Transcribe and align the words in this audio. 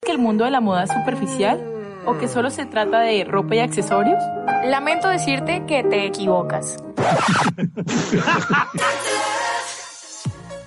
¿Que 0.00 0.12
el 0.12 0.18
mundo 0.18 0.44
de 0.44 0.50
la 0.50 0.60
moda 0.60 0.84
es 0.84 0.90
superficial? 0.90 1.62
¿O 2.06 2.18
que 2.18 2.28
solo 2.28 2.50
se 2.50 2.66
trata 2.66 3.00
de 3.00 3.24
ropa 3.24 3.54
y 3.54 3.60
accesorios? 3.60 4.22
Lamento 4.64 5.08
decirte 5.08 5.64
que 5.66 5.82
te 5.84 6.06
equivocas. 6.06 6.76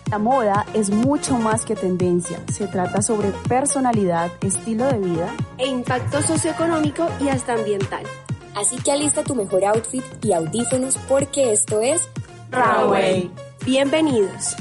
La 0.09 0.19
moda 0.19 0.65
es 0.73 0.89
mucho 0.89 1.37
más 1.37 1.65
que 1.65 1.75
tendencia. 1.75 2.39
Se 2.53 2.67
trata 2.67 3.01
sobre 3.01 3.31
personalidad, 3.49 4.31
estilo 4.41 4.85
de 4.85 4.99
vida 4.99 5.33
e 5.57 5.67
impacto 5.67 6.21
socioeconómico 6.21 7.09
y 7.19 7.27
hasta 7.27 7.53
ambiental. 7.53 8.03
Así 8.55 8.77
que 8.77 8.91
alista 8.93 9.23
tu 9.23 9.35
mejor 9.35 9.65
outfit 9.65 10.03
y 10.23 10.31
audífonos 10.31 10.97
porque 11.09 11.51
esto 11.51 11.81
es 11.81 12.07
Runway. 12.51 13.29
Bienvenidos. 13.65 14.55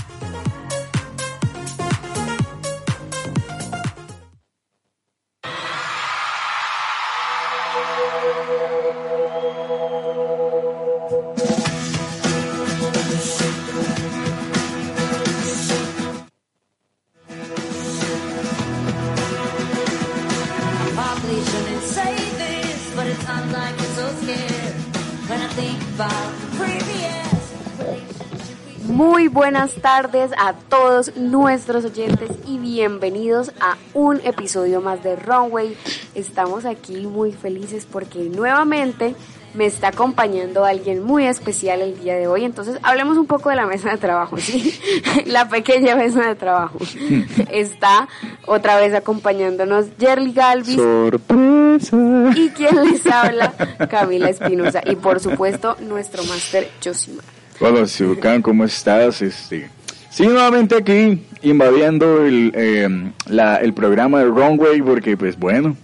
Muy 29.27 29.35
buenas 29.35 29.75
tardes 29.75 30.31
a 30.39 30.53
todos 30.53 31.17
nuestros 31.17 31.85
oyentes 31.85 32.31
y 32.47 32.59
bienvenidos 32.59 33.51
a 33.59 33.77
un 33.93 34.21
episodio 34.23 34.81
más 34.81 35.03
de 35.03 35.17
Runway. 35.17 35.77
Estamos 36.15 36.65
aquí 36.65 37.09
muy 37.09 37.33
felices 37.33 37.89
porque 37.91 38.21
nuevamente 38.21 39.17
me 39.55 39.67
está 39.67 39.89
acompañando 39.89 40.65
alguien 40.65 41.03
muy 41.03 41.25
especial 41.25 41.81
el 41.81 41.99
día 41.99 42.15
de 42.15 42.29
hoy. 42.29 42.45
Entonces, 42.45 42.79
hablemos 42.85 43.19
un 43.19 43.27
poco 43.27 43.51
de 43.51 43.57
la 43.57 43.67
mesa 43.67 43.91
de 43.91 43.97
trabajo, 43.97 44.37
¿sí? 44.37 44.79
la 45.27 45.49
pequeña 45.49 45.97
mesa 45.97 46.23
de 46.29 46.37
trabajo. 46.37 46.79
está 47.51 48.07
otra 48.47 48.77
vez 48.77 48.95
acompañándonos 48.95 49.87
Jerry 49.99 50.33
Galvis. 50.33 50.77
¡Sorpresa! 50.77 51.97
Y 52.37 52.51
quien 52.51 52.77
les 52.85 53.05
habla, 53.09 53.53
Camila 53.91 54.31
Espinosa. 54.31 54.83
Y 54.87 54.95
por 54.95 55.19
supuesto, 55.19 55.77
nuestro 55.81 56.23
máster 56.23 56.71
Josimar. 56.81 57.36
Hola, 57.59 57.87
Siucan, 57.87 58.43
¿cómo 58.43 58.65
estás? 58.65 59.23
Este, 59.23 59.71
sí, 60.11 60.27
nuevamente 60.27 60.77
aquí 60.77 61.23
invadiendo 61.41 62.27
el, 62.27 62.53
eh, 62.55 62.87
la, 63.29 63.57
el 63.57 63.73
programa 63.73 64.19
de 64.19 64.27
Runway 64.27 64.83
porque, 64.83 65.17
pues 65.17 65.39
bueno, 65.39 65.75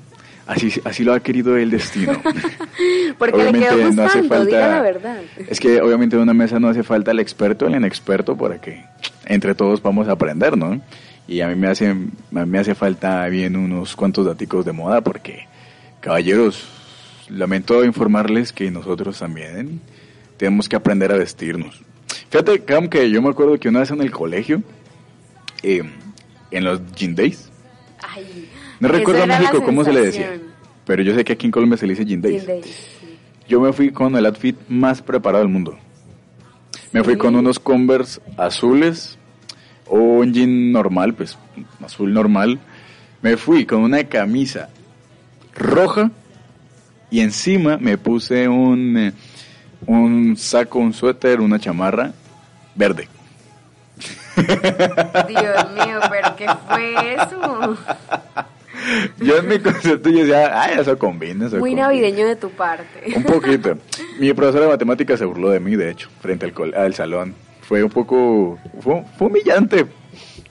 así, 0.47 0.71
así 0.85 1.03
lo 1.03 1.15
ha 1.15 1.21
querido 1.21 1.57
el 1.57 1.71
destino. 1.71 2.21
porque 3.19 3.37
obviamente 3.37 3.61
le 3.61 3.67
quedó 3.67 3.87
gustando, 3.87 4.03
no 4.03 4.09
hace 4.09 4.23
falta, 4.25 4.69
la 4.69 4.83
verdad. 4.83 5.23
Es 5.49 5.61
que 5.61 5.81
obviamente 5.81 6.15
en 6.17 6.23
una 6.23 6.35
mesa 6.35 6.61
no 6.61 6.69
hace 6.69 6.83
falta 6.83 7.11
el 7.11 7.21
experto, 7.21 7.67
el 7.67 7.75
inexperto, 7.75 8.37
para 8.37 8.61
que 8.61 8.85
entre 9.25 9.55
todos 9.55 9.81
vamos 9.81 10.09
a 10.09 10.13
aprender, 10.13 10.59
¿no? 10.59 10.79
Y 11.27 11.41
a 11.41 11.49
mí 11.49 11.55
me 11.55 11.69
hace, 11.69 11.89
a 11.89 11.95
mí 11.95 12.11
me 12.31 12.59
hace 12.59 12.75
falta 12.75 13.27
bien 13.29 13.57
unos 13.57 13.97
cuantos 13.97 14.27
daticos 14.27 14.67
de 14.67 14.73
moda 14.73 15.01
porque, 15.01 15.47
caballeros, 16.01 16.69
lamento 17.31 17.83
informarles 17.83 18.53
que 18.53 18.71
nosotros 18.71 19.19
también 19.19 19.81
tenemos 20.43 20.69
que 20.69 20.75
aprender 20.75 21.13
a 21.13 21.17
vestirnos. 21.17 21.81
Fíjate, 22.29 22.65
Cam, 22.65 22.89
que 22.89 23.09
yo 23.09 23.23
me 23.23 23.29
acuerdo 23.31 23.61
que 23.61 23.69
una 23.69 23.79
vez 23.79 23.93
en 23.93 24.01
el 24.03 24.11
colegio, 24.11 24.61
eh, 25.63 25.85
en 26.51 26.65
los 26.65 26.81
Gin 26.97 27.15
Days, 27.15 27.49
Ay, 28.01 28.49
no 28.81 28.89
recuerdo 28.89 29.23
en 29.23 29.29
México 29.29 29.63
cómo 29.63 29.85
se 29.85 29.93
le 29.93 30.01
decía, 30.01 30.41
pero 30.85 31.05
yo 31.05 31.15
sé 31.15 31.25
que 31.25 31.35
aquí 31.35 31.47
en 31.47 31.53
Colombia 31.53 31.79
se 31.79 31.87
le 31.87 31.93
dice 31.93 32.05
Gin 32.05 32.21
Days. 32.21 32.41
Gin 32.41 32.49
Days, 32.49 32.65
sí. 32.65 33.19
Yo 33.47 33.61
me 33.61 33.73
fui 33.73 33.93
con 33.93 34.17
el 34.17 34.27
outfit 34.27 34.57
más 34.69 35.01
preparado 35.01 35.45
del 35.45 35.53
mundo. 35.53 35.79
Me 36.91 37.05
fui 37.05 37.17
con 37.17 37.37
unos 37.37 37.61
Converse 37.61 38.21
azules 38.37 39.17
o 39.87 39.97
un 39.97 40.35
jean 40.35 40.73
normal, 40.73 41.15
pues 41.15 41.39
azul 41.85 42.13
normal. 42.13 42.59
Me 43.23 43.37
fui 43.37 43.65
con 43.65 43.83
una 43.85 44.03
camisa 44.09 44.71
roja 45.55 46.11
y 47.13 47.21
encima 47.21 47.77
me 47.77 47.97
puse 47.97 48.49
un... 48.49 48.97
eh, 48.97 49.13
un 49.87 50.37
saco, 50.37 50.79
un 50.79 50.93
suéter, 50.93 51.41
una 51.41 51.59
chamarra 51.59 52.13
verde. 52.75 53.09
Dios 54.37 55.71
mío, 55.73 56.01
pero 56.11 56.37
¿qué 56.37 56.47
fue 56.69 57.15
eso? 57.15 57.77
Yo 59.19 59.37
en 59.39 59.49
mi 59.49 59.59
concepto 59.59 60.09
yo 60.11 60.21
decía, 60.21 60.61
ay, 60.63 60.79
eso 60.81 60.99
combina. 60.99 61.47
Eso 61.47 61.57
Muy 61.59 61.71
combina". 61.71 61.83
navideño 61.89 62.27
de 62.27 62.37
tu 62.37 62.51
parte. 62.51 63.13
Un 63.15 63.23
poquito. 63.25 63.77
Mi 64.19 64.33
profesora 64.33 64.65
de 64.67 64.71
matemáticas 64.73 65.19
se 65.19 65.25
burló 65.25 65.51
de 65.51 65.61
mí, 65.61 65.77
de 65.77 65.91
hecho, 65.91 66.09
frente 66.21 66.47
al, 66.47 66.53
col- 66.53 66.75
al 66.75 66.95
salón. 66.95 67.35
Fue 67.61 67.83
un 67.85 67.91
poco, 67.91 68.59
fue, 68.81 69.05
fue 69.17 69.29
humillante, 69.29 69.87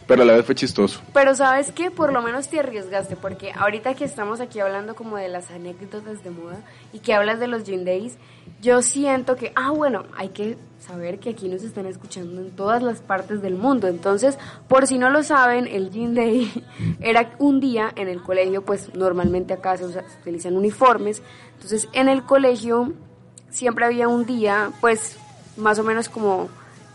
pero 0.08 0.22
a 0.22 0.26
la 0.26 0.34
vez 0.34 0.46
fue 0.46 0.56
chistoso. 0.56 1.02
Pero 1.14 1.36
sabes 1.36 1.72
que 1.72 1.92
por 1.92 2.14
lo 2.14 2.22
menos 2.22 2.48
te 2.48 2.60
arriesgaste, 2.60 3.16
porque 3.16 3.52
ahorita 3.54 3.96
que 3.96 4.06
estamos 4.06 4.40
aquí 4.40 4.60
hablando 4.60 4.96
como 4.96 5.18
de 5.18 5.28
las 5.28 5.52
anécdotas 5.52 6.24
de 6.24 6.30
moda 6.30 6.60
y 6.94 7.00
que 7.00 7.14
hablas 7.14 7.40
de 7.40 7.48
los 7.48 7.64
Gin 7.64 7.84
Days, 7.84 8.18
yo 8.62 8.82
siento 8.82 9.36
que, 9.36 9.52
ah, 9.56 9.72
bueno, 9.72 10.04
hay 10.16 10.30
que 10.30 10.58
saber 10.80 11.20
que 11.20 11.30
aquí 11.32 11.48
nos 11.48 11.64
están 11.64 11.86
escuchando 11.86 12.42
en 12.42 12.52
todas 12.52 12.82
las 12.84 13.02
partes 13.02 13.42
del 13.42 13.56
mundo. 13.56 13.88
Entonces, 13.88 14.38
por 14.68 14.88
si 14.88 14.98
no 14.98 15.10
lo 15.10 15.24
saben, 15.24 15.68
el 15.68 15.92
Gin 15.92 16.14
Day 16.16 16.52
era 17.02 17.32
un 17.40 17.60
día 17.60 17.92
en 17.96 18.08
el 18.08 18.22
colegio, 18.22 18.64
pues 18.64 18.94
normalmente 18.96 19.54
acá 19.54 19.78
se, 19.78 19.86
usa- 19.86 20.04
se 20.08 20.20
utilizan 20.22 20.56
uniformes. 20.58 21.22
Entonces, 21.56 21.88
en 21.94 22.08
el 22.10 22.24
colegio 22.24 22.94
siempre 23.50 23.86
había 23.86 24.08
un 24.08 24.26
día, 24.26 24.72
pues 24.82 25.18
más 25.58 25.78
o 25.80 25.84
menos 25.84 26.08
como 26.10 26.50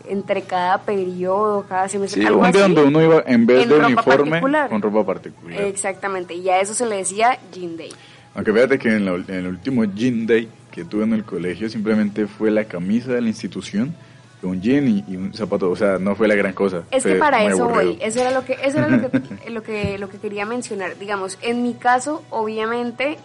entre 0.09 0.43
cada 0.43 0.77
periodo, 0.79 1.65
cada 1.67 1.87
semestre. 1.89 2.21
Sí, 2.21 2.27
algo 2.27 2.39
un 2.41 2.51
día 2.51 2.65
así. 2.65 2.73
donde 2.73 2.87
uno 2.89 3.03
iba 3.03 3.23
en 3.25 3.45
vez 3.45 3.63
En 3.63 3.69
de 3.69 3.75
uniforme 3.75 4.31
particular. 4.31 4.69
con 4.69 4.81
ropa 4.81 5.05
particular. 5.05 5.61
Exactamente, 5.61 6.33
y 6.33 6.47
a 6.49 6.61
eso 6.61 6.73
se 6.73 6.85
le 6.85 6.97
decía 6.97 7.37
Jean 7.51 7.75
Day. 7.75 7.89
Aunque 8.35 8.53
fíjate 8.53 8.79
que 8.79 8.89
en, 8.95 9.05
la- 9.05 9.15
en 9.15 9.33
el 9.33 9.47
último 9.47 9.83
Jean 9.83 10.25
Day 10.25 10.47
que 10.77 10.85
tuve 10.85 11.05
en 11.05 11.13
el 11.13 11.23
colegio 11.23 11.67
simplemente 11.69 12.27
fue 12.27 12.51
la 12.51 12.65
camisa 12.65 13.11
de 13.11 13.19
la 13.19 13.29
institución, 13.29 13.95
un 14.43 14.61
jean 14.61 14.87
y, 14.87 15.15
un 15.15 15.33
zapato, 15.33 15.71
o 15.71 15.75
sea, 15.75 15.97
no 15.97 16.15
fue 16.15 16.27
la 16.27 16.35
gran 16.35 16.53
cosa. 16.53 16.83
Es 16.91 17.03
que 17.03 17.15
para 17.15 17.43
eso 17.43 17.67
voy, 17.67 17.97
eso 17.99 18.19
era 18.21 18.29
lo 18.29 18.45
que 18.45 18.53
eso 18.63 18.77
era 18.77 18.87
lo 18.87 19.09
que, 19.09 19.49
lo 19.49 19.63
que 19.63 19.97
lo 19.97 20.07
que 20.07 20.19
quería 20.19 20.45
mencionar. 20.45 20.95
Digamos, 20.99 21.39
en 21.41 21.63
mi 21.63 21.73
caso, 21.73 22.23
obviamente, 22.29 23.17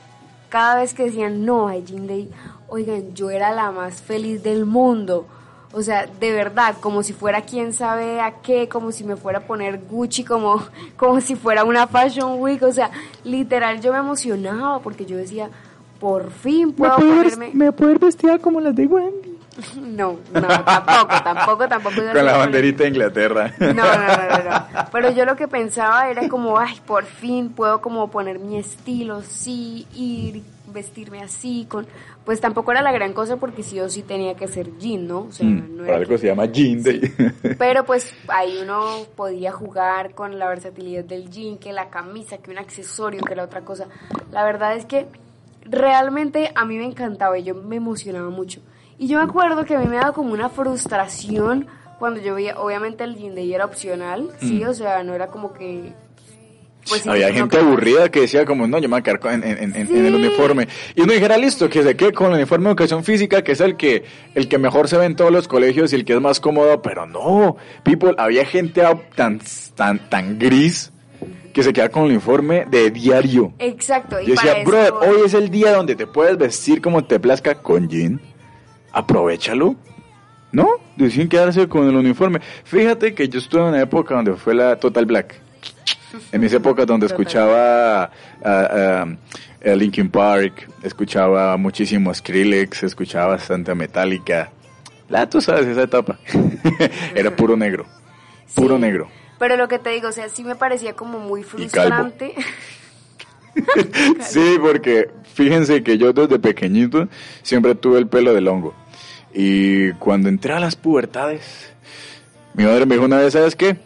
cada 0.48 0.76
vez 0.80 0.94
que 0.94 1.04
decían 1.04 1.44
no 1.44 1.68
hay 1.68 1.84
Jean 1.84 2.06
Day, 2.06 2.30
oigan, 2.68 3.14
yo 3.14 3.28
era 3.28 3.52
la 3.52 3.70
más 3.70 4.00
feliz 4.00 4.42
del 4.42 4.64
mundo. 4.64 5.26
O 5.74 5.82
sea, 5.82 6.06
de 6.06 6.32
verdad, 6.32 6.76
como 6.80 7.02
si 7.02 7.12
fuera 7.12 7.42
quién 7.42 7.74
sabe 7.74 8.20
a 8.22 8.40
qué, 8.40 8.66
como 8.66 8.92
si 8.92 9.04
me 9.04 9.16
fuera 9.16 9.40
a 9.40 9.42
poner 9.42 9.78
Gucci, 9.90 10.24
como, 10.24 10.62
como 10.96 11.20
si 11.20 11.34
fuera 11.34 11.64
una 11.64 11.86
Fashion 11.86 12.40
Week. 12.40 12.62
O 12.62 12.72
sea, 12.72 12.90
literal, 13.24 13.82
yo 13.82 13.92
me 13.92 13.98
emocionaba 13.98 14.80
porque 14.80 15.04
yo 15.04 15.18
decía, 15.18 15.50
por 16.02 16.32
fin 16.32 16.72
puedo 16.72 16.96
ponerme. 16.96 17.50
me 17.54 17.70
puedo 17.70 17.92
ir 17.92 18.00
vestida 18.00 18.38
como 18.40 18.60
las 18.60 18.74
de 18.74 18.86
Wendy. 18.86 19.38
No, 19.76 20.16
no, 20.32 20.40
tampoco, 20.48 21.22
tampoco, 21.22 21.68
tampoco. 21.68 21.96
no 22.00 22.12
Con 22.12 22.24
la 22.24 22.36
banderita 22.38 22.82
de 22.84 22.88
Inglaterra. 22.88 23.52
no, 23.60 23.72
no, 23.72 23.74
no, 23.84 24.16
no, 24.16 24.50
no. 24.50 24.86
Pero 24.92 25.10
yo 25.12 25.24
lo 25.26 25.36
que 25.36 25.46
pensaba 25.46 26.08
era 26.10 26.28
como, 26.28 26.58
ay, 26.58 26.80
por 26.86 27.04
fin 27.04 27.50
puedo 27.50 27.80
como 27.80 28.10
poner 28.10 28.38
mi 28.40 28.56
estilo, 28.58 29.20
sí, 29.22 29.86
ir, 29.94 30.42
vestirme 30.72 31.22
así, 31.22 31.66
con... 31.68 31.86
Pues 32.24 32.40
tampoco 32.40 32.70
era 32.72 32.80
la 32.82 32.92
gran 32.92 33.12
cosa 33.12 33.36
porque 33.36 33.62
sí 33.62 33.78
o 33.80 33.88
sí 33.90 34.02
tenía 34.02 34.34
que 34.36 34.48
ser 34.48 34.78
jean, 34.78 35.06
¿no? 35.06 35.20
O 35.28 35.32
sea, 35.32 35.46
Mm, 35.46 35.76
no 35.76 35.84
era 35.84 35.96
algo 35.96 36.08
que- 36.10 36.18
se 36.18 36.26
llama 36.28 36.46
Jean. 36.46 36.82
Pero 37.58 37.84
pues 37.84 38.14
ahí 38.28 38.58
uno 38.62 38.80
podía 39.16 39.52
jugar 39.52 40.14
con 40.14 40.38
la 40.38 40.48
versatilidad 40.48 41.04
del 41.04 41.28
jean, 41.30 41.58
que 41.58 41.72
la 41.72 41.90
camisa, 41.90 42.38
que 42.38 42.50
un 42.50 42.58
accesorio, 42.58 43.20
que 43.22 43.36
la 43.36 43.44
otra 43.44 43.60
cosa. 43.62 43.86
La 44.30 44.44
verdad 44.44 44.74
es 44.76 44.86
que 44.86 45.06
realmente 45.64 46.52
a 46.54 46.64
mí 46.64 46.76
me 46.78 46.84
encantaba 46.84 47.38
y 47.38 47.44
yo 47.44 47.54
me 47.54 47.76
emocionaba 47.76 48.30
mucho. 48.30 48.60
Y 48.98 49.08
yo 49.08 49.18
me 49.18 49.24
acuerdo 49.24 49.64
que 49.64 49.74
a 49.74 49.78
mí 49.80 49.86
me 49.86 49.96
daba 49.96 50.12
como 50.12 50.32
una 50.32 50.48
frustración 50.48 51.66
cuando 51.98 52.20
yo 52.20 52.34
veía, 52.34 52.58
obviamente 52.58 53.04
el 53.04 53.14
day 53.34 53.54
era 53.54 53.64
opcional, 53.64 54.30
sí, 54.40 54.62
Mm. 54.64 54.68
o 54.68 54.74
sea, 54.74 55.02
no 55.04 55.14
era 55.14 55.28
como 55.28 55.52
que 55.52 55.92
pues 56.88 57.02
sí, 57.02 57.08
Había 57.08 57.32
gente 57.32 57.58
aburrida 57.58 58.08
que 58.10 58.22
decía 58.22 58.44
como, 58.44 58.66
no, 58.66 58.76
yo 58.78 58.88
me 58.88 58.94
voy 58.94 59.00
a 59.00 59.02
quedar 59.04 59.20
con- 59.20 59.34
en, 59.34 59.44
en- 59.44 59.76
en- 59.76 59.96
en 59.96 60.04
el 60.06 60.16
uniforme. 60.16 60.66
Y 60.96 61.02
uno 61.02 61.12
dijera, 61.12 61.36
listo, 61.38 61.68
que 61.70 61.80
se 61.84 61.96
quede 61.96 62.12
con 62.12 62.26
el 62.32 62.38
uniforme 62.38 62.64
de 62.64 62.70
educación 62.70 63.04
física, 63.04 63.42
que 63.44 63.52
es 63.52 63.60
el 63.60 63.76
que, 63.76 64.02
el 64.34 64.48
que 64.48 64.58
mejor 64.58 64.88
se 64.88 64.96
ve 64.96 65.04
en 65.04 65.14
todos 65.14 65.30
los 65.30 65.46
colegios 65.46 65.92
y 65.92 65.94
el 65.96 66.04
que 66.04 66.14
es 66.14 66.20
más 66.20 66.40
cómodo, 66.40 66.82
pero 66.82 67.06
no, 67.06 67.56
people, 67.84 68.14
había 68.18 68.44
gente 68.44 68.82
tan, 69.14 69.40
tan, 69.76 70.08
tan 70.08 70.40
gris 70.40 70.91
que 71.52 71.62
se 71.62 71.72
queda 71.72 71.88
con 71.90 72.04
el 72.04 72.10
uniforme 72.12 72.64
de 72.70 72.90
diario. 72.90 73.52
Exacto. 73.58 74.20
Y 74.20 74.26
Yo 74.26 74.34
decía, 74.34 74.52
para 74.52 74.64
brother, 74.64 74.86
eso- 74.86 74.98
hoy 75.00 75.26
es 75.26 75.34
el 75.34 75.50
día 75.50 75.72
donde 75.74 75.94
te 75.94 76.06
puedes 76.06 76.36
vestir 76.38 76.80
como 76.80 77.04
te 77.04 77.18
plazca 77.20 77.54
con 77.56 77.88
jean. 77.88 78.20
Aprovechalo. 78.92 79.76
¿No? 80.52 80.68
Deciden 80.96 81.28
quedarse 81.28 81.66
con 81.66 81.88
el 81.88 81.96
uniforme. 81.96 82.40
Fíjate 82.64 83.14
que 83.14 83.28
yo 83.28 83.38
estuve 83.38 83.62
en 83.62 83.68
una 83.68 83.80
época 83.80 84.14
donde 84.14 84.34
fue 84.34 84.54
la 84.54 84.76
Total 84.76 85.06
Black. 85.06 85.40
En 86.30 86.42
mis 86.42 86.52
épocas 86.52 86.86
donde 86.86 87.06
Total. 87.08 87.22
escuchaba 87.22 88.02
a, 88.04 88.10
a- 88.44 89.06
a 89.64 89.74
Linkin 89.74 90.10
Park, 90.10 90.68
escuchaba 90.82 91.56
muchísimo 91.56 92.12
Skrillex, 92.12 92.82
escuchaba 92.82 93.28
bastante 93.28 93.74
Metallica. 93.74 94.50
La, 95.08 95.28
tú 95.28 95.40
sabes, 95.40 95.66
esa 95.66 95.82
etapa. 95.84 96.18
Era 97.14 97.34
puro 97.34 97.56
negro. 97.56 97.86
Puro 98.54 98.74
Sí. 98.76 98.80
negro. 98.82 99.08
Pero 99.42 99.56
lo 99.56 99.66
que 99.66 99.80
te 99.80 99.90
digo, 99.90 100.06
o 100.06 100.12
sea, 100.12 100.28
sí 100.28 100.44
me 100.44 100.54
parecía 100.54 100.92
como 100.92 101.18
muy 101.18 101.42
frustrante. 101.42 102.32
Sí, 104.20 104.56
porque 104.62 105.10
fíjense 105.34 105.82
que 105.82 105.98
yo 105.98 106.12
desde 106.12 106.38
pequeñito 106.38 107.08
siempre 107.42 107.74
tuve 107.74 107.98
el 107.98 108.06
pelo 108.06 108.32
del 108.32 108.46
hongo. 108.46 108.72
Y 109.34 109.92
cuando 109.94 110.28
entré 110.28 110.54
a 110.54 110.60
las 110.60 110.76
pubertades, 110.76 111.72
mi 112.54 112.64
madre 112.64 112.86
me 112.86 112.94
dijo 112.94 113.04
una 113.04 113.18
vez, 113.18 113.32
¿sabes 113.32 113.56
qué? 113.56 113.76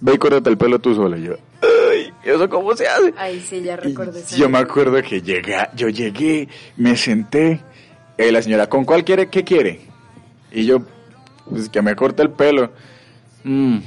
Ve 0.00 0.14
y 0.14 0.18
córtate 0.18 0.50
el 0.50 0.58
pelo 0.58 0.80
tú 0.80 0.96
sola. 0.96 1.16
Y 1.16 1.22
yo, 1.22 1.36
¡ay! 1.62 2.12
¿Eso 2.24 2.50
cómo 2.50 2.74
se 2.74 2.88
hace? 2.88 3.14
Ay, 3.16 3.40
sí, 3.40 3.62
ya 3.62 3.76
esa 3.76 4.36
yo 4.36 4.48
me 4.48 4.58
acuerdo 4.58 5.00
que 5.00 5.22
llegué, 5.22 5.56
yo 5.74 5.88
llegué, 5.88 6.48
me 6.76 6.96
senté, 6.96 7.60
eh, 8.18 8.32
la 8.32 8.42
señora, 8.42 8.66
¿con 8.68 8.84
cuál 8.84 9.04
quiere? 9.04 9.28
¿Qué 9.28 9.44
quiere? 9.44 9.80
Y 10.50 10.66
yo, 10.66 10.82
pues 11.48 11.68
que 11.68 11.80
me 11.80 11.94
corte 11.94 12.20
el 12.22 12.30
pelo. 12.30 12.72
Mm. 13.44 13.78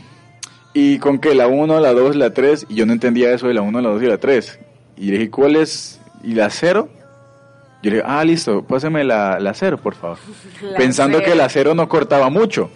¿Y 0.74 1.00
con 1.00 1.20
qué? 1.20 1.36
¿La 1.36 1.48
1, 1.48 1.80
la 1.80 1.94
2, 1.94 2.16
la 2.16 2.34
3? 2.34 2.68
Y 2.70 2.76
yo 2.76 2.86
no 2.86 2.94
entendía 2.94 3.34
eso 3.34 3.48
de 3.48 3.54
la 3.54 3.62
1, 3.62 3.82
la 3.82 3.90
2 3.90 4.04
y 4.04 4.06
la 4.06 4.18
3. 4.18 4.60
Y 4.98 5.06
le 5.08 5.12
dije, 5.18 5.30
¿cuál 5.30 5.56
es? 5.58 6.00
¿Y 6.24 6.34
la 6.34 6.50
0? 6.50 6.88
Yo 7.84 7.90
le 7.90 7.98
dije, 7.98 8.08
ah, 8.08 8.24
listo, 8.24 8.64
pásame 8.64 9.04
la, 9.04 9.40
la 9.40 9.54
0, 9.54 9.78
por 9.82 9.96
favor. 9.96 10.18
La 10.62 10.78
Pensando 10.78 11.18
cero. 11.20 11.30
que 11.32 11.36
la 11.36 11.50
0 11.50 11.74
no 11.76 11.90
cortaba 11.90 12.30
mucho. 12.30 12.70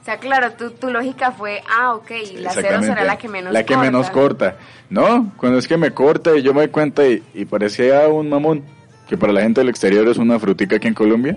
O 0.00 0.04
sea, 0.04 0.16
claro, 0.16 0.52
tu, 0.52 0.70
tu 0.70 0.88
lógica 0.90 1.30
fue, 1.30 1.62
ah, 1.70 1.94
ok, 1.94 2.10
la 2.10 2.16
cero 2.16 2.38
Exactamente. 2.48 2.86
será 2.86 3.04
la 3.04 3.18
que 3.18 3.28
menos 3.28 3.52
La 3.52 3.62
que 3.64 3.74
corta. 3.74 3.84
menos 3.90 4.10
corta. 4.10 4.56
No, 4.88 5.32
cuando 5.36 5.58
es 5.58 5.68
que 5.68 5.76
me 5.76 5.92
corta 5.92 6.34
y 6.36 6.42
yo 6.42 6.54
me 6.54 6.60
doy 6.62 6.70
cuenta 6.70 7.06
y, 7.06 7.22
y 7.34 7.44
parecía 7.44 8.08
un 8.08 8.30
mamón, 8.30 8.64
que 9.06 9.18
para 9.18 9.32
la 9.34 9.42
gente 9.42 9.60
del 9.60 9.68
exterior 9.68 10.08
es 10.08 10.16
una 10.16 10.38
frutica 10.40 10.76
aquí 10.76 10.88
en 10.88 10.94
Colombia. 10.94 11.36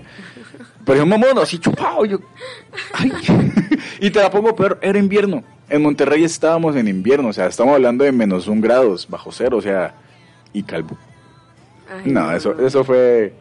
Parecía 0.86 1.04
un 1.04 1.10
mamón 1.10 1.38
así 1.38 1.58
chupado. 1.58 2.06
Yo, 2.06 2.18
ay. 2.94 3.12
y 4.00 4.10
te 4.10 4.20
la 4.20 4.30
pongo 4.30 4.56
peor, 4.56 4.78
era 4.80 4.98
invierno. 4.98 5.44
En 5.68 5.82
Monterrey 5.82 6.24
estábamos 6.24 6.76
en 6.76 6.88
invierno, 6.88 7.28
o 7.28 7.32
sea, 7.32 7.46
estamos 7.46 7.74
hablando 7.74 8.04
de 8.04 8.12
menos 8.12 8.46
un 8.48 8.60
grados, 8.60 9.08
bajo 9.08 9.32
cero, 9.32 9.56
o 9.58 9.62
sea, 9.62 9.94
y 10.52 10.62
calvo. 10.62 10.96
Ay, 11.90 12.10
No, 12.12 12.30
eso, 12.32 12.58
eso 12.64 12.84
fue 12.84 13.32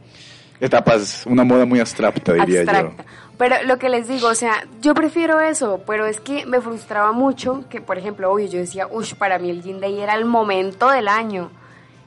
etapas, 0.60 1.25
una 1.25 1.44
moda 1.44 1.66
muy 1.66 1.80
abstracta, 1.80 2.34
diría 2.34 2.62
abstracta. 2.62 3.04
Pero 3.38 3.56
lo 3.66 3.78
que 3.78 3.90
les 3.90 4.08
digo, 4.08 4.28
o 4.28 4.36
sea, 4.36 4.66
yo 4.81 4.94
prefiero 4.94 5.40
eso, 5.42 5.81
pero 5.86 6.06
es 6.06 6.20
que 6.22 6.46
me 6.46 6.62
frustraba 6.62 7.12
mucho 7.12 7.66
que, 7.70 7.81
por 7.81 7.98
ejemplo, 7.98 8.31
obvio, 8.31 8.48
yo 8.48 8.60
decía, 8.60 8.88
uff, 8.90 9.14
para 9.16 9.40
mí 9.40 9.50
el 9.50 9.62
Gin 9.64 9.80
Day 9.81 10.00
era 10.00 10.14
el 10.16 10.24
momento 10.25 10.90
del 10.92 11.08
año. 11.08 11.50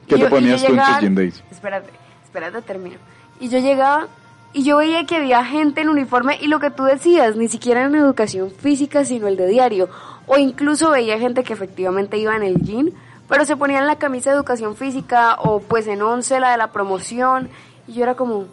¿Qué 0.07 0.15
Y 0.15 0.19
te 0.19 0.23
yo- 0.23 0.29
ponías 0.29 0.61
yo 0.61 0.67
tú 0.69 0.73
en 0.73 0.79
tus 0.79 0.97
Gin 0.99 1.15
Days? 1.15 1.43
Espérate, 1.51 1.89
espérate, 2.23 2.61
termino. 2.61 2.95
Y 3.39 3.49
yo 3.49 3.59
llegaba 3.59 4.07
y 4.53 4.63
yo 4.63 4.77
veía 4.77 5.05
que 5.05 5.17
había 5.17 5.43
gente 5.45 5.81
en 5.81 5.89
uniforme 5.89 6.37
y 6.41 6.47
lo 6.47 6.59
que 6.59 6.71
tú 6.71 6.83
decías, 6.83 7.35
ni 7.35 7.47
siquiera 7.47 7.83
en 7.83 7.95
educación 7.95 8.51
física, 8.51 9.05
sino 9.05 9.27
el 9.27 9.37
de 9.37 9.47
diario. 9.47 9.89
O 10.25 10.37
incluso 10.37 10.89
veía 10.91 11.19
gente 11.19 11.43
que 11.43 11.53
efectivamente 11.53 12.17
iba 12.17 12.35
en 12.35 12.43
el 12.43 12.55
gym, 12.61 12.91
pero 13.29 13.45
se 13.45 13.55
ponían 13.55 13.85
la 13.87 13.97
camisa 13.97 14.29
de 14.31 14.35
educación 14.37 14.75
física 14.75 15.35
o 15.39 15.59
pues 15.59 15.87
en 15.87 16.01
once 16.01 16.39
la 16.39 16.51
de 16.51 16.57
la 16.57 16.71
promoción. 16.71 17.49
Y 17.87 17.93
yo 17.93 18.03
era 18.03 18.15
como, 18.15 18.45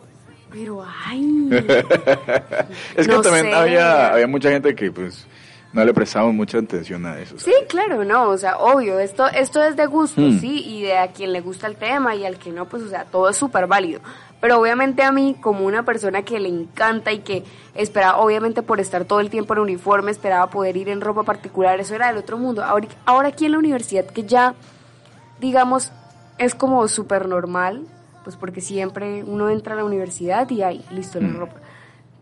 pero 0.53 0.85
ay. 1.07 1.49
Es 2.97 3.07
que 3.09 3.15
No 3.15 3.23
también 3.23 3.47
sé. 3.47 3.55
había, 3.55 4.13
había 4.13 4.27
mucha 4.27 4.51
gente 4.51 4.75
que 4.75 4.91
pues 4.93 5.27
no 5.73 5.85
le 5.85 5.93
prestaba 5.93 6.31
mucha 6.31 6.59
atención 6.59 7.05
a 7.07 7.19
eso. 7.19 7.37
Sí, 7.39 7.53
claro, 7.69 8.05
no, 8.05 8.29
o 8.29 8.39
sea, 8.39 8.59
obvio, 8.59 9.01
esto, 9.01 9.27
esto 9.27 9.61
es 9.65 9.75
de 9.75 9.87
gusto, 9.87 10.21
Hmm. 10.21 10.39
sí, 10.39 10.63
y 10.65 10.83
de 10.83 10.97
a 10.99 11.09
quien 11.09 11.33
le 11.33 11.41
gusta 11.41 11.67
el 11.67 11.75
tema 11.75 12.15
y 12.15 12.25
al 12.25 12.37
que 12.39 12.53
no, 12.53 12.67
pues, 12.67 12.85
o 12.85 12.89
sea, 12.89 13.05
todo 13.05 13.29
es 13.29 13.37
súper 13.37 13.67
válido. 13.67 14.01
Pero 14.45 14.61
obviamente 14.61 15.03
a 15.03 15.11
mí, 15.11 15.37
como 15.41 15.65
una 15.65 15.87
persona 15.87 16.21
que 16.21 16.39
le 16.39 16.51
encanta 16.51 17.13
y 17.13 17.21
que 17.21 17.45
espera, 17.75 18.19
obviamente 18.19 18.61
por 18.61 18.79
estar 18.79 19.07
todo 19.07 19.21
el 19.21 19.31
tiempo 19.31 19.55
en 19.55 19.61
uniforme, 19.61 20.11
esperaba 20.11 20.51
poder 20.51 20.77
ir 20.77 20.91
en 20.91 21.01
ropa 21.01 21.23
particular, 21.23 21.81
eso 21.81 21.95
era 21.95 22.09
del 22.09 22.19
otro 22.19 22.37
mundo. 22.37 22.63
Ahora, 22.63 22.87
ahora 23.07 23.29
aquí 23.29 23.47
en 23.47 23.53
la 23.53 23.59
universidad, 23.59 24.05
que 24.05 24.25
ya, 24.25 24.55
digamos, 25.41 25.93
es 26.37 26.55
como 26.55 26.87
súper 26.89 27.27
normal, 27.27 27.87
pues 28.23 28.37
porque 28.37 28.61
siempre 28.61 29.25
uno 29.25 29.49
entra 29.49 29.73
a 29.73 29.77
la 29.79 29.85
universidad 29.87 30.51
y 30.51 30.61
ahí, 30.61 30.85
listo, 30.91 31.23
la 31.23 31.29
Mm. 31.29 31.39
ropa. 31.39 31.57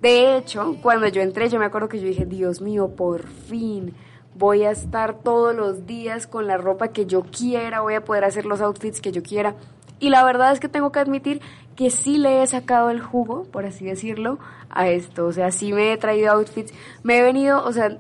De 0.00 0.36
hecho, 0.36 0.76
cuando 0.80 1.08
yo 1.08 1.22
entré, 1.22 1.48
yo 1.48 1.58
me 1.58 1.64
acuerdo 1.64 1.88
que 1.88 1.98
yo 1.98 2.06
dije, 2.06 2.24
Dios 2.24 2.60
mío, 2.60 2.90
por 2.94 3.26
fin 3.26 3.96
voy 4.36 4.62
a 4.62 4.70
estar 4.70 5.14
todos 5.24 5.56
los 5.56 5.88
días 5.88 6.28
con 6.28 6.46
la 6.46 6.56
ropa 6.56 6.86
que 6.86 7.04
yo 7.04 7.22
quiera, 7.22 7.80
voy 7.80 7.94
a 7.94 8.04
poder 8.04 8.22
hacer 8.22 8.46
los 8.46 8.60
outfits 8.60 9.00
que 9.00 9.10
yo 9.10 9.24
quiera. 9.24 9.56
Y 10.02 10.10
la 10.10 10.24
verdad 10.24 10.52
es 10.52 10.60
que 10.60 10.68
tengo 10.68 10.90
que 10.92 10.98
admitir 10.98 11.40
que 11.76 11.88
sí 11.90 12.18
le 12.18 12.42
he 12.42 12.46
sacado 12.46 12.90
el 12.90 13.00
jugo, 13.00 13.44
por 13.50 13.64
así 13.64 13.84
decirlo, 13.86 14.38
a 14.68 14.88
esto. 14.88 15.26
O 15.26 15.32
sea, 15.32 15.50
sí 15.52 15.72
me 15.72 15.92
he 15.92 15.96
traído 15.96 16.32
outfits, 16.32 16.74
me 17.04 17.18
he 17.18 17.22
venido, 17.22 17.64
o 17.64 17.72
sea, 17.72 17.96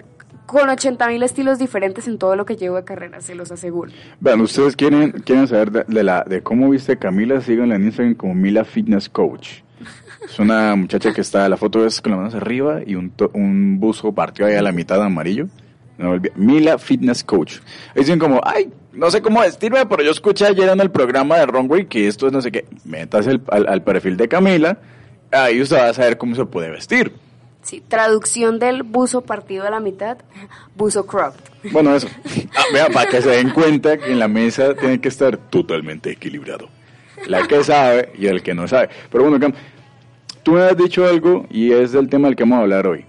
con 0.46 0.68
80 0.68 1.06
mil 1.08 1.22
estilos 1.22 1.58
diferentes 1.58 2.08
en 2.08 2.18
todo 2.18 2.34
lo 2.36 2.44
que 2.44 2.56
llevo 2.56 2.76
de 2.76 2.84
carrera, 2.84 3.20
se 3.20 3.34
los 3.34 3.50
aseguro. 3.52 3.92
Vean, 4.20 4.40
ustedes 4.40 4.74
quieren, 4.76 5.12
quieren 5.12 5.46
saber 5.46 5.70
de, 5.70 5.84
de 5.86 6.02
la, 6.02 6.24
de 6.24 6.42
cómo 6.42 6.68
viste 6.68 6.98
Camila, 6.98 7.40
síganla 7.40 7.76
en 7.76 7.84
Instagram 7.84 8.14
como 8.16 8.34
Mila 8.34 8.64
Fitness 8.64 9.08
Coach. 9.08 9.60
Es 10.24 10.38
una 10.38 10.74
muchacha 10.76 11.12
que 11.14 11.20
está, 11.20 11.48
la 11.48 11.56
foto 11.56 11.86
es 11.86 12.00
con 12.00 12.12
las 12.12 12.18
manos 12.18 12.34
arriba 12.34 12.80
y 12.84 12.96
un, 12.96 13.10
to- 13.10 13.30
un 13.34 13.78
buzo 13.80 14.12
partido 14.12 14.48
ahí 14.48 14.54
a 14.56 14.62
la 14.62 14.72
mitad 14.72 15.02
amarillo. 15.02 15.46
No. 16.02 16.20
Mila 16.34 16.78
Fitness 16.78 17.22
Coach. 17.24 17.58
Dicen 17.94 18.18
como, 18.18 18.40
ay, 18.44 18.70
no 18.92 19.10
sé 19.10 19.22
cómo 19.22 19.40
vestirme, 19.40 19.86
pero 19.86 20.02
yo 20.02 20.10
escuché 20.10 20.46
ayer 20.46 20.68
en 20.68 20.80
el 20.80 20.90
programa 20.90 21.38
de 21.38 21.46
Runway 21.46 21.86
que 21.86 22.08
esto 22.08 22.26
es 22.26 22.32
no 22.32 22.42
sé 22.42 22.50
qué. 22.52 22.66
Metas 22.84 23.26
el- 23.26 23.40
al, 23.48 23.66
al 23.68 23.82
perfil 23.82 24.16
de 24.16 24.28
Camila, 24.28 24.78
ahí 25.30 25.60
usted 25.62 25.76
va 25.76 25.88
a 25.88 25.94
saber 25.94 26.18
cómo 26.18 26.34
se 26.34 26.44
puede 26.44 26.70
vestir. 26.70 27.12
Sí, 27.62 27.80
traducción 27.86 28.58
del 28.58 28.82
buzo 28.82 29.20
partido 29.20 29.64
a 29.66 29.70
la 29.70 29.78
mitad, 29.78 30.18
buzo 30.74 31.06
cropped. 31.06 31.40
Bueno, 31.70 31.94
eso. 31.94 32.08
Ah, 32.54 32.64
vea, 32.72 32.88
para 32.90 33.08
que 33.08 33.22
se 33.22 33.30
den 33.30 33.48
cuenta 33.50 33.96
que 33.96 34.12
en 34.12 34.18
la 34.18 34.28
mesa 34.28 34.74
tiene 34.74 35.00
que 35.00 35.08
estar 35.08 35.36
totalmente 35.38 36.10
equilibrado. 36.10 36.68
La 37.28 37.46
que 37.46 37.64
sabe 37.64 38.12
y 38.18 38.26
el 38.26 38.42
que 38.42 38.52
no 38.52 38.68
sabe. 38.68 38.90
Pero 39.10 39.24
bueno, 39.24 39.40
Cam, 39.40 39.54
tú 40.42 40.52
me 40.52 40.62
has 40.62 40.76
dicho 40.76 41.04
algo 41.04 41.46
y 41.50 41.72
es 41.72 41.92
del 41.92 42.08
tema 42.08 42.28
del 42.28 42.36
que 42.36 42.44
vamos 42.44 42.58
a 42.58 42.62
hablar 42.62 42.86
hoy. 42.86 43.06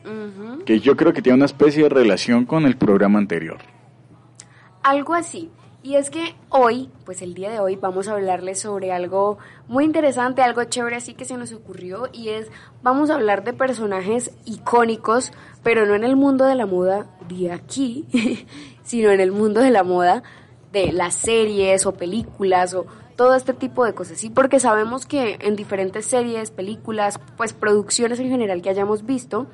Que 0.66 0.80
yo 0.80 0.96
creo 0.96 1.14
que 1.14 1.22
tiene 1.22 1.38
una 1.38 1.46
especie 1.46 1.84
de 1.84 1.90
relación 1.90 2.46
con 2.46 2.66
el 2.66 2.78
programa 2.78 3.20
anterior. 3.20 3.58
Algo 4.82 5.14
así. 5.14 5.50
Y 5.82 5.96
es 5.96 6.10
que 6.10 6.34
hoy, 6.48 6.90
pues 7.04 7.22
el 7.22 7.34
día 7.34 7.52
de 7.52 7.60
hoy, 7.60 7.76
vamos 7.76 8.08
a 8.08 8.14
hablarles 8.14 8.62
sobre 8.62 8.94
algo 8.94 9.38
muy 9.68 9.84
interesante, 9.84 10.42
algo 10.42 10.64
chévere 10.64 10.96
así 10.96 11.14
que 11.14 11.26
se 11.26 11.36
nos 11.36 11.52
ocurrió 11.52 12.08
y 12.14 12.30
es, 12.30 12.50
vamos 12.82 13.10
a 13.10 13.16
hablar 13.16 13.44
de 13.44 13.52
personajes 13.52 14.32
icónicos, 14.46 15.34
pero 15.62 15.86
no 15.86 15.94
en 15.96 16.06
el 16.06 16.16
mundo 16.16 16.46
de 16.46 16.56
la 16.56 16.66
moda 16.66 17.08
de 17.28 17.52
aquí, 17.52 18.08
sino 18.84 19.12
en 19.12 19.20
el 19.20 19.34
mundo 19.34 19.60
de 19.60 19.72
la 19.72 19.84
moda 19.84 20.24
de 20.72 20.94
las 20.94 21.16
series 21.16 21.86
o 21.86 21.92
películas 21.92 22.74
o 22.74 22.86
todo 23.16 23.36
este 23.36 23.54
tipo 23.54 23.86
de 23.86 23.94
cosas, 23.94 24.18
sí, 24.18 24.30
porque 24.30 24.60
sabemos 24.60 25.06
que 25.06 25.38
en 25.42 25.56
diferentes 25.56 26.06
series, 26.06 26.52
películas, 26.52 27.20
pues 27.38 27.54
producciones 27.54 28.20
en 28.20 28.30
general 28.30 28.62
que 28.62 28.70
hayamos 28.70 29.06
visto, 29.06 29.48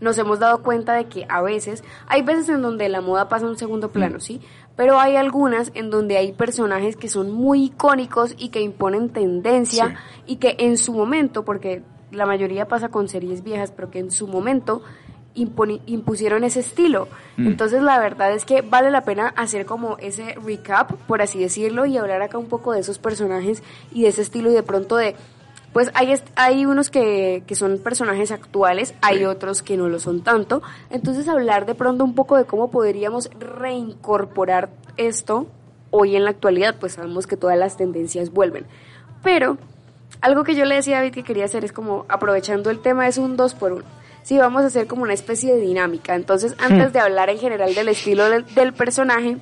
nos 0.00 0.16
hemos 0.18 0.38
dado 0.38 0.62
cuenta 0.62 0.94
de 0.94 1.04
que 1.06 1.26
a 1.28 1.42
veces, 1.42 1.84
hay 2.06 2.22
veces 2.22 2.48
en 2.48 2.62
donde 2.62 2.88
la 2.88 3.00
moda 3.02 3.28
pasa 3.28 3.46
a 3.46 3.50
un 3.50 3.58
segundo 3.58 3.90
plano, 3.90 4.18
¿sí? 4.18 4.40
Pero 4.74 4.98
hay 4.98 5.16
algunas 5.16 5.72
en 5.74 5.90
donde 5.90 6.16
hay 6.16 6.32
personajes 6.32 6.96
que 6.96 7.08
son 7.08 7.30
muy 7.30 7.64
icónicos 7.66 8.34
y 8.38 8.48
que 8.48 8.62
imponen 8.62 9.10
tendencia 9.10 9.88
Sí. 9.88 10.22
y 10.32 10.36
que 10.36 10.56
en 10.58 10.78
su 10.78 10.94
momento, 10.94 11.44
porque 11.44 11.82
la 12.12 12.24
mayoría 12.24 12.66
pasa 12.66 12.88
con 12.88 13.08
series 13.08 13.44
viejas, 13.44 13.72
pero 13.72 13.90
que 13.90 13.98
en 13.98 14.10
su 14.10 14.26
momento 14.26 14.82
impusieron 15.34 16.44
ese 16.44 16.60
estilo. 16.60 17.08
Mm. 17.36 17.46
Entonces 17.48 17.82
la 17.82 17.98
verdad 17.98 18.32
es 18.32 18.44
que 18.44 18.62
vale 18.62 18.90
la 18.90 19.02
pena 19.04 19.28
hacer 19.36 19.64
como 19.66 19.96
ese 19.98 20.34
recap, 20.44 20.92
por 21.06 21.22
así 21.22 21.38
decirlo, 21.38 21.86
y 21.86 21.96
hablar 21.96 22.22
acá 22.22 22.38
un 22.38 22.46
poco 22.48 22.72
de 22.72 22.80
esos 22.80 22.98
personajes 22.98 23.62
y 23.92 24.02
de 24.02 24.08
ese 24.08 24.22
estilo 24.22 24.50
y 24.50 24.54
de 24.54 24.62
pronto 24.62 24.96
de 24.96 25.14
pues 25.72 25.88
hay, 25.94 26.12
hay 26.34 26.66
unos 26.66 26.90
que, 26.90 27.44
que 27.46 27.54
son 27.54 27.78
personajes 27.78 28.32
actuales, 28.32 28.92
hay 29.02 29.18
Sí. 29.18 29.24
otros 29.24 29.62
que 29.62 29.76
no 29.76 29.88
lo 29.88 30.00
son 30.00 30.22
tanto. 30.22 30.62
Entonces 30.90 31.28
hablar 31.28 31.64
de 31.64 31.76
pronto 31.76 32.02
un 32.02 32.16
poco 32.16 32.36
de 32.36 32.44
cómo 32.44 32.72
podríamos 32.72 33.30
reincorporar 33.38 34.70
esto 34.96 35.46
hoy 35.90 36.16
en 36.16 36.24
la 36.24 36.30
actualidad, 36.30 36.74
pues 36.80 36.94
sabemos 36.94 37.28
que 37.28 37.36
todas 37.36 37.56
las 37.56 37.76
tendencias 37.76 38.30
vuelven. 38.32 38.66
Pero 39.22 39.58
algo 40.20 40.42
que 40.42 40.56
yo 40.56 40.64
le 40.64 40.74
decía 40.74 40.96
a 40.96 41.00
David 41.00 41.14
que 41.14 41.22
quería 41.22 41.44
hacer 41.44 41.64
es 41.64 41.72
como 41.72 42.04
aprovechando 42.08 42.70
el 42.70 42.80
tema 42.80 43.06
es 43.06 43.16
un 43.16 43.36
dos 43.36 43.54
por 43.54 43.72
uno. 43.72 43.84
Sí, 44.22 44.38
vamos 44.38 44.62
a 44.62 44.66
hacer 44.66 44.86
como 44.86 45.02
una 45.02 45.14
especie 45.14 45.54
de 45.54 45.60
dinámica. 45.60 46.14
Entonces, 46.14 46.54
antes 46.58 46.92
de 46.92 47.00
hablar 47.00 47.30
en 47.30 47.38
general 47.38 47.74
del 47.74 47.88
estilo 47.88 48.28
del, 48.28 48.44
del 48.54 48.72
personaje, 48.72 49.38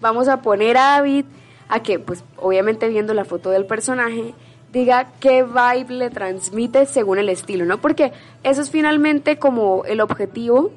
vamos 0.00 0.28
a 0.28 0.42
poner 0.42 0.76
a 0.76 0.98
David 0.98 1.24
a 1.68 1.82
que, 1.82 1.98
pues, 1.98 2.24
obviamente 2.36 2.88
viendo 2.88 3.14
la 3.14 3.24
foto 3.24 3.50
del 3.50 3.66
personaje, 3.66 4.34
diga 4.72 5.12
qué 5.20 5.42
vibe 5.42 5.94
le 5.94 6.10
transmite 6.10 6.86
según 6.86 7.18
el 7.18 7.28
estilo, 7.28 7.64
¿no? 7.64 7.78
Porque 7.80 8.12
eso 8.42 8.62
es 8.62 8.70
finalmente 8.70 9.38
como 9.38 9.84
el 9.84 10.00
objetivo 10.00 10.70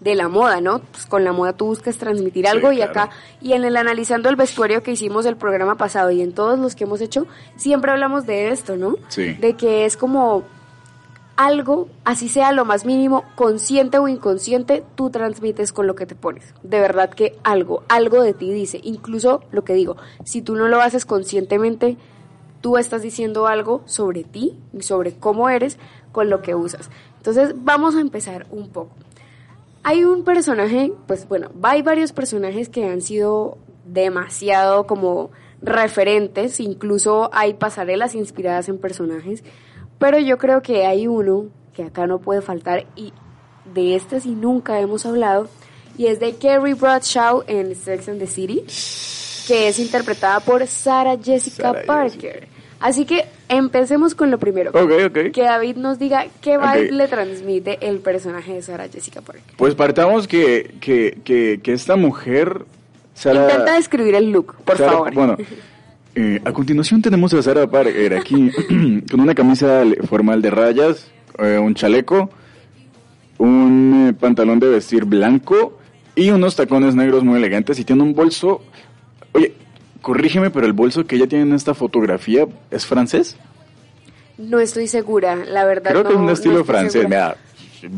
de 0.00 0.14
la 0.14 0.28
moda, 0.28 0.60
¿no? 0.60 0.80
Pues 0.80 1.06
con 1.06 1.24
la 1.24 1.32
moda 1.32 1.52
tú 1.52 1.66
buscas 1.66 1.96
transmitir 1.98 2.48
algo 2.48 2.72
y 2.72 2.76
claro. 2.76 2.90
acá, 2.90 3.10
y 3.40 3.52
en 3.52 3.64
el 3.64 3.76
analizando 3.76 4.30
el 4.30 4.36
vestuario 4.36 4.82
que 4.82 4.92
hicimos 4.92 5.26
el 5.26 5.36
programa 5.36 5.76
pasado 5.76 6.10
y 6.10 6.22
en 6.22 6.32
todos 6.32 6.58
los 6.58 6.74
que 6.74 6.84
hemos 6.84 7.02
hecho, 7.02 7.26
siempre 7.56 7.90
hablamos 7.90 8.26
de 8.26 8.48
esto, 8.48 8.76
¿no? 8.76 8.96
Sí. 9.08 9.34
De 9.34 9.54
que 9.54 9.84
es 9.84 9.96
como 9.98 10.44
algo, 11.46 11.88
así 12.04 12.28
sea 12.28 12.52
lo 12.52 12.66
más 12.66 12.84
mínimo, 12.84 13.24
consciente 13.34 13.98
o 13.98 14.08
inconsciente, 14.08 14.84
tú 14.94 15.08
transmites 15.08 15.72
con 15.72 15.86
lo 15.86 15.94
que 15.94 16.04
te 16.04 16.14
pones. 16.14 16.54
De 16.62 16.80
verdad 16.80 17.08
que 17.08 17.38
algo, 17.44 17.82
algo 17.88 18.22
de 18.22 18.34
ti 18.34 18.52
dice. 18.52 18.78
Incluso 18.82 19.42
lo 19.50 19.64
que 19.64 19.72
digo, 19.72 19.96
si 20.22 20.42
tú 20.42 20.54
no 20.54 20.68
lo 20.68 20.82
haces 20.82 21.06
conscientemente, 21.06 21.96
tú 22.60 22.76
estás 22.76 23.00
diciendo 23.00 23.46
algo 23.46 23.80
sobre 23.86 24.22
ti 24.22 24.58
y 24.74 24.82
sobre 24.82 25.14
cómo 25.14 25.48
eres 25.48 25.78
con 26.12 26.28
lo 26.28 26.42
que 26.42 26.54
usas. 26.54 26.90
Entonces 27.16 27.54
vamos 27.56 27.96
a 27.96 28.02
empezar 28.02 28.46
un 28.50 28.68
poco. 28.68 28.90
Hay 29.82 30.04
un 30.04 30.24
personaje, 30.24 30.92
pues 31.06 31.26
bueno, 31.26 31.50
hay 31.62 31.80
varios 31.80 32.12
personajes 32.12 32.68
que 32.68 32.86
han 32.86 33.00
sido 33.00 33.56
demasiado 33.86 34.86
como 34.86 35.30
referentes, 35.62 36.60
incluso 36.60 37.30
hay 37.32 37.54
pasarelas 37.54 38.14
inspiradas 38.14 38.68
en 38.68 38.76
personajes, 38.76 39.42
pero 40.00 40.18
yo 40.18 40.38
creo 40.38 40.62
que 40.62 40.86
hay 40.86 41.06
uno 41.06 41.46
que 41.74 41.84
acá 41.84 42.08
no 42.08 42.18
puede 42.18 42.40
faltar 42.40 42.86
y 42.96 43.12
de 43.72 43.94
este 43.94 44.20
sí 44.20 44.30
nunca 44.30 44.80
hemos 44.80 45.06
hablado 45.06 45.48
y 45.96 46.06
es 46.06 46.18
de 46.18 46.34
Carrie 46.34 46.74
Bradshaw 46.74 47.44
en 47.46 47.76
Sex 47.76 48.08
and 48.08 48.18
the 48.18 48.26
City, 48.26 48.64
que 49.46 49.68
es 49.68 49.78
interpretada 49.78 50.40
por 50.40 50.66
Sarah 50.66 51.18
Jessica 51.22 51.72
Sarah 51.72 51.82
Parker. 51.84 52.48
Así 52.80 53.04
que 53.04 53.26
empecemos 53.50 54.14
con 54.14 54.30
lo 54.30 54.38
primero. 54.38 54.70
Ok, 54.70 54.92
ok. 55.08 55.32
Que 55.32 55.42
David 55.42 55.76
nos 55.76 55.98
diga 55.98 56.26
qué 56.40 56.56
vibe 56.56 56.92
le 56.92 57.08
transmite 57.08 57.78
el 57.82 57.98
personaje 57.98 58.54
de 58.54 58.62
Sarah 58.62 58.88
Jessica 58.88 59.20
Parker. 59.20 59.54
Pues 59.58 59.74
partamos 59.74 60.26
que, 60.26 60.74
que, 60.80 61.18
que, 61.22 61.60
que 61.62 61.72
esta 61.74 61.96
mujer. 61.96 62.64
Intenta 63.22 63.74
describir 63.74 64.14
el 64.14 64.30
look, 64.30 64.54
por 64.64 64.78
favor. 64.78 65.12
Bueno, 65.12 65.36
eh, 66.14 66.40
a 66.44 66.52
continuación 66.52 67.02
tenemos 67.02 67.32
a 67.34 67.42
Sara 67.42 67.66
Parker 67.70 68.14
aquí 68.14 68.50
con 69.10 69.20
una 69.20 69.34
camisa 69.34 69.82
formal 70.08 70.42
de 70.42 70.50
rayas, 70.50 71.10
eh, 71.38 71.58
un 71.58 71.74
chaleco, 71.74 72.30
un 73.38 74.08
eh, 74.08 74.12
pantalón 74.12 74.60
de 74.60 74.68
vestir 74.68 75.04
blanco 75.04 75.78
y 76.14 76.30
unos 76.30 76.56
tacones 76.56 76.94
negros 76.94 77.24
muy 77.24 77.38
elegantes 77.38 77.78
y 77.78 77.84
tiene 77.84 78.02
un 78.02 78.14
bolso... 78.14 78.62
Oye, 79.32 79.54
corrígeme, 80.02 80.50
pero 80.50 80.66
el 80.66 80.72
bolso 80.72 81.06
que 81.06 81.16
ella 81.16 81.26
tiene 81.28 81.44
en 81.44 81.54
esta 81.54 81.72
fotografía 81.74 82.46
es 82.70 82.84
francés. 82.84 83.36
No 84.36 84.58
estoy 84.58 84.88
segura, 84.88 85.36
la 85.36 85.64
verdad. 85.64 85.90
Creo 85.92 86.02
que 86.02 86.08
es 86.10 86.14
no- 86.14 86.20
un 86.20 86.26
no 86.26 86.32
estilo 86.32 86.64
francés. 86.64 87.04
Mira, 87.04 87.36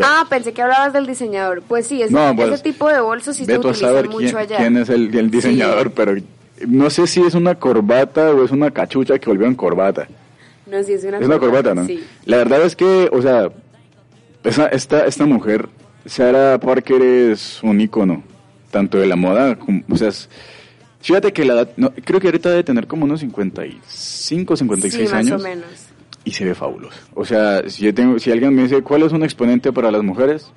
Ah, 0.01 0.27
pensé 0.31 0.53
que 0.53 0.63
hablabas 0.63 0.93
del 0.93 1.07
diseñador. 1.07 1.63
Pues 1.67 1.89
sí, 1.89 2.01
ese, 2.03 2.13
No, 2.15 2.37
pues, 2.37 2.53
ese 2.53 2.63
tipo 2.63 2.89
de 2.89 3.01
bolsos 3.01 3.35
sí 3.37 3.45
se 3.45 3.59
utilizan 3.59 3.95
mucho 4.11 4.17
quién, 4.19 4.37
allá. 4.37 4.57
quién 4.59 4.77
es 4.77 4.89
el, 4.89 5.13
el 5.17 5.29
diseñador, 5.29 5.89
Sí. 5.89 5.93
pero 5.97 6.15
no 6.69 6.91
sé 6.91 7.07
si 7.07 7.21
es 7.23 7.35
una 7.35 7.55
corbata 7.57 8.31
o 8.31 8.45
es 8.45 8.51
una 8.51 8.71
cachucha 8.71 9.19
que 9.19 9.29
volvió 9.31 9.47
en 9.47 9.55
corbata. 9.55 10.09
No, 10.67 10.83
sí, 10.83 10.93
es 10.95 11.05
una 11.05 11.19
Es 11.19 11.27
una 11.27 11.39
corbata, 11.39 11.75
¿no? 11.75 11.87
Sí. 11.87 12.03
La 12.25 12.39
verdad 12.39 12.63
es 12.63 12.77
que, 12.77 13.09
o 13.13 13.21
sea, 13.23 13.51
esa, 14.45 14.69
esta, 14.69 15.07
esta 15.07 15.27
mujer, 15.27 15.69
Sarah 16.07 16.59
Parker, 16.59 17.03
es 17.03 17.63
un 17.63 17.81
ícono, 17.81 18.23
tanto 18.71 18.99
de 18.99 19.07
la 19.07 19.17
moda, 19.17 19.57
como, 19.57 19.83
o 19.91 19.97
sea, 19.97 20.09
es- 20.09 20.29
fíjate 21.01 21.33
que 21.33 21.45
la 21.45 21.55
edad, 21.55 21.71
no, 21.77 21.93
creo 22.05 22.21
que 22.21 22.29
ahorita 22.29 22.51
debe 22.51 22.65
tener 22.65 22.87
como 22.87 23.05
unos 23.05 23.21
55, 23.21 24.57
56 24.57 24.95
sí, 25.09 25.15
más 25.15 25.27
años. 25.27 25.41
o 25.41 25.45
menos. 25.45 25.67
Y 26.25 26.31
se 26.31 26.45
ve 26.45 26.55
fabuloso. 26.55 26.97
O 27.15 27.25
sea, 27.25 27.69
si, 27.69 27.83
yo 27.85 27.93
tengo, 27.93 28.19
si 28.19 28.31
alguien 28.31 28.55
me 28.55 28.63
dice, 28.63 28.81
¿cuál 28.83 29.03
es 29.03 29.13
un 29.13 29.25
exponente 29.25 29.73
para 29.73 29.91
las 29.91 30.03
mujeres? 30.03 30.53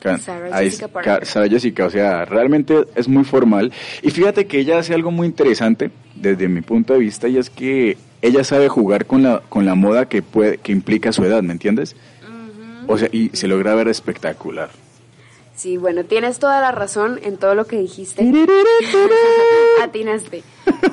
Sarah 0.00 0.48
ahí 0.56 0.64
Jessica 0.66 0.86
es- 0.86 0.92
Parker. 0.92 1.26
Sarah 1.26 1.48
Jessica, 1.48 1.86
o 1.86 1.90
sea, 1.90 2.24
realmente 2.24 2.84
es 2.94 3.08
muy 3.08 3.24
formal. 3.24 3.72
Y 4.02 4.10
fíjate 4.10 4.46
que 4.46 4.60
ella 4.60 4.78
hace 4.78 4.94
algo 4.94 5.10
muy 5.10 5.26
interesante 5.26 5.90
desde 6.14 6.48
mi 6.48 6.60
punto 6.60 6.92
de 6.94 7.00
vista 7.00 7.28
y 7.28 7.36
es 7.38 7.50
que 7.50 7.96
ella 8.22 8.42
sabe 8.44 8.68
jugar 8.68 9.06
con 9.06 9.22
la, 9.22 9.42
con 9.48 9.64
la 9.64 9.74
moda 9.74 10.06
que, 10.08 10.22
puede, 10.22 10.58
que 10.58 10.72
implica 10.72 11.12
su 11.12 11.24
edad, 11.24 11.42
¿me 11.42 11.52
entiendes? 11.52 11.96
O 12.86 12.96
sea, 12.98 13.08
y 13.12 13.30
se 13.34 13.46
logra 13.48 13.74
ver 13.74 13.88
espectacular. 13.88 14.70
Sí, 15.54 15.76
bueno, 15.76 16.04
tienes 16.04 16.38
toda 16.38 16.60
la 16.60 16.70
razón 16.72 17.18
en 17.22 17.36
todo 17.36 17.54
lo 17.56 17.66
que 17.66 17.78
dijiste. 17.80 18.22
Atinaste. 19.82 20.42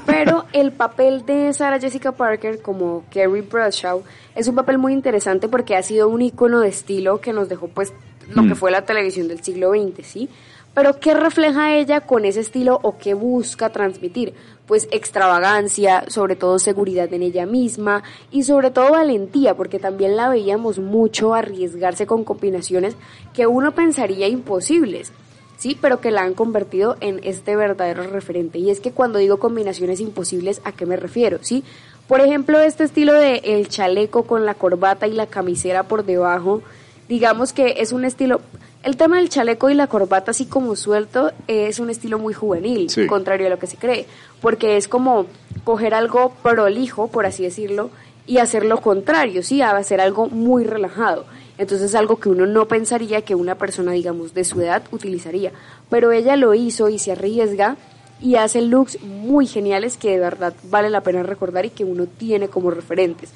Pero 0.06 0.46
el 0.54 0.72
papel 0.72 1.26
de 1.26 1.54
Sarah 1.54 1.80
Jessica 1.80 2.12
Parker 2.14 2.62
como 2.62 3.04
Carrie 3.14 3.42
Bradshaw 3.42 4.04
es 4.36 4.48
un 4.48 4.56
papel 4.56 4.78
muy 4.78 4.94
interesante 4.94 5.48
porque 5.48 5.76
ha 5.76 5.84
sido 5.84 6.10
un 6.10 6.22
icono 6.22 6.60
de 6.62 6.70
estilo 6.70 7.22
que 7.22 7.34
nos 7.34 7.50
dejó 7.50 7.68
pues 7.68 7.94
lo 8.34 8.44
Mm. 8.44 8.50
que 8.50 8.56
fue 8.56 8.72
la 8.72 8.86
televisión 8.86 9.28
del 9.28 9.44
siglo 9.44 9.72
XX, 9.72 10.06
¿sí? 10.06 10.30
Pero 10.74 11.00
¿qué 11.00 11.14
refleja 11.14 11.74
ella 11.76 12.02
con 12.02 12.26
ese 12.26 12.42
estilo 12.42 12.80
o 12.84 12.98
qué 12.98 13.14
busca 13.14 13.70
transmitir? 13.70 14.34
Pues 14.68 14.90
extravagancia, 14.92 16.04
sobre 16.10 16.36
todo 16.36 16.60
seguridad 16.60 17.14
en 17.14 17.22
ella 17.24 17.46
misma 17.46 18.04
y 18.32 18.44
sobre 18.44 18.72
todo 18.72 18.92
valentía, 18.92 19.56
porque 19.56 19.80
también 19.80 20.18
la 20.18 20.28
veíamos 20.28 20.80
mucho 20.80 21.34
arriesgarse 21.34 22.06
con 22.06 22.24
combinaciones 22.24 22.96
que 23.34 23.48
uno 23.48 23.74
pensaría 23.74 24.28
imposibles. 24.28 25.12
Sí, 25.58 25.78
pero 25.80 26.02
que 26.02 26.12
la 26.12 26.24
han 26.24 26.34
convertido 26.34 26.98
en 27.00 27.22
este 27.24 27.56
verdadero 27.56 28.04
referente. 28.04 28.60
Y 28.60 28.70
es 28.70 28.82
que 28.82 28.92
cuando 28.92 29.20
digo 29.20 29.38
combinaciones 29.40 30.02
imposibles, 30.02 30.60
¿a 30.66 30.74
qué 30.74 30.86
me 30.86 30.98
refiero? 30.98 31.40
¿Sí? 31.42 31.64
Por 32.10 32.20
ejemplo, 32.20 32.60
este 32.60 32.84
estilo 32.84 33.14
de 33.14 33.38
el 33.46 33.70
chaleco 33.70 34.24
con 34.24 34.46
la 34.46 34.54
corbata 34.56 35.08
y 35.08 35.14
la 35.14 35.28
camisera 35.28 35.84
por 35.84 36.04
debajo, 36.06 36.62
digamos 37.08 37.54
que 37.54 37.76
es 37.78 37.92
un 37.92 38.06
estilo... 38.06 38.42
El 38.84 38.98
tema 38.98 39.18
del 39.18 39.30
chaleco 39.30 39.72
y 39.72 39.74
la 39.74 39.88
corbata 39.88 40.30
así 40.30 40.46
como 40.46 40.76
suelto 40.76 41.32
es 41.48 41.80
un 41.80 41.90
estilo 41.90 42.20
muy 42.20 42.36
juvenil, 42.36 42.90
Sí. 42.92 43.08
contrario 43.08 43.48
a 43.48 43.50
lo 43.50 43.58
que 43.58 43.66
se 43.66 43.78
cree, 43.78 44.06
porque 44.42 44.78
es 44.78 44.88
como 44.88 45.26
coger 45.64 45.96
algo 45.96 46.34
prolijo, 46.44 47.08
por 47.08 47.26
así 47.26 47.42
decirlo, 47.42 47.90
y 48.28 48.38
hacer 48.38 48.64
lo 48.64 48.82
contrario, 48.82 49.42
sí, 49.42 49.64
a 49.64 49.76
hacer 49.76 50.02
algo 50.02 50.28
muy 50.30 50.66
relajado. 50.66 51.26
Entonces 51.58 51.96
algo 51.96 52.20
que 52.20 52.30
uno 52.30 52.46
no 52.46 52.68
pensaría 52.68 53.22
que 53.24 53.34
una 53.34 53.56
persona, 53.56 53.92
digamos, 53.94 54.36
de 54.36 54.44
su 54.44 54.62
edad 54.62 54.84
utilizaría. 54.92 55.52
Pero 55.90 56.12
ella 56.12 56.36
lo 56.36 56.54
hizo 56.54 56.90
y 56.90 57.00
se 57.00 57.14
arriesga 57.14 57.78
y 58.22 58.36
hace 58.36 58.62
looks 58.62 59.02
muy 59.02 59.48
geniales 59.48 59.98
que 59.98 60.12
de 60.12 60.20
verdad 60.20 60.54
vale 60.66 60.90
la 60.90 61.02
pena 61.02 61.24
recordar 61.24 61.66
y 61.66 61.70
que 61.70 61.86
uno 61.86 62.06
tiene 62.06 62.50
como 62.50 62.70
referentes. 62.72 63.32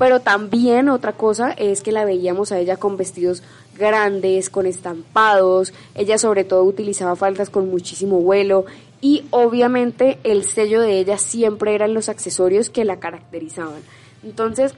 Pero 0.00 0.20
también 0.20 0.88
otra 0.88 1.12
cosa 1.12 1.50
es 1.50 1.82
que 1.82 1.92
la 1.92 2.06
veíamos 2.06 2.52
a 2.52 2.58
ella 2.58 2.78
con 2.78 2.96
vestidos 2.96 3.42
grandes, 3.76 4.48
con 4.48 4.64
estampados. 4.64 5.74
Ella 5.94 6.16
sobre 6.16 6.44
todo 6.44 6.64
utilizaba 6.64 7.16
faldas 7.16 7.50
con 7.50 7.68
muchísimo 7.68 8.18
vuelo 8.18 8.64
y 9.02 9.24
obviamente 9.28 10.18
el 10.24 10.44
sello 10.44 10.80
de 10.80 10.98
ella 11.00 11.18
siempre 11.18 11.74
eran 11.74 11.92
los 11.92 12.08
accesorios 12.08 12.70
que 12.70 12.86
la 12.86 12.98
caracterizaban. 12.98 13.82
Entonces, 14.22 14.72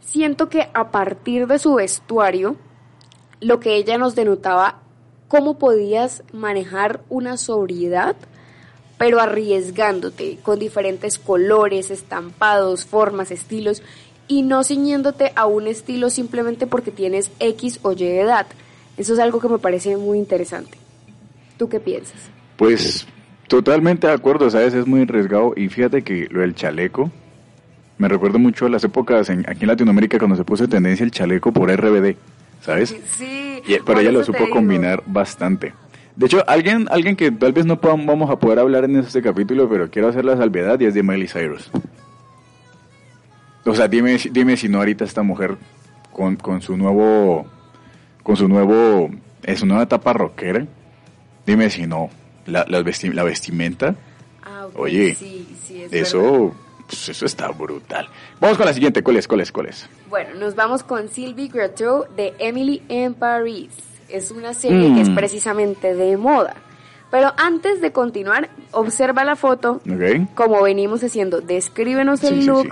siento 0.00 0.48
que 0.48 0.68
a 0.74 0.92
partir 0.92 1.48
de 1.48 1.58
su 1.58 1.74
vestuario, 1.74 2.54
lo 3.40 3.58
que 3.58 3.74
ella 3.74 3.98
nos 3.98 4.14
denotaba, 4.14 4.78
cómo 5.26 5.58
podías 5.58 6.22
manejar 6.32 7.00
una 7.08 7.36
sobriedad, 7.36 8.14
pero 8.96 9.18
arriesgándote 9.18 10.38
con 10.40 10.60
diferentes 10.60 11.18
colores, 11.18 11.90
estampados, 11.90 12.84
formas, 12.84 13.32
estilos, 13.32 13.82
y 14.32 14.42
no 14.42 14.64
ciñéndote 14.64 15.32
a 15.36 15.44
un 15.46 15.66
estilo 15.66 16.08
simplemente 16.08 16.66
porque 16.66 16.90
tienes 16.90 17.30
X 17.38 17.80
o 17.82 17.92
Y 17.92 18.04
edad. 18.04 18.46
Eso 18.96 19.12
es 19.12 19.18
algo 19.18 19.40
que 19.40 19.48
me 19.48 19.58
parece 19.58 19.96
muy 19.98 20.18
interesante. 20.18 20.78
¿Tú 21.58 21.68
qué 21.68 21.80
piensas? 21.80 22.18
Pues 22.56 23.06
totalmente 23.48 24.06
de 24.06 24.14
acuerdo, 24.14 24.48
¿sabes? 24.48 24.72
Es 24.72 24.86
muy 24.86 25.02
arriesgado. 25.02 25.52
Y 25.54 25.68
fíjate 25.68 26.02
que 26.02 26.28
lo 26.30 26.40
del 26.40 26.54
chaleco, 26.54 27.10
me 27.98 28.08
recuerdo 28.08 28.38
mucho 28.38 28.64
a 28.66 28.68
las 28.70 28.82
épocas 28.84 29.28
en, 29.28 29.40
aquí 29.48 29.62
en 29.62 29.68
Latinoamérica 29.68 30.18
cuando 30.18 30.36
se 30.36 30.44
puso 30.44 30.64
de 30.64 30.68
tendencia 30.70 31.04
el 31.04 31.10
chaleco 31.10 31.52
por 31.52 31.70
RBD, 31.70 32.16
¿sabes? 32.62 32.96
Sí, 33.16 33.60
Y- 33.68 33.76
pero 33.84 34.00
ella 34.00 34.12
lo 34.12 34.24
supo 34.24 34.48
combinar 34.50 35.02
bastante. 35.06 35.74
De 36.16 36.26
hecho, 36.26 36.42
alguien, 36.46 36.86
alguien 36.90 37.16
que 37.16 37.30
tal 37.30 37.52
vez 37.52 37.64
no 37.66 37.76
vamos 37.76 38.30
a 38.30 38.36
poder 38.38 38.58
hablar 38.58 38.84
en 38.84 38.96
este 38.96 39.20
capítulo, 39.22 39.68
pero 39.68 39.90
quiero 39.90 40.08
hacer 40.08 40.24
la 40.24 40.36
salvedad 40.38 40.80
y 40.80 40.86
es 40.86 40.94
de 40.94 41.02
Miley 41.02 41.28
Cyrus. 41.28 41.70
O 43.64 43.74
sea, 43.74 43.88
dime, 43.88 44.18
si- 44.18 44.30
dime 44.30 44.56
si 44.56 44.68
no 44.68 44.78
ahorita 44.78 45.04
esta 45.04 45.22
mujer 45.22 45.56
con, 46.12 46.36
con 46.36 46.60
su 46.62 46.76
nuevo, 46.76 47.46
con 48.22 48.36
su 48.36 48.48
nuevo, 48.48 49.10
es 49.42 49.60
su 49.60 49.66
nueva 49.66 49.84
etapa 49.84 50.12
rockera, 50.12 50.66
dime 51.46 51.70
si 51.70 51.86
no, 51.86 52.10
la, 52.46 52.64
la, 52.68 52.80
vesti- 52.80 53.12
la 53.12 53.22
vestimenta, 53.24 53.94
Ah, 54.44 54.66
Oye, 54.74 55.14
sí, 55.14 55.46
sí, 55.64 55.82
es 55.82 55.92
eso, 55.92 56.52
pues, 56.88 57.08
eso 57.08 57.26
está 57.26 57.48
brutal. 57.52 58.08
Vamos 58.40 58.56
con 58.56 58.66
la 58.66 58.72
siguiente, 58.74 59.00
¿cuál 59.04 59.16
es, 59.18 59.28
cuál 59.28 59.40
es, 59.40 59.52
cuál 59.52 59.66
es? 59.66 59.88
Bueno, 60.10 60.34
nos 60.34 60.56
vamos 60.56 60.82
con 60.82 61.08
Sylvie 61.08 61.46
Gretto 61.46 62.06
de 62.16 62.34
Emily 62.40 62.82
in 62.88 63.14
Paris. 63.14 63.68
Es 64.08 64.32
una 64.32 64.52
serie 64.52 64.88
Mm. 64.90 64.94
que 64.96 65.00
es 65.02 65.10
precisamente 65.10 65.94
de 65.94 66.16
moda. 66.16 66.54
Pero 67.12 67.32
antes 67.36 67.80
de 67.80 67.92
continuar, 67.92 68.50
observa 68.72 69.22
la 69.24 69.36
foto, 69.36 69.80
como 70.34 70.60
venimos 70.62 71.04
haciendo. 71.04 71.40
Descríbenos 71.40 72.24
el 72.24 72.34
Sí, 72.36 72.40
sí, 72.42 72.46
look 72.48 72.64
sí. 72.64 72.70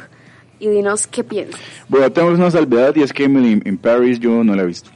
Y 0.61 0.69
dinos 0.69 1.07
qué 1.07 1.25
piensas. 1.25 1.61
Bueno, 1.89 2.13
tenemos 2.13 2.39
una 2.39 2.51
salvedad 2.51 2.95
y 2.95 3.03
es 3.03 3.13
que 3.13 3.25
Emily 3.25 3.61
in 3.65 3.79
Paris 3.79 4.21
yo 4.21 4.45
no 4.45 4.55
la 4.55 4.63
he 4.63 4.67
visto. 4.67 4.91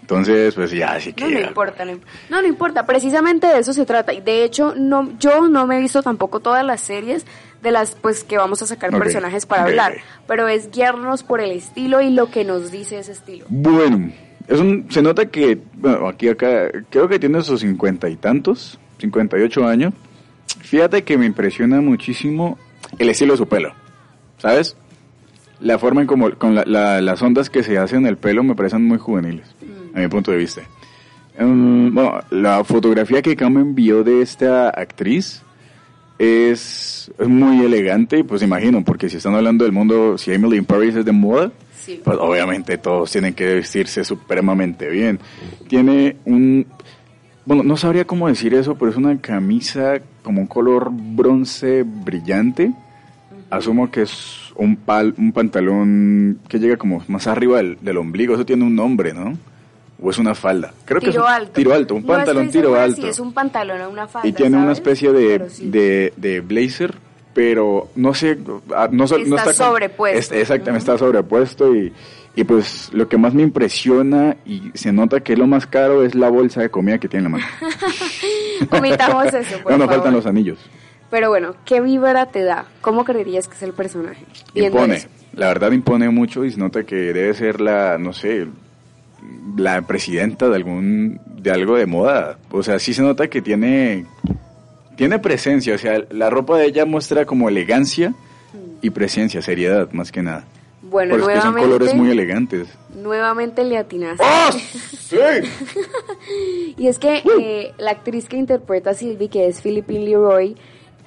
Entonces, 0.00 0.54
pues 0.54 0.70
ya, 0.70 0.92
así 0.92 1.12
que... 1.12 1.24
No, 1.24 1.30
no 1.30 1.40
importa, 1.40 1.84
no, 1.84 1.92
no, 2.30 2.40
no 2.40 2.48
importa, 2.48 2.86
precisamente 2.86 3.46
de 3.46 3.58
eso 3.58 3.74
se 3.74 3.84
trata. 3.84 4.14
Y 4.14 4.22
de 4.22 4.42
hecho, 4.42 4.74
no, 4.74 5.18
yo 5.18 5.48
no 5.48 5.66
me 5.66 5.76
he 5.76 5.80
visto 5.82 6.02
tampoco 6.02 6.40
todas 6.40 6.64
las 6.64 6.80
series 6.80 7.26
de 7.62 7.70
las 7.72 7.94
pues 7.94 8.24
que 8.24 8.38
vamos 8.38 8.62
a 8.62 8.66
sacar 8.66 8.90
personajes 8.90 9.44
para 9.44 9.64
hablar, 9.64 9.96
pero 10.26 10.48
es 10.48 10.70
guiarnos 10.70 11.24
por 11.24 11.42
el 11.42 11.50
estilo 11.50 12.00
y 12.00 12.08
lo 12.08 12.30
que 12.30 12.44
nos 12.44 12.70
dice 12.70 12.98
ese 12.98 13.12
estilo. 13.12 13.44
Bueno, 13.50 14.10
es 14.46 14.58
un, 14.60 14.86
se 14.90 15.02
nota 15.02 15.26
que, 15.26 15.58
bueno, 15.74 16.08
aquí 16.08 16.28
acá, 16.28 16.70
creo 16.88 17.06
que 17.06 17.18
tiene 17.18 17.42
sus 17.42 17.60
cincuenta 17.60 18.08
y 18.08 18.16
tantos, 18.16 18.78
58 18.98 19.66
años. 19.66 19.92
Fíjate 20.60 21.04
que 21.04 21.18
me 21.18 21.26
impresiona 21.26 21.82
muchísimo 21.82 22.58
el 22.98 23.10
estilo 23.10 23.34
de 23.34 23.36
su 23.36 23.46
pelo, 23.46 23.74
¿sabes? 24.38 24.74
La 25.60 25.78
forma 25.78 26.02
en 26.02 26.06
como, 26.06 26.30
con 26.36 26.54
la- 26.54 26.64
la- 26.64 27.00
las 27.00 27.20
ondas 27.22 27.50
que 27.50 27.62
se 27.62 27.78
hacen 27.78 28.00
en 28.00 28.06
el 28.06 28.16
pelo 28.16 28.42
me 28.44 28.54
parecen 28.54 28.84
muy 28.86 28.98
juveniles, 28.98 29.46
a 29.94 29.98
mi 30.00 30.08
punto 30.08 30.30
de 30.30 30.36
vista. 30.38 30.62
Um, 31.40 31.92
bueno, 31.94 32.20
la 32.30 32.64
fotografía 32.64 33.22
que 33.22 33.36
Cam 33.36 33.56
envió 33.58 34.02
de 34.04 34.22
esta 34.22 34.70
actriz 34.70 35.42
es, 36.18 37.10
es 37.18 37.28
muy 37.28 37.64
elegante, 37.64 38.24
pues 38.24 38.42
imagino, 38.42 38.82
porque 38.84 39.08
si 39.08 39.18
están 39.18 39.34
hablando 39.34 39.64
del 39.64 39.72
mundo, 39.72 40.18
si 40.18 40.32
Emily 40.32 40.56
in 40.58 40.64
Paris 40.64 40.96
es 40.96 41.04
de 41.04 41.12
moda, 41.12 41.52
Sí. 41.76 42.00
pues 42.04 42.18
obviamente 42.20 42.76
todos 42.76 43.10
tienen 43.12 43.34
que 43.34 43.54
vestirse 43.54 44.04
supremamente 44.04 44.88
bien. 44.90 45.20
Tiene 45.68 46.16
un, 46.24 46.66
bueno, 47.46 47.62
no 47.62 47.76
sabría 47.76 48.04
cómo 48.04 48.28
decir 48.28 48.52
eso, 48.54 48.74
pero 48.76 48.90
es 48.90 48.96
una 48.96 49.16
camisa 49.20 49.94
como 50.22 50.40
un 50.40 50.46
color 50.48 50.90
bronce 50.92 51.84
brillante. 51.84 52.72
Asumo 53.48 53.90
que 53.90 54.02
es 54.02 54.47
un, 54.58 54.76
pal, 54.76 55.14
un 55.16 55.32
pantalón 55.32 56.38
que 56.48 56.58
llega 56.58 56.76
como 56.76 57.02
más 57.08 57.26
arriba 57.26 57.56
del, 57.58 57.78
del 57.80 57.96
ombligo. 57.96 58.34
Eso 58.34 58.44
tiene 58.44 58.64
un 58.64 58.74
nombre, 58.76 59.14
¿no? 59.14 59.36
¿O 60.00 60.10
es 60.10 60.18
una 60.18 60.34
falda? 60.34 60.72
Creo 60.84 61.00
que 61.00 61.06
es 61.06 61.12
tiro 61.12 61.24
un 61.24 61.30
alto. 61.32 61.52
tiro 61.52 61.74
alto, 61.74 61.94
un 61.96 62.02
No 62.02 62.06
pantalón 62.08 62.50
tiro 62.50 62.74
alto. 62.78 63.06
Es 63.08 63.18
un 63.18 63.32
pantalón 63.32 63.80
o 63.80 63.88
una 63.90 64.06
falda. 64.06 64.28
y 64.28 64.32
tiene 64.32 64.56
una 64.58 64.72
especie 64.72 65.12
de, 65.12 65.48
sí. 65.50 65.68
de, 65.70 66.12
de 66.16 66.40
blazer, 66.40 66.94
pero 67.34 67.88
no 67.96 68.14
sé, 68.14 68.38
ah, 68.76 68.88
no, 68.92 69.04
Está 69.04 69.16
está, 69.50 69.52
sobrepuesto. 69.54 70.34
es- 70.34 70.42
exactamente, 70.42 70.78
está 70.78 70.98
sobrepuesto 70.98 71.74
y, 71.74 71.92
y 72.36 72.44
pues 72.44 72.90
lo 72.92 73.08
que 73.08 73.16
más 73.18 73.34
me 73.34 73.42
impresiona 73.42 74.36
y 74.46 74.70
se 74.74 74.92
nota 74.92 75.18
que 75.20 75.32
es 75.32 75.38
lo 75.38 75.48
más 75.48 75.66
caro 75.66 76.04
es 76.04 76.14
la 76.14 76.28
bolsa 76.30 76.60
de 76.60 76.68
comida 76.70 76.98
que 76.98 77.08
tiene 77.08 77.26
en 77.26 77.32
la 77.32 77.38
mano. 77.38 77.46
Eso, 78.60 78.68
por 79.62 79.72
no, 79.72 79.78
nos 79.78 79.86
favor. 79.86 79.94
faltan 79.94 80.14
los 80.14 80.26
anillos. 80.26 80.58
Pero 81.10 81.30
bueno, 81.30 81.54
¿qué 81.64 81.80
vibra 81.80 82.26
te 82.26 82.42
da? 82.42 82.66
¿Cómo 82.80 83.04
creerías 83.04 83.48
que 83.48 83.54
es 83.54 83.62
el 83.62 83.72
personaje? 83.72 84.24
Impone, 84.54 84.96
eso. 84.96 85.08
la 85.32 85.48
verdad 85.48 85.72
impone 85.72 86.08
mucho 86.10 86.44
y 86.44 86.50
se 86.50 86.58
nota 86.58 86.84
que 86.84 86.96
debe 86.96 87.32
ser 87.34 87.60
la, 87.60 87.96
no 87.98 88.12
sé, 88.12 88.46
la 89.56 89.82
presidenta 89.82 90.48
de 90.48 90.56
algún, 90.56 91.20
de 91.26 91.50
algo 91.50 91.76
de 91.76 91.86
moda. 91.86 92.38
O 92.50 92.62
sea, 92.62 92.78
sí 92.78 92.92
se 92.92 93.02
nota 93.02 93.28
que 93.28 93.40
tiene, 93.40 94.04
tiene 94.96 95.18
presencia, 95.18 95.74
o 95.74 95.78
sea, 95.78 96.02
la 96.10 96.28
ropa 96.30 96.58
de 96.58 96.66
ella 96.66 96.84
muestra 96.84 97.24
como 97.24 97.48
elegancia 97.48 98.12
y 98.82 98.90
presencia, 98.90 99.40
seriedad, 99.42 99.90
más 99.92 100.12
que 100.12 100.22
nada. 100.22 100.44
Bueno, 100.82 101.16
Por 101.16 101.20
es 101.20 101.26
que 101.26 101.32
son 101.40 101.52
nuevamente, 101.54 101.68
colores 101.68 101.94
muy 101.94 102.10
elegantes. 102.10 102.68
nuevamente 102.94 103.64
le 103.64 103.78
atinaste. 103.78 104.24
¡Ah! 104.26 104.50
¡Sí! 104.98 105.16
Y 106.76 106.86
es 106.86 106.98
que 106.98 107.22
eh, 107.40 107.72
la 107.78 107.90
actriz 107.92 108.26
que 108.28 108.36
interpreta 108.36 108.90
a 108.90 108.94
Sylvie, 108.94 109.28
que 109.28 109.48
es 109.48 109.60
Philippine 109.60 110.04
Leroy, 110.04 110.56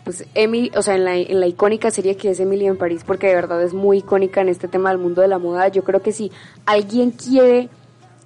pues 0.04 0.26
Emily, 0.34 0.72
o 0.76 0.82
sea, 0.82 0.96
en 0.96 1.06
la, 1.06 1.16
en 1.16 1.40
la 1.40 1.48
icónica 1.48 1.92
serie 1.92 2.16
que 2.16 2.30
es 2.32 2.40
Emily 2.40 2.66
en 2.66 2.78
París, 2.78 3.04
porque 3.06 3.28
de 3.28 3.36
verdad 3.36 3.62
es 3.62 3.74
muy 3.74 4.00
icónica 4.00 4.42
en 4.42 4.50
este 4.50 4.68
tema 4.68 4.90
del 4.90 4.98
mundo 4.98 5.22
de 5.22 5.28
la 5.28 5.38
moda, 5.38 5.68
yo 5.68 5.84
creo 5.84 6.02
que 6.02 6.12
si 6.12 6.32
alguien 6.66 7.12
quiere, 7.12 7.70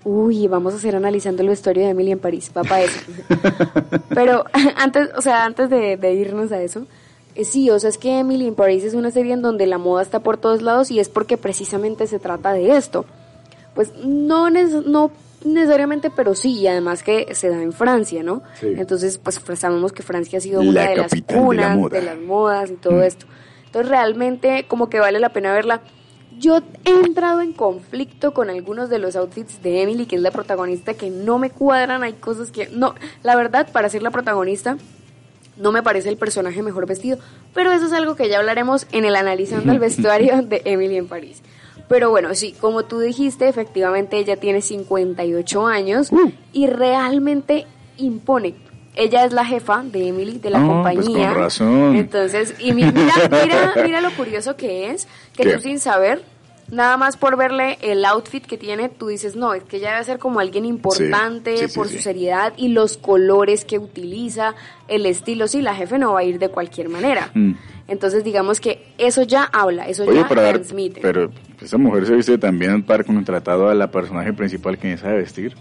uy, 0.04 0.48
vamos 0.48 0.74
a 0.74 0.78
hacer 0.78 0.96
analizando 0.96 1.42
el 1.42 1.50
vestuario 1.50 1.84
de 1.84 1.90
Emily 1.90 2.12
en 2.12 2.20
París, 2.20 2.52
va 2.56 2.64
para 2.64 2.84
eso. 2.84 3.00
Pero 4.10 4.46
antes, 4.78 5.10
o 5.18 5.22
sea, 5.22 5.46
antes 5.46 5.70
de, 5.70 5.98
de 5.98 6.14
irnos 6.14 6.52
a 6.52 6.62
eso, 6.62 6.88
eh, 7.36 7.44
sí, 7.44 7.70
o 7.70 7.78
sea, 7.80 7.90
es 7.90 7.98
que 7.98 8.20
Emily 8.20 8.48
in 8.48 8.56
Paris 8.56 8.84
es 8.84 8.94
una 8.94 9.12
serie 9.12 9.34
en 9.34 9.42
donde 9.42 9.68
la 9.68 9.78
moda 9.78 10.02
está 10.02 10.20
por 10.20 10.38
todos 10.38 10.62
lados 10.62 10.90
y 10.90 11.00
es 11.00 11.10
porque 11.10 11.38
precisamente 11.38 12.08
se 12.08 12.20
trata 12.20 12.54
de 12.54 12.78
esto. 12.78 13.06
Pues 13.74 13.94
no, 14.06 14.50
no 14.50 15.12
necesariamente, 15.46 16.10
pero 16.10 16.36
sí, 16.36 16.54
y 16.60 16.68
además 16.68 17.04
que 17.04 17.34
se 17.36 17.50
da 17.50 17.62
en 17.62 17.72
Francia, 17.74 18.24
¿no? 18.24 18.42
Sí. 18.60 18.68
Entonces, 18.78 19.18
pues 19.18 19.40
pues, 19.40 19.60
sabemos 19.60 19.94
que 19.94 20.04
Francia 20.04 20.38
ha 20.40 20.42
sido 20.42 20.62
La 20.64 20.70
una 20.70 20.82
de 20.90 20.96
las 20.98 21.12
capital 21.12 21.28
de 21.28 21.56
la 21.56 21.74
cunas 21.76 21.92
de 21.92 22.02
las 22.02 22.20
modas 22.20 22.72
y 22.72 22.76
todo 22.76 22.96
Mm. 22.96 23.04
esto. 23.04 23.26
Entonces, 23.68 23.90
realmente 23.90 24.66
como 24.68 24.90
que 24.90 25.00
vale 25.00 25.20
la 25.20 25.30
pena 25.30 25.54
verla. 25.54 25.82
Yo 26.38 26.58
he 26.84 26.90
entrado 26.90 27.40
en 27.42 27.54
conflicto 27.54 28.34
con 28.34 28.50
algunos 28.50 28.90
de 28.90 29.00
los 29.00 29.16
outfits 29.16 29.62
de 29.64 29.82
Emily, 29.84 30.06
que 30.06 30.18
es 30.18 30.22
la 30.22 30.32
protagonista, 30.32 30.94
que 30.94 31.10
no 31.10 31.40
me 31.40 31.50
cuadran. 31.50 32.04
Hay 32.04 32.14
cosas 32.14 32.52
que 32.52 32.68
no, 32.68 32.94
la 33.24 33.36
verdad, 33.38 33.70
para 33.72 33.88
ser 33.90 34.04
la 34.04 34.12
protagonista, 34.12 34.78
no 35.58 35.72
me 35.72 35.82
parece 35.82 36.10
el 36.10 36.18
personaje 36.18 36.62
mejor 36.62 36.86
vestido, 36.88 37.18
pero 37.54 37.72
eso 37.72 37.86
es 37.86 37.94
algo 37.94 38.16
que 38.18 38.28
ya 38.28 38.40
hablaremos 38.40 38.86
en 38.92 39.06
el 39.06 39.16
analizando 39.16 39.72
el 39.72 39.80
vestuario 39.88 40.42
de 40.42 40.62
Emily 40.66 40.98
en 40.98 41.08
París. 41.08 41.42
Pero 41.88 42.10
bueno, 42.10 42.34
sí, 42.34 42.56
como 42.60 42.84
tú 42.84 43.00
dijiste, 43.00 43.48
efectivamente 43.48 44.18
ella 44.18 44.38
tiene 44.38 44.62
58 44.62 45.68
años 45.68 46.12
Uh. 46.12 46.32
y 46.54 46.68
realmente 46.68 47.66
impone. 47.98 48.56
Ella 48.96 49.26
es 49.26 49.34
la 49.34 49.46
jefa 49.46 49.84
de 49.84 50.08
Emily, 50.08 50.40
de 50.40 50.50
la 50.50 50.60
Ah, 50.60 50.62
pues 50.62 50.96
compañía. 50.98 51.30
con 51.34 51.38
razón. 51.44 51.96
Entonces, 51.98 52.56
y 52.60 52.72
mi- 52.72 52.84
mira, 52.86 53.14
mira, 53.30 53.74
mira 53.84 54.02
lo 54.02 54.12
curioso 54.16 54.56
que 54.56 54.90
es, 54.92 55.08
que 55.36 55.44
¿Qué? 55.44 55.54
tú 55.54 55.60
sin 55.62 55.80
saber, 55.80 56.24
nada 56.72 56.96
más 56.98 57.18
por 57.18 57.36
verle 57.38 57.78
el 57.82 58.06
outfit 58.06 58.44
que 58.46 58.58
tiene, 58.58 58.88
tú 58.90 59.08
dices, 59.08 59.36
no, 59.36 59.54
es 59.54 59.64
que 59.64 59.78
ella 59.78 59.92
debe 59.92 60.04
ser 60.06 60.18
como 60.18 60.40
alguien 60.40 60.64
importante 60.66 61.58
Sí, 61.58 61.64
sí, 61.66 61.70
sí, 61.70 61.78
por 61.78 61.90
sí. 61.90 61.98
su 61.98 62.04
seriedad 62.04 62.54
y 62.58 62.70
los 62.70 62.98
colores 62.98 63.66
que 63.66 63.78
utiliza, 63.80 64.56
el 64.88 65.06
estilo, 65.06 65.48
sí, 65.50 65.62
la 65.62 65.76
jefe 65.76 66.00
no 66.00 66.14
va 66.14 66.22
a 66.22 66.24
ir 66.24 66.40
de 66.40 66.48
cualquier 66.50 66.88
manera. 66.90 67.32
Mm. 67.34 67.52
Entonces, 67.88 68.24
digamos 68.24 68.60
que 68.62 68.84
eso 68.98 69.22
ya 69.24 69.44
habla, 69.44 69.88
eso 69.88 70.04
Oye, 70.04 70.16
ya 70.16 70.22
dar, 70.24 70.54
transmite. 70.54 71.02
pero 71.02 71.30
esa 71.66 71.78
mujer 71.78 72.06
se 72.06 72.14
viste 72.16 72.38
también 72.38 72.84
para 72.84 73.04
contratado 73.04 73.68
a 73.70 73.74
la 73.74 73.92
personaje 73.92 74.34
principal 74.34 74.78
que 74.78 74.98
sabe 74.98 75.18
vestir. 75.18 75.56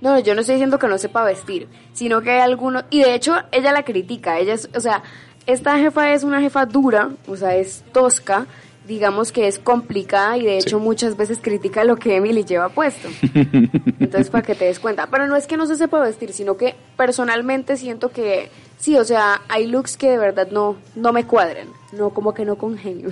No, 0.00 0.18
yo 0.18 0.34
no 0.34 0.40
estoy 0.40 0.54
diciendo 0.54 0.78
que 0.78 0.88
no 0.88 0.96
sepa 0.96 1.24
vestir, 1.24 1.68
sino 1.92 2.22
que 2.22 2.30
hay 2.30 2.40
algunos, 2.40 2.84
y 2.90 3.02
de 3.02 3.14
hecho 3.14 3.34
ella 3.52 3.72
la 3.72 3.82
critica, 3.84 4.38
ella 4.38 4.54
es, 4.54 4.70
o 4.74 4.80
sea, 4.80 5.02
esta 5.46 5.76
jefa 5.78 6.12
es 6.14 6.24
una 6.24 6.40
jefa 6.40 6.64
dura, 6.64 7.10
o 7.26 7.36
sea, 7.36 7.54
es 7.56 7.84
tosca, 7.92 8.46
digamos 8.86 9.30
que 9.30 9.46
es 9.46 9.58
complicada 9.58 10.36
y 10.38 10.44
de 10.44 10.56
hecho 10.58 10.78
Sí. 10.78 10.84
muchas 10.84 11.16
veces 11.16 11.38
critica 11.42 11.84
lo 11.84 11.96
que 11.96 12.16
Emily 12.16 12.44
lleva 12.44 12.70
puesto. 12.70 13.08
Entonces, 13.34 14.30
para 14.30 14.42
que 14.42 14.54
te 14.54 14.64
des 14.64 14.80
cuenta. 14.80 15.06
Pero 15.08 15.26
no 15.26 15.36
es 15.36 15.46
que 15.46 15.56
no 15.56 15.66
se 15.66 15.76
sepa 15.76 16.00
vestir, 16.00 16.32
sino 16.32 16.56
que 16.56 16.74
personalmente 16.96 17.76
siento 17.76 18.08
que 18.10 18.50
sí, 18.78 18.96
o 18.96 19.04
sea, 19.04 19.42
hay 19.48 19.66
looks 19.66 19.96
que 19.96 20.10
de 20.10 20.18
verdad 20.18 20.48
no, 20.50 20.76
no 20.96 21.12
me 21.12 21.24
cuadran, 21.24 21.68
no 21.92 22.10
como 22.10 22.32
que 22.34 22.44
no 22.44 22.56
congenio. 22.56 23.10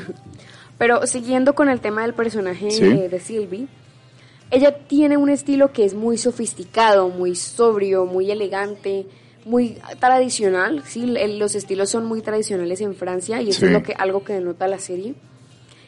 Pero 0.78 1.06
siguiendo 1.06 1.54
con 1.54 1.68
el 1.68 1.80
tema 1.80 2.02
del 2.02 2.14
personaje 2.14 2.70
Sí. 2.70 2.84
de 2.84 3.20
Sylvie, 3.20 3.66
ella 4.50 4.78
tiene 4.86 5.16
un 5.16 5.28
estilo 5.28 5.72
que 5.72 5.84
es 5.84 5.94
muy 5.94 6.16
sofisticado, 6.18 7.08
muy 7.08 7.34
sobrio, 7.34 8.06
muy 8.06 8.30
elegante, 8.30 9.06
muy 9.44 9.78
tradicional, 9.98 10.82
sí, 10.86 11.06
los 11.38 11.54
estilos 11.54 11.90
son 11.90 12.04
muy 12.06 12.22
tradicionales 12.22 12.80
en 12.80 12.94
Francia 12.94 13.40
y 13.42 13.50
eso 13.50 13.60
Sí. 13.60 13.66
es 13.66 13.72
lo 13.72 13.82
que 13.82 13.92
algo 13.94 14.22
que 14.24 14.34
denota 14.34 14.68
la 14.68 14.78
serie. 14.78 15.14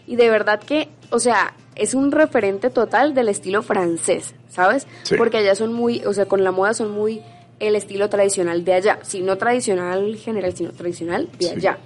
Y 0.06 0.16
de 0.16 0.28
verdad 0.28 0.60
que, 0.60 0.88
o 1.10 1.18
sea, 1.20 1.54
es 1.76 1.94
un 1.94 2.10
referente 2.10 2.68
total 2.70 3.14
del 3.14 3.28
estilo 3.28 3.62
francés, 3.62 4.34
¿sabes? 4.48 4.86
Sí. 5.04 5.14
Porque 5.16 5.38
allá 5.38 5.54
son 5.54 5.72
muy, 5.72 6.02
o 6.04 6.12
sea, 6.12 6.26
con 6.26 6.42
la 6.42 6.50
moda 6.50 6.74
son 6.74 6.90
muy 6.90 7.22
el 7.60 7.76
estilo 7.76 8.08
tradicional 8.08 8.64
de 8.64 8.72
allá, 8.74 8.98
sí, 9.02 9.20
no 9.20 9.36
tradicional 9.38 10.16
general, 10.16 10.54
sino 10.56 10.72
tradicional 10.72 11.28
de 11.38 11.50
allá. 11.50 11.78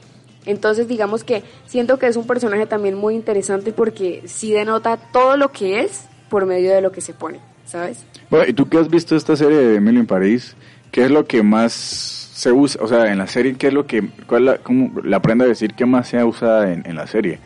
Entonces, 0.46 0.88
digamos 0.88 1.24
que 1.24 1.42
siento 1.66 1.98
que 1.98 2.07
es 2.07 2.16
un 2.16 2.26
personaje 2.26 2.66
también 2.66 2.94
muy 2.94 3.14
interesante 3.14 3.72
porque 3.72 4.22
sí 4.26 4.52
denota 4.52 4.96
todo 4.96 5.37
lo 5.37 5.50
que 5.52 5.80
es 5.80 6.07
por 6.28 6.46
medio 6.46 6.74
de 6.74 6.80
lo 6.80 6.92
que 6.92 7.00
se 7.00 7.14
pone, 7.14 7.40
¿sabes? 7.64 8.04
Bueno, 8.30 8.46
¿y 8.48 8.52
tú 8.52 8.68
qué 8.68 8.78
has 8.78 8.88
visto 8.88 9.16
esta 9.16 9.37
serie 9.37 9.57
de 9.57 9.76
Emily 9.76 10.00
en 10.00 10.07
París? 10.07 10.57
¿Qué 10.90 11.04
es 11.04 11.11
lo 11.11 11.26
que 11.26 11.42
más 11.42 11.72
se 11.72 12.52
usa? 12.52 12.83
O 12.83 12.88
sea, 12.88 13.11
en 13.11 13.18
la 13.18 13.26
serie, 13.26 13.54
¿qué 13.57 13.68
es 13.68 13.72
lo 13.72 13.87
que, 13.87 14.09
cuál 14.26 14.44
la, 14.44 14.59
cómo, 14.59 15.00
la 15.02 15.20
prenda 15.20 15.44
a 15.44 15.48
decir 15.48 15.74
qué 15.74 15.87
más 15.87 16.09
se 16.09 16.22
usa 16.22 16.72
en, 16.72 16.87
en 16.87 16.96
la 16.96 17.07
serie? 17.07 17.38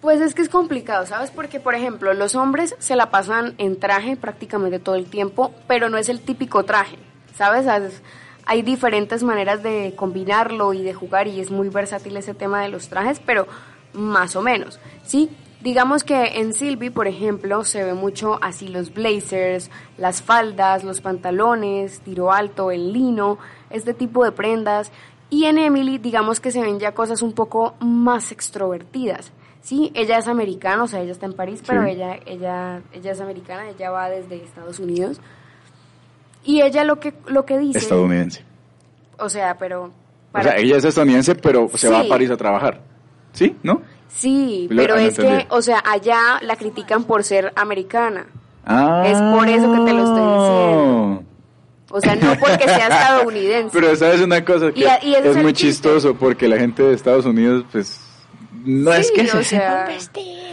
Pues 0.00 0.20
es 0.20 0.34
que 0.34 0.42
es 0.42 0.48
complicado, 0.48 1.04
¿sabes? 1.04 1.30
Porque, 1.30 1.58
por 1.58 1.74
ejemplo, 1.74 2.14
los 2.14 2.34
hombres 2.34 2.76
se 2.78 2.96
la 2.96 3.10
pasan 3.10 3.54
en 3.58 3.78
traje 3.78 4.16
prácticamente 4.16 4.78
todo 4.78 4.94
el 4.94 5.06
tiempo, 5.06 5.52
pero 5.66 5.88
no 5.88 5.98
es 5.98 6.08
el 6.08 6.20
típico 6.20 6.64
traje, 6.64 6.96
¿sabes? 7.34 7.66
Hay 8.46 8.62
diferentes 8.62 9.22
maneras 9.22 9.62
de 9.62 9.94
combinarlo 9.96 10.72
y 10.72 10.82
de 10.82 10.94
jugar 10.94 11.26
y 11.28 11.40
es 11.40 11.50
muy 11.50 11.68
versátil 11.68 12.16
ese 12.16 12.32
tema 12.32 12.62
de 12.62 12.68
los 12.68 12.88
trajes, 12.88 13.20
pero 13.24 13.46
más 13.92 14.36
o 14.36 14.42
menos, 14.42 14.78
¿sí? 15.04 15.30
Digamos 15.60 16.04
que 16.04 16.38
en 16.38 16.52
Sylvie, 16.52 16.92
por 16.92 17.08
ejemplo, 17.08 17.64
se 17.64 17.82
ve 17.82 17.94
mucho 17.94 18.38
así 18.40 18.68
los 18.68 18.94
blazers, 18.94 19.68
las 19.98 20.22
faldas, 20.22 20.84
los 20.84 21.00
pantalones, 21.00 22.00
tiro 22.00 22.30
alto, 22.30 22.70
el 22.70 22.92
lino, 22.92 23.38
este 23.70 23.94
tipo 23.94 24.22
de 24.22 24.30
prendas. 24.30 24.92
Y 25.28 25.46
en 25.46 25.58
Emily, 25.58 25.98
digamos 25.98 26.38
que 26.38 26.52
se 26.52 26.60
ven 26.60 26.78
ya 26.78 26.94
cosas 26.94 27.22
un 27.22 27.32
poco 27.32 27.74
más 27.80 28.30
extrovertidas. 28.30 29.32
Sí, 29.60 29.90
ella 29.94 30.18
es 30.18 30.28
americana, 30.28 30.84
o 30.84 30.86
sea, 30.86 31.00
ella 31.00 31.10
está 31.10 31.26
en 31.26 31.32
París, 31.32 31.64
pero 31.66 31.82
ella, 31.84 32.20
ella, 32.26 32.82
ella 32.92 33.10
es 33.10 33.20
americana, 33.20 33.68
ella 33.68 33.90
va 33.90 34.08
desde 34.08 34.36
Estados 34.36 34.78
Unidos. 34.78 35.20
Y 36.46 36.62
ella 36.62 36.84
lo 36.84 37.00
que, 37.00 37.12
lo 37.26 37.44
que 37.44 37.58
dice... 37.58 37.78
Estadounidense. 37.78 38.42
O 39.18 39.28
sea, 39.28 39.58
pero... 39.58 39.90
O 40.32 40.42
sea, 40.42 40.56
ella 40.56 40.76
es 40.76 40.84
estadounidense, 40.84 41.34
pero 41.34 41.68
se 41.74 41.88
va 41.88 42.00
a 42.00 42.08
París 42.08 42.30
a 42.30 42.36
trabajar. 42.36 42.80
¿Sí? 43.32 43.56
¿No? 43.62 43.82
Sí, 44.08 44.66
pero 44.74 44.94
ah, 44.94 45.02
es 45.02 45.16
que, 45.16 45.46
o 45.50 45.60
sea, 45.60 45.82
allá 45.84 46.38
la 46.40 46.56
critican 46.56 47.04
por 47.04 47.24
ser 47.24 47.52
americana. 47.56 48.26
Ah. 48.64 49.04
Es 49.06 49.18
por 49.18 49.48
eso 49.48 49.72
que 49.72 49.78
te 49.80 49.92
lo 49.92 50.04
estoy 50.04 50.22
diciendo. 50.22 51.24
O 51.90 52.00
sea, 52.00 52.16
no 52.16 52.34
porque 52.38 52.64
sea 52.64 52.88
estadounidense. 52.88 53.70
Pero 53.72 53.96
sabes 53.96 54.20
una 54.20 54.44
cosa 54.44 54.72
que 54.72 54.86
es, 54.86 55.36
muy 55.36 55.52
chistoso 55.52 56.14
porque 56.14 56.48
la 56.48 56.58
gente 56.58 56.82
de 56.82 56.94
Estados 56.94 57.26
Unidos, 57.26 57.64
pues, 57.70 58.00
no 58.66 58.92
es 58.92 59.10
que 59.10 59.26
se 59.26 59.44
sea... 59.44 59.86
vestir. 59.86 60.46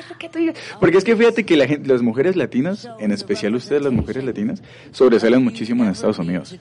Porque 0.80 0.97
es 0.97 1.04
que 1.04 1.15
fíjate 1.15 1.45
que 1.45 1.58
la 1.58 1.67
gente, 1.67 1.88
las 1.88 2.02
mujeres 2.02 2.36
latinas, 2.36 2.89
en 2.99 3.12
especial 3.12 3.56
ustedes 3.56 3.82
las 3.82 3.91
mujeres 3.91 4.23
latinas, 4.23 4.62
sobresalen 4.91 5.43
muchísimo 5.43 5.84
en 5.84 5.91
Estados 5.91 6.19
Unidos. 6.19 6.56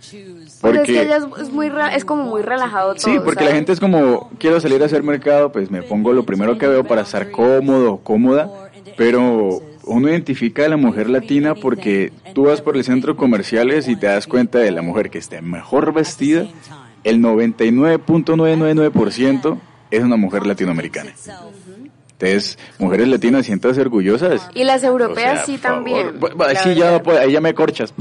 Porque 0.60 0.80
es 0.80 0.86
que 0.86 1.16
es, 1.42 1.52
muy, 1.52 1.70
es 1.94 2.04
como 2.04 2.24
muy 2.24 2.42
relajado 2.42 2.94
todo. 2.94 3.04
Sí, 3.04 3.18
porque 3.24 3.44
la 3.44 3.52
gente 3.52 3.72
es 3.72 3.80
como, 3.80 4.30
quiero 4.38 4.60
salir 4.60 4.82
a 4.82 4.86
hacer 4.86 5.02
mercado, 5.02 5.52
pues 5.52 5.70
me 5.70 5.82
pongo 5.82 6.12
lo 6.12 6.24
primero 6.24 6.58
que 6.58 6.66
veo 6.66 6.84
para 6.84 7.02
estar 7.02 7.30
cómodo, 7.30 7.98
cómoda, 7.98 8.50
pero 8.96 9.62
uno 9.84 10.08
identifica 10.08 10.64
a 10.64 10.68
la 10.68 10.76
mujer 10.76 11.10
latina 11.10 11.54
porque 11.54 12.12
tú 12.34 12.44
vas 12.44 12.60
por 12.60 12.76
el 12.76 12.84
centro 12.84 13.16
comerciales 13.16 13.88
y 13.88 13.96
te 13.96 14.06
das 14.06 14.26
cuenta 14.26 14.58
de 14.58 14.70
la 14.70 14.82
mujer 14.82 15.10
que 15.10 15.18
esté 15.18 15.42
mejor 15.42 15.92
vestida, 15.92 16.46
el 17.04 17.20
99.999% 17.20 19.58
es 19.92 20.02
una 20.02 20.16
mujer 20.16 20.46
latinoamericana. 20.46 21.12
Entonces, 22.22 22.56
mujeres 22.78 23.08
latinas, 23.08 23.46
sientas 23.46 23.76
orgullosas. 23.78 24.48
Y 24.54 24.62
las 24.62 24.84
europeas 24.84 25.44
sí 25.44 25.58
también. 25.58 26.20
sí, 26.62 26.74
ya, 26.74 27.02
pues, 27.02 27.18
ahí 27.18 27.32
ya 27.32 27.40
me 27.40 27.52
corchas. 27.52 27.92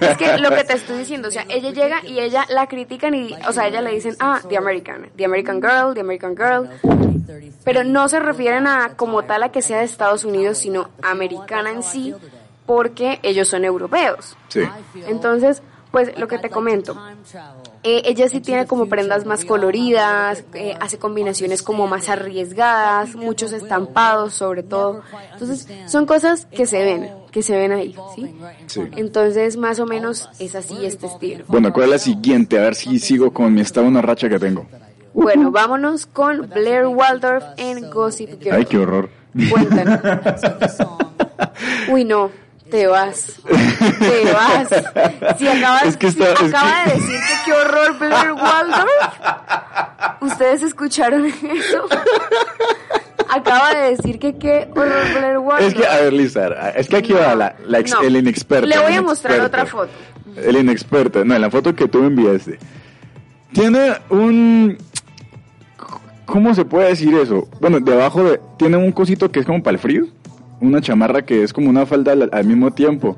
Es 0.00 0.16
que 0.18 0.38
lo 0.38 0.50
que 0.50 0.64
te 0.64 0.72
estoy 0.74 0.98
diciendo, 0.98 1.28
o 1.28 1.30
sea, 1.30 1.46
ella 1.48 1.70
llega 1.70 2.04
y 2.04 2.18
ella 2.18 2.44
la 2.48 2.66
critican 2.66 3.14
y, 3.14 3.32
o 3.48 3.52
sea, 3.52 3.68
ella 3.68 3.80
le 3.80 3.92
dicen, 3.92 4.16
ah, 4.18 4.40
The 4.48 4.56
American, 4.56 5.10
The 5.16 5.24
American 5.24 5.60
Girl, 5.62 5.94
The 5.94 6.00
American 6.00 6.36
Girl. 6.36 6.68
Pero 7.64 7.84
no 7.84 8.08
se 8.08 8.18
refieren 8.18 8.66
a 8.66 8.94
como 8.96 9.22
tal 9.22 9.44
a 9.44 9.52
que 9.52 9.62
sea 9.62 9.78
de 9.78 9.84
Estados 9.84 10.24
Unidos, 10.24 10.58
sino 10.58 10.90
americana 11.00 11.70
en 11.70 11.84
sí, 11.84 12.12
porque 12.66 13.20
ellos 13.22 13.46
son 13.46 13.64
europeos. 13.64 14.36
Sí. 14.48 14.62
Entonces, 15.06 15.62
pues 15.92 16.18
lo 16.18 16.26
que 16.26 16.38
te 16.38 16.50
comento. 16.50 16.96
Eh, 17.84 18.02
ella 18.04 18.28
sí 18.28 18.40
tiene 18.40 18.66
como 18.66 18.86
prendas 18.86 19.26
más 19.26 19.44
coloridas, 19.44 20.44
eh, 20.54 20.74
hace 20.80 20.98
combinaciones 20.98 21.62
como 21.62 21.88
más 21.88 22.08
arriesgadas, 22.08 23.16
muchos 23.16 23.52
estampados 23.52 24.34
sobre 24.34 24.62
todo. 24.62 25.02
Entonces, 25.32 25.66
son 25.86 26.06
cosas 26.06 26.46
que 26.46 26.66
se 26.66 26.84
ven, 26.84 27.10
que 27.32 27.42
se 27.42 27.56
ven 27.56 27.72
ahí, 27.72 27.96
¿sí? 28.14 28.34
Sí. 28.66 28.82
Entonces, 28.96 29.56
más 29.56 29.80
o 29.80 29.86
menos 29.86 30.28
es 30.38 30.54
así 30.54 30.86
este 30.86 31.06
estilo. 31.06 31.44
Bueno, 31.48 31.72
¿cuál 31.72 31.86
es 31.86 31.90
la 31.90 31.98
siguiente? 31.98 32.58
A 32.58 32.62
ver 32.62 32.76
si 32.76 33.00
sigo 33.00 33.32
con 33.32 33.52
mi 33.52 33.62
estado 33.62 33.88
una 33.88 34.00
racha 34.00 34.28
que 34.28 34.38
tengo. 34.38 34.66
Bueno, 35.12 35.50
vámonos 35.50 36.06
con 36.06 36.48
Blair 36.48 36.86
Waldorf 36.86 37.44
en 37.56 37.90
Gossip 37.90 38.40
Girl. 38.40 38.54
Ay, 38.54 38.64
qué 38.64 38.78
horror. 38.78 39.10
Cuéntanos. 39.50 40.00
Uy, 41.90 42.04
no 42.04 42.41
te 42.72 42.86
vas, 42.86 43.38
te 43.98 44.32
vas. 44.32 44.68
Si 45.38 45.46
acabas, 45.46 45.94
acaba 45.94 46.84
de 46.86 46.94
decir 46.94 47.20
que 47.20 47.34
qué 47.44 47.52
horror 47.52 47.98
Blair 47.98 48.32
Waldorf. 48.32 50.22
¿Ustedes 50.22 50.62
escucharon 50.62 51.26
eso? 51.26 51.86
Acaba 53.28 53.74
de 53.74 53.90
decir 53.90 54.18
que 54.18 54.38
qué 54.38 54.70
horror 54.74 55.04
Blair 55.18 55.38
Waldorf. 55.38 55.68
Es 55.68 55.74
que, 55.74 55.86
a 55.86 55.96
ver, 56.00 56.12
Lisa, 56.14 56.70
es 56.70 56.88
que 56.88 56.96
aquí 56.96 57.12
va 57.12 57.34
la, 57.34 57.54
el 58.02 58.16
inexperto. 58.16 58.66
Le 58.66 58.78
voy 58.78 58.94
a 58.94 59.02
mostrar 59.02 59.38
otra 59.40 59.66
foto. 59.66 59.92
El 60.34 60.56
inexperto, 60.56 61.26
no, 61.26 61.34
en 61.34 61.42
la 61.42 61.50
foto 61.50 61.74
que 61.74 61.86
tú 61.88 61.98
me 61.98 62.06
enviaste. 62.06 62.58
Tiene 63.52 63.98
un... 64.08 64.78
¿Cómo 66.24 66.54
se 66.54 66.64
puede 66.64 66.88
decir 66.88 67.14
eso? 67.18 67.46
Bueno, 67.60 67.80
debajo 67.80 68.24
de... 68.24 68.40
Tiene 68.56 68.78
un 68.78 68.92
cosito 68.92 69.30
que 69.30 69.40
es 69.40 69.46
como 69.46 69.62
para 69.62 69.74
el 69.74 69.78
frío 69.78 70.06
una 70.62 70.80
chamarra 70.80 71.22
que 71.22 71.42
es 71.42 71.52
como 71.52 71.68
una 71.68 71.84
falda 71.84 72.12
al, 72.12 72.44
mismo 72.46 72.70
tiempo. 72.70 73.16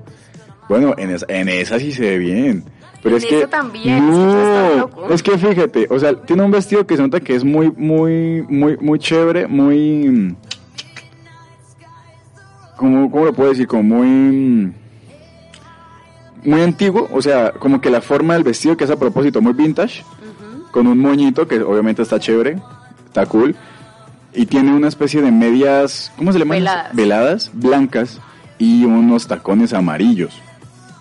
Bueno, 0.68 0.94
en 0.96 1.10
esa, 1.10 1.26
en 1.28 1.48
esa 1.48 1.78
sí 1.78 1.92
se 1.92 2.02
ve 2.02 2.18
bien. 2.18 2.64
Pero 3.02 3.18
es 3.18 3.26
que 3.26 3.46
también, 3.46 4.10
no, 4.10 4.88
es 5.10 5.22
que 5.22 5.36
fíjate, 5.36 5.86
o 5.90 5.98
sea, 5.98 6.14
tiene 6.22 6.42
un 6.42 6.50
vestido 6.50 6.86
que 6.86 6.96
se 6.96 7.02
nota 7.02 7.20
que 7.20 7.34
es 7.34 7.44
muy 7.44 7.70
muy 7.70 8.42
muy 8.48 8.78
muy 8.78 8.98
chévere, 8.98 9.46
muy 9.46 10.34
como 12.76 13.10
cómo 13.10 13.26
lo 13.26 13.34
puedo 13.34 13.50
decir, 13.50 13.66
como 13.66 13.82
muy 13.82 14.72
muy 16.44 16.62
antiguo, 16.62 17.06
o 17.12 17.20
sea, 17.20 17.52
como 17.52 17.78
que 17.82 17.90
la 17.90 18.00
forma 18.00 18.34
del 18.34 18.42
vestido 18.42 18.74
que 18.74 18.84
es 18.84 18.90
a 18.90 18.96
propósito 18.96 19.42
muy 19.42 19.52
vintage, 19.52 20.02
con 20.70 20.86
un 20.86 20.98
moñito 20.98 21.46
que 21.46 21.60
obviamente 21.60 22.00
está 22.00 22.18
chévere, 22.18 22.56
está 23.06 23.26
cool 23.26 23.54
y 24.34 24.46
tiene 24.46 24.74
una 24.74 24.88
especie 24.88 25.22
de 25.22 25.30
medias, 25.30 26.12
¿cómo 26.16 26.32
se 26.32 26.38
llama? 26.38 26.54
Veladas. 26.54 26.94
Veladas, 26.94 27.50
blancas 27.52 28.20
y 28.58 28.84
unos 28.84 29.26
tacones 29.26 29.72
amarillos. 29.72 30.40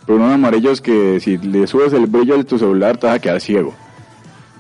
Pero 0.06 0.18
unos 0.18 0.34
amarillos 0.34 0.82
que 0.82 1.20
si 1.20 1.38
le 1.38 1.66
subes 1.68 1.94
el 1.94 2.08
brillo 2.08 2.38
de 2.38 2.44
tu 2.44 2.60
celular 2.60 2.98
te 2.98 3.08
vas 3.08 3.16
a 3.16 3.20
quedar 3.20 3.42
ciego. 3.42 3.74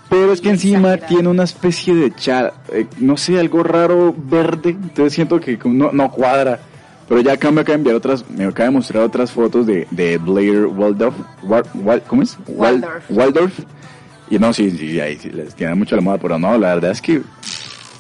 Pero 0.09 0.31
es 0.31 0.41
que 0.41 0.49
encima 0.49 0.97
tiene 0.97 1.27
una 1.27 1.43
especie 1.43 1.95
de 1.95 2.13
chal, 2.13 2.53
eh, 2.71 2.85
no 2.99 3.17
sé, 3.17 3.39
algo 3.39 3.63
raro 3.63 4.13
verde, 4.15 4.69
entonces 4.69 5.13
siento 5.13 5.39
que 5.39 5.57
no, 5.65 5.91
no 5.91 6.11
cuadra. 6.11 6.59
Pero 7.09 7.19
ya 7.21 7.33
acá 7.33 7.51
me 7.51 7.61
acaba 7.61 7.73
de 7.73 7.79
enviar 7.79 7.95
otras, 7.95 8.23
me 8.29 8.45
acaba 8.45 8.65
de 8.69 8.75
mostrar 8.75 9.03
otras 9.03 9.31
fotos 9.31 9.65
de, 9.65 9.87
de 9.91 10.17
Blair 10.17 10.65
Waldorf, 10.67 11.15
¿cómo 12.07 12.21
es? 12.21 12.37
Waldorf. 12.47 13.09
Waldorf. 13.09 13.59
Y 14.29 14.39
no, 14.39 14.53
sí, 14.53 14.71
sí, 14.71 14.99
ahí 14.99 15.17
sí, 15.17 15.29
les 15.29 15.53
tiene 15.55 15.75
mucho 15.75 15.95
la 15.95 16.01
moda, 16.01 16.17
pero 16.17 16.39
no, 16.39 16.57
la 16.57 16.75
verdad 16.75 16.91
es 16.91 17.01
que 17.01 17.21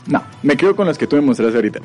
no, 0.07 0.23
me 0.41 0.57
quedo 0.57 0.75
con 0.75 0.87
las 0.87 0.97
que 0.97 1.07
tú 1.07 1.15
me 1.15 1.21
mostraste 1.21 1.55
ahorita. 1.55 1.79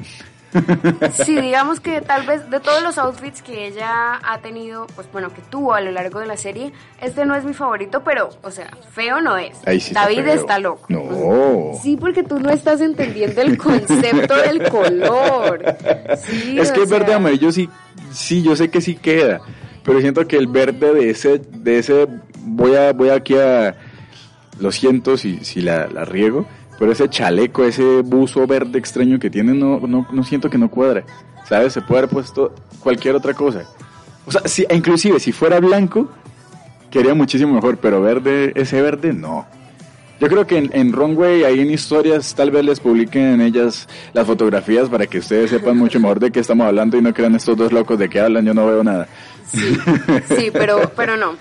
Sí, 1.25 1.41
digamos 1.41 1.81
que 1.81 2.01
tal 2.01 2.27
vez 2.27 2.49
de 2.51 2.61
todos 2.61 2.83
los 2.83 2.97
outfits 2.99 3.43
que 3.43 3.67
ella 3.67 4.19
ha 4.23 4.39
tenido, 4.39 4.87
pues 4.95 5.07
bueno, 5.13 5.33
que 5.33 5.43
tuvo 5.43 5.75
a 5.75 5.81
lo 5.81 5.91
largo 5.93 6.21
de 6.21 6.27
la 6.27 6.37
serie, 6.37 6.73
este 7.03 7.27
no 7.27 7.35
es 7.35 7.45
mi 7.45 7.53
favorito, 7.53 8.03
pero, 8.03 8.31
o 8.43 8.51
sea, 8.51 8.71
feo 8.93 9.21
no 9.21 9.37
es. 9.37 9.61
David 9.93 10.27
está, 10.27 10.59
loco. 10.59 10.87
No. 10.89 11.79
Sí, 11.83 11.97
porque 11.97 12.23
tú 12.23 12.41
no 12.41 12.51
estás 12.51 12.81
entendiendo 12.81 13.41
el 13.43 13.59
concepto 13.59 14.37
del 14.37 14.69
color. 14.71 15.63
Sí, 16.23 16.59
es 16.59 16.73
que 16.73 16.83
el 16.83 16.89
verde 16.89 17.15
amarillo 17.15 17.53
sí, 17.53 17.69
sí, 18.11 18.43
yo 18.43 18.57
sé 18.57 18.71
que 18.71 18.81
sí 18.81 18.95
queda, 18.97 19.41
pero 19.85 20.01
siento 20.01 20.27
que 20.27 20.37
el 20.37 20.47
verde 20.47 20.95
de 20.95 21.11
ese, 21.11 21.39
de 21.39 21.79
ese, 21.79 22.07
voy 22.39 22.75
a, 22.75 22.93
voy 22.93 23.11
aquí 23.11 23.35
a, 23.35 23.77
lo 24.59 24.73
siento 24.73 25.17
si, 25.17 25.45
si 25.45 25.61
la, 25.61 25.89
la 25.89 26.05
riego, 26.05 26.47
pero 26.79 26.93
ese 26.93 27.09
chaleco, 27.09 27.65
ese 27.65 28.03
buzo 28.03 28.47
verde 28.47 28.79
extraño 28.79 29.19
que 29.19 29.31
tiene, 29.31 29.53
no, 29.53 29.81
no, 29.81 30.07
no 30.11 30.25
siento 30.25 30.49
que 30.49 30.59
no 30.59 30.71
cuadre. 30.71 31.05
¿Sabes? 31.49 31.73
Se 31.73 31.81
puede 31.81 32.01
haber 32.01 32.11
puesto 32.11 32.55
cualquier 32.81 33.17
otra 33.17 33.35
cosa. 33.35 33.65
O 34.27 34.31
sea, 34.31 34.43
si, 34.45 34.65
inclusive 34.71 35.19
si 35.19 35.33
fuera 35.33 35.59
blanco, 35.59 36.09
quedaría 36.91 37.15
muchísimo 37.15 37.55
mejor, 37.55 37.79
pero 37.79 38.03
verde, 38.03 38.53
ese 38.55 38.81
verde, 38.81 39.13
no. 39.13 39.47
Yo 40.21 40.29
creo 40.29 40.47
que 40.47 40.59
en, 40.59 40.71
en 40.73 40.93
Runway, 40.93 41.45
ahí 41.45 41.61
en 41.61 41.71
historias, 41.71 42.35
tal 42.35 42.51
vez 42.51 42.65
les 42.65 42.81
publiquen 42.81 43.23
en 43.23 43.41
ellas 43.41 43.89
las 44.13 44.27
fotografías 44.27 44.89
para 44.89 45.07
que 45.07 45.19
ustedes 45.19 45.51
sepan 45.51 45.77
mucho 45.77 45.99
mejor 46.01 46.21
de 46.21 46.31
qué 46.31 46.41
estamos 46.41 46.67
hablando 46.67 46.97
y 46.97 47.03
no 47.03 47.15
crean 47.15 47.35
estos 47.35 47.57
dos 47.57 47.73
locos 47.73 47.99
de 47.99 48.09
qué 48.09 48.21
hablan, 48.21 48.45
yo 48.45 48.55
no 48.55 48.67
veo 48.67 48.85
nada. 48.85 49.09
Sí, 49.51 49.79
sí 50.37 50.51
pero, 50.53 50.93
pero 50.95 51.17
no 51.17 51.37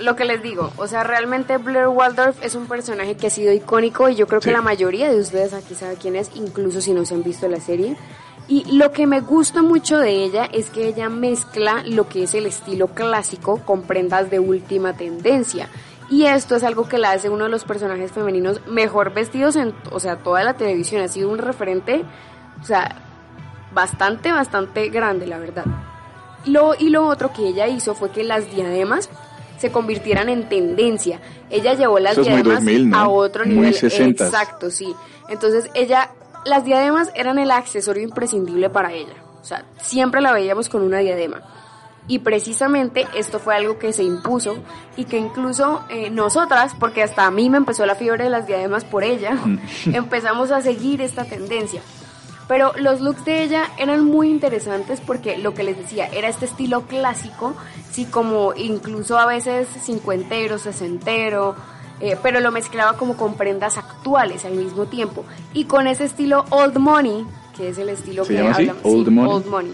lo 0.00 0.16
que 0.16 0.24
les 0.24 0.42
digo, 0.42 0.72
o 0.76 0.86
sea, 0.86 1.04
realmente 1.04 1.58
Blair 1.58 1.88
Waldorf 1.88 2.42
es 2.42 2.54
un 2.54 2.66
personaje 2.66 3.16
que 3.16 3.28
ha 3.28 3.30
sido 3.30 3.52
icónico 3.52 4.08
y 4.08 4.14
yo 4.14 4.26
creo 4.26 4.40
que 4.40 4.50
la 4.50 4.62
mayoría 4.62 5.10
de 5.10 5.20
ustedes 5.20 5.52
aquí 5.52 5.74
saben 5.74 5.96
quién 5.96 6.16
es, 6.16 6.30
incluso 6.34 6.80
si 6.80 6.92
no 6.92 7.04
se 7.04 7.14
han 7.14 7.22
visto 7.22 7.48
la 7.48 7.60
serie. 7.60 7.96
Y 8.48 8.76
lo 8.76 8.90
que 8.90 9.06
me 9.06 9.20
gusta 9.20 9.62
mucho 9.62 9.98
de 9.98 10.24
ella 10.24 10.44
es 10.52 10.70
que 10.70 10.88
ella 10.88 11.08
mezcla 11.08 11.84
lo 11.86 12.08
que 12.08 12.24
es 12.24 12.34
el 12.34 12.46
estilo 12.46 12.88
clásico 12.88 13.60
con 13.64 13.82
prendas 13.82 14.28
de 14.28 14.40
última 14.40 14.96
tendencia. 14.96 15.68
Y 16.10 16.26
esto 16.26 16.56
es 16.56 16.64
algo 16.64 16.88
que 16.88 16.98
la 16.98 17.12
hace 17.12 17.30
uno 17.30 17.44
de 17.44 17.50
los 17.50 17.62
personajes 17.62 18.10
femeninos 18.10 18.60
mejor 18.66 19.14
vestidos 19.14 19.54
en, 19.54 19.72
o 19.92 20.00
sea, 20.00 20.16
toda 20.16 20.42
la 20.42 20.54
televisión. 20.54 21.02
Ha 21.02 21.08
sido 21.08 21.30
un 21.30 21.38
referente, 21.38 22.04
o 22.60 22.64
sea, 22.64 22.96
bastante, 23.72 24.32
bastante 24.32 24.88
grande, 24.88 25.28
la 25.28 25.38
verdad. 25.38 25.64
Lo, 26.44 26.74
y 26.76 26.88
lo 26.88 27.06
otro 27.06 27.32
que 27.32 27.46
ella 27.46 27.68
hizo 27.68 27.94
fue 27.94 28.10
que 28.10 28.24
las 28.24 28.50
diademas 28.50 29.08
se 29.60 29.70
convirtieran 29.70 30.30
en 30.30 30.48
tendencia. 30.48 31.20
Ella 31.50 31.74
llevó 31.74 31.98
las 31.98 32.12
Eso 32.12 32.22
diademas 32.22 32.64
2000, 32.64 32.88
¿no? 32.88 32.96
a 32.96 33.08
otro 33.08 33.44
Muy 33.44 33.56
nivel. 33.56 33.74
60s. 33.74 34.24
Exacto, 34.24 34.70
sí. 34.70 34.94
Entonces 35.28 35.70
ella, 35.74 36.12
las 36.46 36.64
diademas 36.64 37.10
eran 37.14 37.38
el 37.38 37.50
accesorio 37.50 38.02
imprescindible 38.02 38.70
para 38.70 38.94
ella. 38.94 39.12
O 39.38 39.44
sea, 39.44 39.66
siempre 39.82 40.22
la 40.22 40.32
veíamos 40.32 40.70
con 40.70 40.80
una 40.80 40.98
diadema. 40.98 41.42
Y 42.08 42.20
precisamente 42.20 43.06
esto 43.14 43.38
fue 43.38 43.54
algo 43.54 43.78
que 43.78 43.92
se 43.92 44.02
impuso 44.02 44.56
y 44.96 45.04
que 45.04 45.18
incluso 45.18 45.84
eh, 45.90 46.08
nosotras, 46.08 46.74
porque 46.80 47.02
hasta 47.02 47.26
a 47.26 47.30
mí 47.30 47.50
me 47.50 47.58
empezó 47.58 47.84
la 47.84 47.94
fiebre 47.94 48.24
de 48.24 48.30
las 48.30 48.46
diademas 48.46 48.86
por 48.86 49.04
ella, 49.04 49.38
empezamos 49.92 50.50
a 50.52 50.62
seguir 50.62 51.02
esta 51.02 51.24
tendencia. 51.24 51.82
Pero 52.50 52.72
los 52.78 53.00
looks 53.00 53.24
de 53.24 53.44
ella 53.44 53.70
eran 53.78 54.04
muy 54.04 54.28
interesantes 54.28 55.00
porque 55.00 55.38
lo 55.38 55.54
que 55.54 55.62
les 55.62 55.76
decía 55.78 56.08
era 56.12 56.26
este 56.28 56.46
estilo 56.46 56.80
clásico, 56.82 57.54
sí, 57.92 58.06
como 58.06 58.54
incluso 58.56 59.16
a 59.20 59.24
veces 59.26 59.68
cincuentero, 59.84 60.58
sesentero, 60.58 61.54
eh, 62.00 62.16
pero 62.20 62.40
lo 62.40 62.50
mezclaba 62.50 62.94
como 62.96 63.16
con 63.16 63.34
prendas 63.36 63.78
actuales 63.78 64.44
al 64.44 64.54
mismo 64.54 64.86
tiempo. 64.86 65.24
Y 65.52 65.66
con 65.66 65.86
ese 65.86 66.02
estilo 66.06 66.44
old 66.50 66.76
money, 66.78 67.24
que 67.56 67.68
es 67.68 67.78
el 67.78 67.88
estilo 67.88 68.24
¿Se 68.24 68.32
que 68.34 68.38
llama 68.40 68.50
así? 68.50 68.62
hablamos- 68.68 68.84
Old 68.84 69.04
sí, 69.06 69.10
money. 69.14 69.32
old 69.32 69.46
money. 69.46 69.72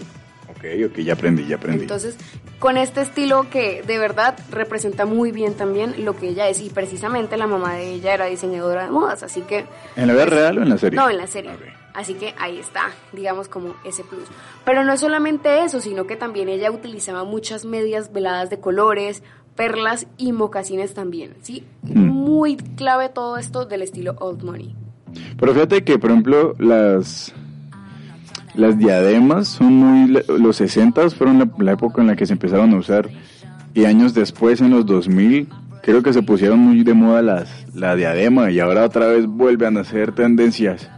Ok, 0.49 0.91
ok, 0.91 0.97
ya 0.99 1.13
aprendí, 1.13 1.47
ya 1.47 1.55
aprendí. 1.55 1.81
Entonces, 1.81 2.15
con 2.59 2.77
este 2.77 3.01
estilo 3.01 3.47
que 3.49 3.81
de 3.87 3.97
verdad 3.97 4.37
representa 4.51 5.05
muy 5.05 5.31
bien 5.31 5.55
también 5.55 6.05
lo 6.05 6.15
que 6.15 6.29
ella 6.29 6.47
es, 6.47 6.61
y 6.61 6.69
precisamente 6.69 7.37
la 7.37 7.47
mamá 7.47 7.73
de 7.73 7.91
ella 7.93 8.13
era 8.13 8.25
diseñadora 8.25 8.83
de 8.85 8.91
modas, 8.91 9.23
así 9.23 9.41
que... 9.41 9.65
¿En 9.95 10.05
la 10.05 10.13
vida 10.13 10.25
real 10.27 10.59
o 10.59 10.61
en 10.61 10.69
la 10.69 10.77
serie? 10.77 10.97
No, 10.99 11.09
en 11.09 11.17
la 11.17 11.25
serie. 11.27 11.51
Así 11.97 12.13
que 12.13 12.35
ahí 12.37 12.59
está, 12.59 12.91
digamos 13.11 13.47
como 13.47 13.73
ese 13.83 14.03
plus. 14.03 14.25
Pero 14.63 14.83
no 14.83 14.93
es 14.93 14.99
solamente 14.99 15.63
eso, 15.63 15.81
sino 15.81 16.05
que 16.05 16.15
también 16.15 16.47
ella 16.47 16.69
utilizaba 16.69 17.23
muchas 17.23 17.65
medias 17.65 18.13
veladas 18.13 18.51
de 18.51 18.59
colores, 18.59 19.23
perlas 19.55 20.05
y 20.15 20.31
mocasines 20.31 20.93
también, 20.93 21.33
¿sí? 21.41 21.63
Mm. 21.81 22.01
Muy 22.05 22.57
clave 22.57 23.09
todo 23.09 23.37
esto 23.37 23.65
del 23.65 23.81
estilo 23.81 24.15
old 24.19 24.43
money. 24.43 24.75
Pero 25.39 25.53
fíjate 25.55 25.83
que, 25.83 25.97
por 25.97 26.11
ejemplo, 26.11 26.53
las 26.59 27.33
las 28.53 28.77
diademas 28.77 29.47
son 29.47 29.73
muy... 29.73 30.23
Los 30.39 30.57
60 30.57 31.09
fueron 31.09 31.39
la, 31.39 31.49
la 31.57 31.71
época 31.71 32.01
en 32.01 32.07
la 32.07 32.15
que 32.15 32.27
se 32.27 32.33
empezaron 32.33 32.75
a 32.75 32.77
usar 32.77 33.09
y 33.73 33.85
años 33.85 34.13
después, 34.13 34.61
en 34.61 34.69
los 34.69 34.85
2000, 34.85 35.47
creo 35.81 36.03
que 36.03 36.13
se 36.13 36.21
pusieron 36.21 36.59
muy 36.59 36.83
de 36.83 36.93
moda 36.93 37.23
las, 37.23 37.65
la 37.73 37.95
diadema 37.95 38.51
y 38.51 38.59
ahora 38.59 38.85
otra 38.85 39.07
vez 39.07 39.25
vuelven 39.25 39.77
a 39.77 39.83
ser 39.83 40.13
tendencias. 40.13 40.89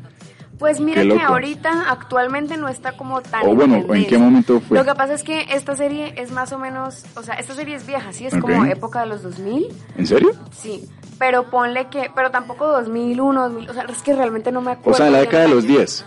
Pues 0.59 0.81
mira 0.81 1.01
que 1.03 1.21
ahorita 1.21 1.85
actualmente 1.89 2.57
no 2.57 2.67
está 2.67 2.91
como 2.91 3.21
tan... 3.21 3.45
O 3.47 3.51
en 3.51 3.55
bueno, 3.57 3.75
¿en 3.95 4.05
qué 4.05 4.17
momento 4.17 4.59
fue? 4.59 4.77
Lo 4.77 4.83
que 4.85 4.93
pasa 4.93 5.13
es 5.13 5.23
que 5.23 5.45
esta 5.51 5.75
serie 5.77 6.13
es 6.17 6.31
más 6.31 6.51
o 6.51 6.59
menos, 6.59 7.05
o 7.15 7.23
sea, 7.23 7.35
esta 7.35 7.55
serie 7.55 7.75
es 7.75 7.87
vieja, 7.87 8.11
sí, 8.11 8.25
es 8.25 8.35
como 8.35 8.65
época 8.65 8.99
de 8.99 9.05
los 9.07 9.23
2000, 9.23 9.67
¿En 9.97 10.05
serio? 10.05 10.31
sí, 10.51 10.87
pero 11.17 11.49
ponle 11.49 11.87
que, 11.87 12.11
pero 12.13 12.29
tampoco 12.29 12.67
2001, 12.67 13.41
2000, 13.49 13.69
o 13.69 13.73
sea, 13.73 13.83
es 13.83 14.01
que 14.01 14.13
realmente 14.13 14.51
no 14.51 14.61
me 14.61 14.71
acuerdo. 14.71 14.91
O 14.91 14.97
sea, 14.97 15.07
en 15.07 15.13
la 15.13 15.19
década 15.19 15.43
de 15.43 15.49
los 15.49 15.63
años. 15.63 15.77
10. 15.77 16.05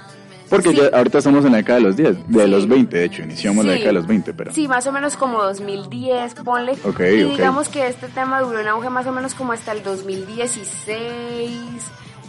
Porque 0.51 0.69
Sí. 0.69 0.77
ya 0.77 0.99
ahorita 0.99 1.17
estamos 1.19 1.45
en 1.47 1.53
la 1.53 1.57
década 1.59 1.79
de 1.79 1.85
los 1.87 1.97
10, 1.97 2.29
de 2.29 2.45
Sí. 2.45 2.51
los 2.51 2.69
20, 2.69 2.97
de 2.99 3.05
hecho, 3.07 3.23
iniciamos 3.23 3.65
la 3.65 3.73
década 3.73 3.89
de 3.89 3.95
los 3.95 4.07
20, 4.07 4.35
pero... 4.35 4.53
Sí, 4.53 4.69
más 4.69 4.87
o 4.87 4.93
menos 4.93 5.17
como 5.17 5.43
2010, 5.43 6.35
ponle. 6.45 6.73
Ok, 6.85 7.01
y 7.01 7.23
ok. 7.25 7.31
digamos 7.31 7.71
que 7.71 7.87
este 7.87 8.09
tema 8.09 8.43
duró 8.43 8.61
en 8.61 8.69
auge 8.69 8.91
más 8.91 9.07
o 9.07 9.13
menos 9.13 9.35
como 9.35 9.53
hasta 9.55 9.73
el 9.73 9.83
2016, 9.83 11.59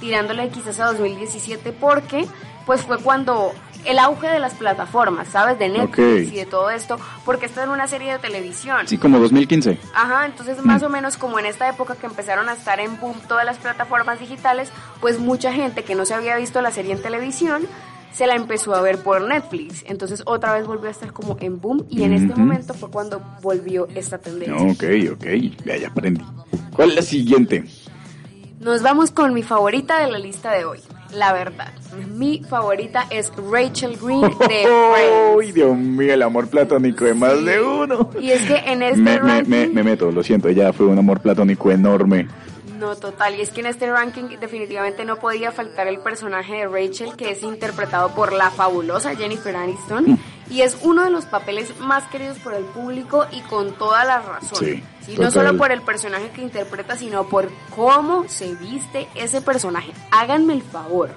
tirándole 0.03 0.49
quizás 0.49 0.81
a 0.81 0.87
2017, 0.87 1.71
porque 1.71 2.27
pues 2.65 2.81
fue 2.81 2.97
cuando 2.97 3.53
el 3.85 3.99
auge 3.99 4.27
de 4.27 4.39
las 4.39 4.53
plataformas, 4.53 5.29
¿sabes? 5.29 5.57
De 5.57 5.69
Netflix 5.69 6.33
y 6.33 6.35
de 6.35 6.45
todo 6.45 6.69
esto, 6.69 6.99
porque 7.23 7.45
esto 7.45 7.61
era 7.61 7.71
una 7.71 7.87
serie 7.87 8.11
de 8.11 8.19
televisión. 8.19 8.85
Sí, 8.85 8.97
como 8.97 9.17
2015. 9.19 9.77
Ajá, 9.95 10.25
entonces 10.25 10.61
más 10.61 10.83
o 10.83 10.89
menos 10.89 11.15
como 11.15 11.39
en 11.39 11.45
esta 11.45 11.69
época 11.69 11.95
que 11.95 12.05
empezaron 12.05 12.49
a 12.49 12.53
estar 12.53 12.81
en 12.81 12.99
boom 12.99 13.15
todas 13.29 13.45
las 13.45 13.59
plataformas 13.59 14.19
digitales, 14.19 14.73
pues 14.99 15.19
mucha 15.19 15.53
gente 15.53 15.83
que 15.83 15.95
no 15.95 16.05
se 16.05 16.13
había 16.13 16.35
visto 16.35 16.61
la 16.61 16.71
serie 16.71 16.91
en 16.91 17.01
televisión 17.01 17.65
se 18.13 18.27
la 18.27 18.35
empezó 18.35 18.75
a 18.75 18.81
ver 18.81 18.97
por 18.97 19.21
Netflix. 19.21 19.85
Entonces 19.87 20.21
otra 20.25 20.53
vez 20.53 20.67
volvió 20.67 20.89
a 20.89 20.91
estar 20.91 21.13
como 21.13 21.37
en 21.39 21.61
boom 21.61 21.85
y 21.89 22.03
en 22.03 22.11
este 22.11 22.35
momento 22.35 22.73
fue 22.73 22.91
cuando 22.91 23.21
volvió 23.41 23.87
esta 23.95 24.17
tendencia. 24.17 24.55
Ok, 24.57 25.13
ok, 25.13 25.25
ya, 25.65 25.77
ya 25.77 25.87
aprendí. 25.87 26.25
¿Cuál 26.73 26.89
es 26.89 26.95
la 26.95 27.01
siguiente? 27.01 27.63
Nos 28.63 28.81
vamos 28.81 29.11
con 29.11 29.33
mi 29.33 29.43
favorita 29.43 29.99
de 29.99 30.09
la 30.09 30.19
lista 30.19 30.51
de 30.51 30.63
hoy. 30.63 30.79
La 31.13 31.33
verdad, 31.33 31.73
mi 32.15 32.41
favorita 32.49 33.05
es 33.09 33.31
Rachel 33.51 33.97
Green 34.01 34.21
de 34.21 34.29
Friends. 34.29 35.39
¡Ay, 35.41 35.51
Dios 35.51 35.77
mío, 35.77 36.13
el 36.13 36.21
amor 36.21 36.47
platónico 36.47 37.03
de 37.03 37.13
más 37.13 37.43
de 37.43 37.61
uno! 37.61 38.09
Y 38.19 38.31
es 38.31 38.41
que 38.43 38.55
en 38.55 38.81
este 38.81 39.01
Me, 39.01 39.19
me, 39.19 39.43
me, 39.43 39.67
me 39.67 39.83
meto, 39.83 40.11
lo 40.11 40.23
siento, 40.23 40.47
ella 40.47 40.71
fue 40.71 40.87
un 40.87 40.97
amor 40.97 41.19
platónico 41.19 41.71
enorme. 41.71 42.27
No, 42.77 42.95
total. 42.95 43.35
Y 43.35 43.41
es 43.41 43.49
que 43.51 43.61
en 43.61 43.67
este 43.67 43.89
ranking 43.91 44.23
definitivamente 44.39 45.05
no 45.05 45.17
podía 45.17 45.51
faltar 45.51 45.87
el 45.87 45.99
personaje 45.99 46.53
de 46.55 46.67
Rachel, 46.67 47.15
que 47.15 47.31
es 47.31 47.43
interpretado 47.43 48.09
por 48.15 48.33
la 48.33 48.49
fabulosa 48.49 49.15
Jennifer 49.15 49.55
Aniston. 49.55 50.19
Y 50.49 50.61
es 50.61 50.77
uno 50.81 51.03
de 51.03 51.09
los 51.09 51.25
papeles 51.25 51.77
más 51.79 52.03
queridos 52.05 52.37
por 52.39 52.53
el 52.53 52.63
público 52.65 53.25
y 53.31 53.41
con 53.41 53.73
toda 53.73 54.03
la 54.05 54.19
razón. 54.21 54.57
Sí, 54.65 54.83
no 55.11 55.15
total. 55.27 55.31
solo 55.31 55.57
por 55.57 55.71
el 55.71 55.81
personaje 55.81 56.29
que 56.31 56.41
interpreta, 56.41 56.95
sino 56.97 57.25
por 57.25 57.49
cómo 57.75 58.25
se 58.27 58.53
viste 58.55 59.07
ese 59.15 59.41
personaje. 59.41 59.91
Háganme 60.11 60.53
el 60.53 60.61
favor. 60.61 61.11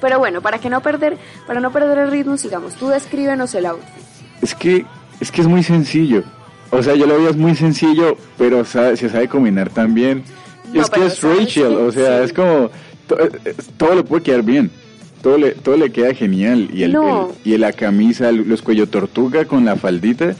Pero 0.00 0.18
bueno, 0.20 0.40
para 0.42 0.58
que 0.58 0.70
no 0.70 0.80
perder, 0.80 1.18
para 1.46 1.60
no 1.60 1.72
perder 1.72 1.98
el 1.98 2.10
ritmo, 2.10 2.36
sigamos. 2.36 2.74
Tú 2.74 2.88
descríbenos 2.88 3.54
el 3.54 3.66
outfit. 3.66 4.04
Es 4.42 4.54
que, 4.54 4.86
es 5.20 5.32
que 5.32 5.40
es 5.40 5.46
muy 5.48 5.62
sencillo. 5.64 6.22
O 6.70 6.82
sea, 6.82 6.94
yo 6.94 7.06
lo 7.06 7.18
veo 7.18 7.30
es 7.30 7.36
muy 7.36 7.56
sencillo, 7.56 8.16
pero 8.36 8.64
sabe- 8.64 8.96
se 8.96 9.08
sabe 9.08 9.26
combinar 9.28 9.70
también. 9.70 10.22
No, 10.72 10.82
es 10.82 10.90
que 10.90 11.06
es 11.06 11.14
¿sabes 11.14 11.38
Rachel, 11.38 11.74
o 11.76 11.92
sea, 11.92 12.18
Sí. 12.18 12.24
es 12.24 12.32
como, 12.32 12.70
to- 13.06 13.18
es- 13.18 13.56
todo 13.76 13.94
le 13.94 14.02
puede 14.04 14.22
quedar 14.22 14.42
bien. 14.42 14.70
Todo 15.22 15.36
le, 15.38 15.50
todo 15.52 15.76
le 15.76 15.90
queda 15.90 16.14
genial. 16.14 16.68
Y, 16.72 16.84
el, 16.84 16.92
No. 16.92 17.30
el- 17.44 17.52
y 17.52 17.58
la 17.58 17.72
camisa, 17.72 18.30
los 18.32 18.62
cuello 18.62 18.88
tortuga 18.88 19.44
con 19.46 19.64
la 19.64 19.76
faldita. 19.76 20.34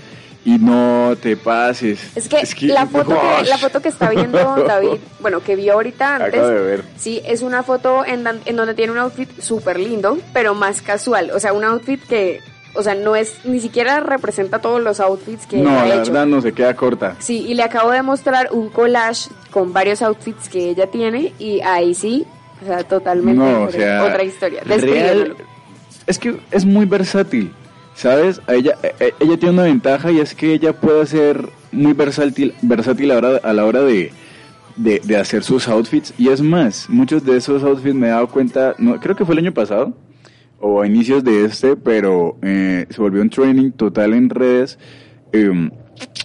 Y 0.44 0.56
no 0.56 1.14
te 1.20 1.36
pases. 1.36 1.98
Es 2.16 2.28
que, 2.54 2.66
la, 2.68 2.86
foto 2.86 3.08
que, 3.10 3.48
la 3.50 3.58
foto 3.58 3.82
que 3.82 3.88
está 3.90 4.08
viendo 4.08 4.38
David, 4.66 4.98
bueno, 5.20 5.40
que 5.42 5.56
vio 5.56 5.74
ahorita 5.74 6.14
antes, 6.16 6.28
Acabo 6.40 6.48
de 6.48 6.60
ver. 6.62 6.84
sí, 6.96 7.20
es 7.26 7.42
una 7.42 7.62
foto 7.64 8.04
en, 8.06 8.24
en 8.46 8.56
donde 8.56 8.72
tiene 8.72 8.92
un 8.92 8.98
outfit 8.98 9.28
súper 9.40 9.78
lindo, 9.78 10.16
pero 10.32 10.54
más 10.54 10.80
casual. 10.80 11.32
O 11.34 11.40
sea, 11.40 11.52
un 11.52 11.64
outfit 11.64 12.00
que, 12.02 12.40
o 12.74 12.82
sea, 12.82 12.94
no 12.94 13.16
es, 13.16 13.40
ni 13.44 13.60
siquiera 13.60 14.00
representa 14.00 14.60
todos 14.60 14.80
los 14.82 15.00
outfits 15.00 15.46
que 15.46 15.56
No, 15.58 15.70
ha 15.80 15.86
la 15.86 15.96
hecho. 15.96 16.12
verdad 16.12 16.26
no 16.26 16.40
se 16.40 16.52
queda 16.52 16.74
corta. 16.76 17.16
Sí, 17.18 17.44
y 17.48 17.54
le 17.54 17.62
acabo 17.62 17.90
de 17.90 18.02
mostrar 18.02 18.48
un 18.52 18.68
collage 18.68 19.30
con 19.50 19.72
varios 19.72 20.02
outfits 20.02 20.48
que 20.48 20.70
ella 20.70 20.86
tiene 20.88 21.32
y 21.38 21.60
ahí 21.60 21.94
sí, 21.94 22.24
o 22.62 22.66
sea, 22.66 22.84
totalmente 22.84 23.38
No, 23.42 23.62
o 23.64 23.70
sea, 23.70 24.04
otra 24.04 24.22
historia. 24.22 24.62
real- 24.64 25.34
es 26.06 26.18
que 26.18 26.38
es 26.50 26.64
muy 26.64 26.86
versátil, 26.86 27.52
¿sabes? 27.94 28.40
A 28.46 28.54
Ella, 28.54 28.76
eh, 28.82 28.94
eh, 29.00 29.14
ella 29.20 29.36
tiene 29.36 29.54
una 29.54 29.62
ventaja 29.64 30.10
y 30.10 30.20
es 30.20 30.34
que 30.34 30.52
ella 30.54 30.72
puede 30.72 31.04
ser 31.06 31.48
muy 31.72 31.92
versátil, 31.92 32.54
versátil 32.62 33.10
a 33.10 33.20
la 33.20 33.28
hora, 33.28 33.40
a 33.42 33.52
la 33.52 33.64
hora 33.66 33.80
de, 33.82 34.12
de, 34.76 35.00
de 35.04 35.16
hacer 35.18 35.42
sus 35.44 35.68
outfits. 35.68 36.14
Y 36.16 36.28
es 36.28 36.40
más, 36.40 36.88
muchos 36.88 37.24
de 37.24 37.36
esos 37.36 37.62
outfits 37.62 37.94
me 37.94 38.06
he 38.06 38.10
dado 38.10 38.28
cuenta, 38.28 38.74
no, 38.78 38.98
creo 39.00 39.16
que 39.16 39.24
fue 39.26 39.34
el 39.34 39.40
año 39.40 39.52
pasado 39.52 39.92
o 40.60 40.82
a 40.82 40.86
inicios 40.86 41.22
de 41.24 41.44
este, 41.44 41.76
pero 41.76 42.36
eh, 42.42 42.86
se 42.90 43.00
volvió 43.00 43.22
un 43.22 43.30
training 43.30 43.70
total 43.72 44.14
en 44.14 44.28
redes. 44.30 44.78
Em, 45.32 45.70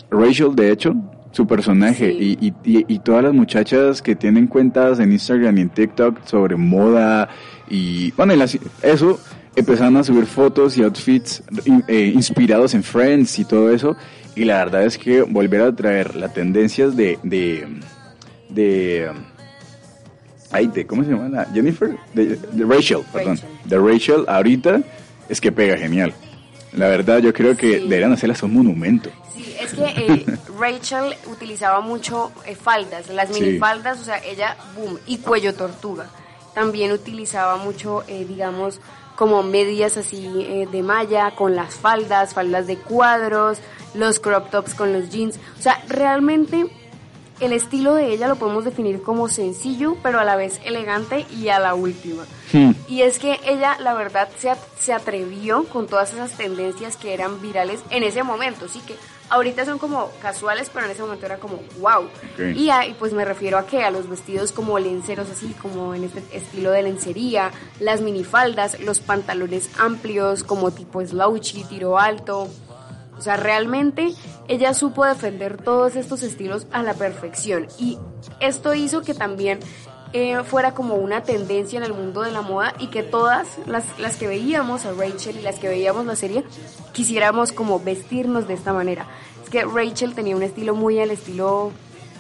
Rachel, 0.10 0.56
de 0.56 0.72
hecho, 0.72 0.96
su 1.32 1.48
personaje 1.48 2.12
Sí. 2.12 2.38
y, 2.40 2.48
y, 2.64 2.86
y- 2.88 3.00
todas 3.00 3.24
las 3.24 3.34
muchachas 3.34 4.02
que 4.02 4.16
tienen 4.16 4.46
cuentas 4.48 5.00
en 5.00 5.12
Instagram 5.12 5.58
y 5.58 5.62
en 5.62 5.70
TikTok 5.70 6.26
sobre 6.26 6.56
moda 6.56 7.28
y 7.70 8.12
bueno, 8.12 8.34
y 8.36 8.38
las- 8.38 8.58
eso 8.84 9.20
empezaron 9.56 9.98
a 9.98 10.04
subir 10.04 10.26
fotos 10.28 10.78
y 10.78 10.84
outfits 10.84 11.44
eh, 11.88 12.12
inspirados 12.14 12.74
en 12.76 12.84
Friends 12.84 13.40
y 13.40 13.46
todo 13.46 13.72
eso 13.72 13.96
y 14.36 14.46
la 14.46 14.58
verdad 14.64 14.84
es 14.86 14.98
que 15.00 15.24
volver 15.24 15.62
a 15.62 15.76
traer 15.76 16.16
las 16.16 16.34
tendencias 16.36 16.96
de 16.96 17.18
de, 17.24 17.68
de 18.50 19.10
ay, 20.54 20.68
de 20.68 20.86
¿cómo 20.88 21.04
se 21.04 21.12
llama 21.12 21.30
la 21.30 21.46
Jennifer? 21.54 21.98
De, 22.14 22.36
de 22.38 22.66
Rachel, 22.66 23.00
perdón, 23.12 23.36
Rachel. 23.38 23.50
de 23.66 23.78
Rachel 23.80 24.26
ahorita 24.28 24.80
es 25.30 25.42
que 25.42 25.52
pega 25.52 25.78
genial. 25.78 26.14
La 26.74 26.88
verdad 26.88 27.20
yo 27.20 27.34
creo 27.34 27.56
que 27.56 27.80
Sí. 27.80 27.84
deberían 27.88 28.12
hacerlas 28.14 28.42
un 28.44 28.54
monumento. 28.54 29.10
Sí, 29.36 29.56
es 29.60 29.74
que 29.74 29.84
eh, 29.86 30.26
Rachel 30.60 31.16
utilizaba 31.32 31.82
mucho 31.82 32.32
eh, 32.46 32.56
faldas, 32.56 33.10
las 33.10 33.30
Sí. 33.36 33.42
minifaldas, 33.44 34.00
o 34.02 34.04
sea, 34.04 34.18
ella, 34.24 34.56
boom, 34.76 34.98
y 35.06 35.18
cuello 35.18 35.54
tortuga. 35.54 36.08
También 36.56 36.92
utilizaba 36.92 37.58
mucho, 37.58 38.04
eh, 38.08 38.26
digamos, 38.28 38.80
como 39.16 39.44
medias 39.44 39.98
así 39.98 40.26
eh, 40.48 40.68
de 40.72 40.82
malla, 40.84 41.32
con 41.36 41.56
las 41.56 41.76
faldas, 41.76 42.34
faldas 42.34 42.66
de 42.68 42.78
cuadros, 42.78 43.60
los 43.94 44.20
crop 44.20 44.50
tops 44.50 44.74
con 44.74 44.92
los 44.94 45.10
jeans. 45.12 45.40
O 45.60 45.62
sea, 45.62 45.80
realmente 45.88 46.66
el 47.40 47.54
estilo 47.54 47.96
de 47.96 48.12
ella 48.14 48.28
lo 48.28 48.36
podemos 48.36 48.64
definir 48.66 49.02
como 49.02 49.28
sencillo, 49.28 49.98
pero 50.04 50.20
a 50.20 50.24
la 50.24 50.36
vez 50.36 50.60
elegante 50.64 51.26
y 51.36 51.50
a 51.50 51.60
la 51.60 51.74
última. 51.76 52.24
Hmm. 52.52 52.72
Y 52.88 53.02
es 53.02 53.20
que 53.20 53.40
ella, 53.46 53.78
la 53.80 53.94
verdad, 53.94 54.30
se, 54.38 54.50
at- 54.50 54.58
se 54.80 54.94
atrevió 54.94 55.64
con 55.66 55.88
todas 55.88 56.14
esas 56.14 56.32
tendencias 56.38 56.96
que 56.98 57.14
eran 57.14 57.42
virales 57.42 57.82
en 57.90 58.04
ese 58.04 58.24
momento. 58.24 58.68
Sí 58.68 58.80
que 58.86 58.96
ahorita 59.30 59.66
son 59.66 59.80
como 59.80 60.12
casuales, 60.22 60.70
pero 60.72 60.86
en 60.86 60.92
ese 60.92 61.02
momento 61.02 61.26
era 61.26 61.38
como 61.38 61.60
wow. 61.80 62.04
Ok. 62.04 62.56
Y, 62.56 62.70
a- 62.70 62.86
y 62.86 62.94
pues 62.94 63.14
me 63.14 63.26
refiero 63.26 63.58
a 63.58 63.66
que 63.66 63.84
a 63.84 63.90
los 63.90 64.08
vestidos 64.08 64.52
como 64.52 64.78
lenceros, 64.78 65.30
así 65.30 65.56
como 65.62 65.96
en 65.96 66.04
este 66.04 66.22
estilo 66.32 66.70
de 66.72 66.84
lencería, 66.84 67.52
las 67.80 68.02
minifaldas, 68.02 68.80
los 68.82 69.00
pantalones 69.00 69.70
amplios 69.80 70.44
como 70.44 70.72
tipo 70.72 71.02
slouchy, 71.04 71.64
tiro 71.64 71.98
alto. 71.98 72.48
O 73.18 73.22
sea, 73.22 73.38
realmente 73.38 74.14
ella 74.48 74.74
supo 74.74 75.06
defender 75.06 75.62
todos 75.62 75.96
estos 75.96 76.24
estilos 76.24 76.68
a 76.72 76.84
la 76.84 76.94
perfección 76.94 77.68
y 77.80 77.98
esto 78.40 78.74
hizo 78.74 79.02
que 79.02 79.14
también 79.14 79.60
eh, 80.14 80.44
fuera 80.44 80.74
como 80.74 80.96
una 80.96 81.24
tendencia 81.24 81.78
en 81.78 81.84
el 81.86 81.94
mundo 81.94 82.22
de 82.22 82.32
la 82.32 82.42
moda 82.42 82.74
y 82.80 82.88
que 82.88 83.02
todas 83.04 83.48
las, 83.66 83.84
las 84.00 84.16
que 84.18 84.28
veíamos 84.28 84.86
a 84.86 84.92
Rachel 84.94 85.38
y 85.38 85.42
las 85.42 85.58
que 85.60 85.68
veíamos 85.70 86.06
la 86.06 86.16
serie 86.16 86.44
quisiéramos 86.92 87.52
como 87.52 87.80
vestirnos 87.80 88.48
de 88.48 88.54
esta 88.56 88.74
manera. 88.74 89.08
Es 89.44 89.50
que 89.50 89.64
Rachel 89.64 90.14
tenía 90.14 90.36
un 90.36 90.44
estilo 90.44 90.76
muy 90.76 91.00
al 91.00 91.10
estilo 91.12 91.72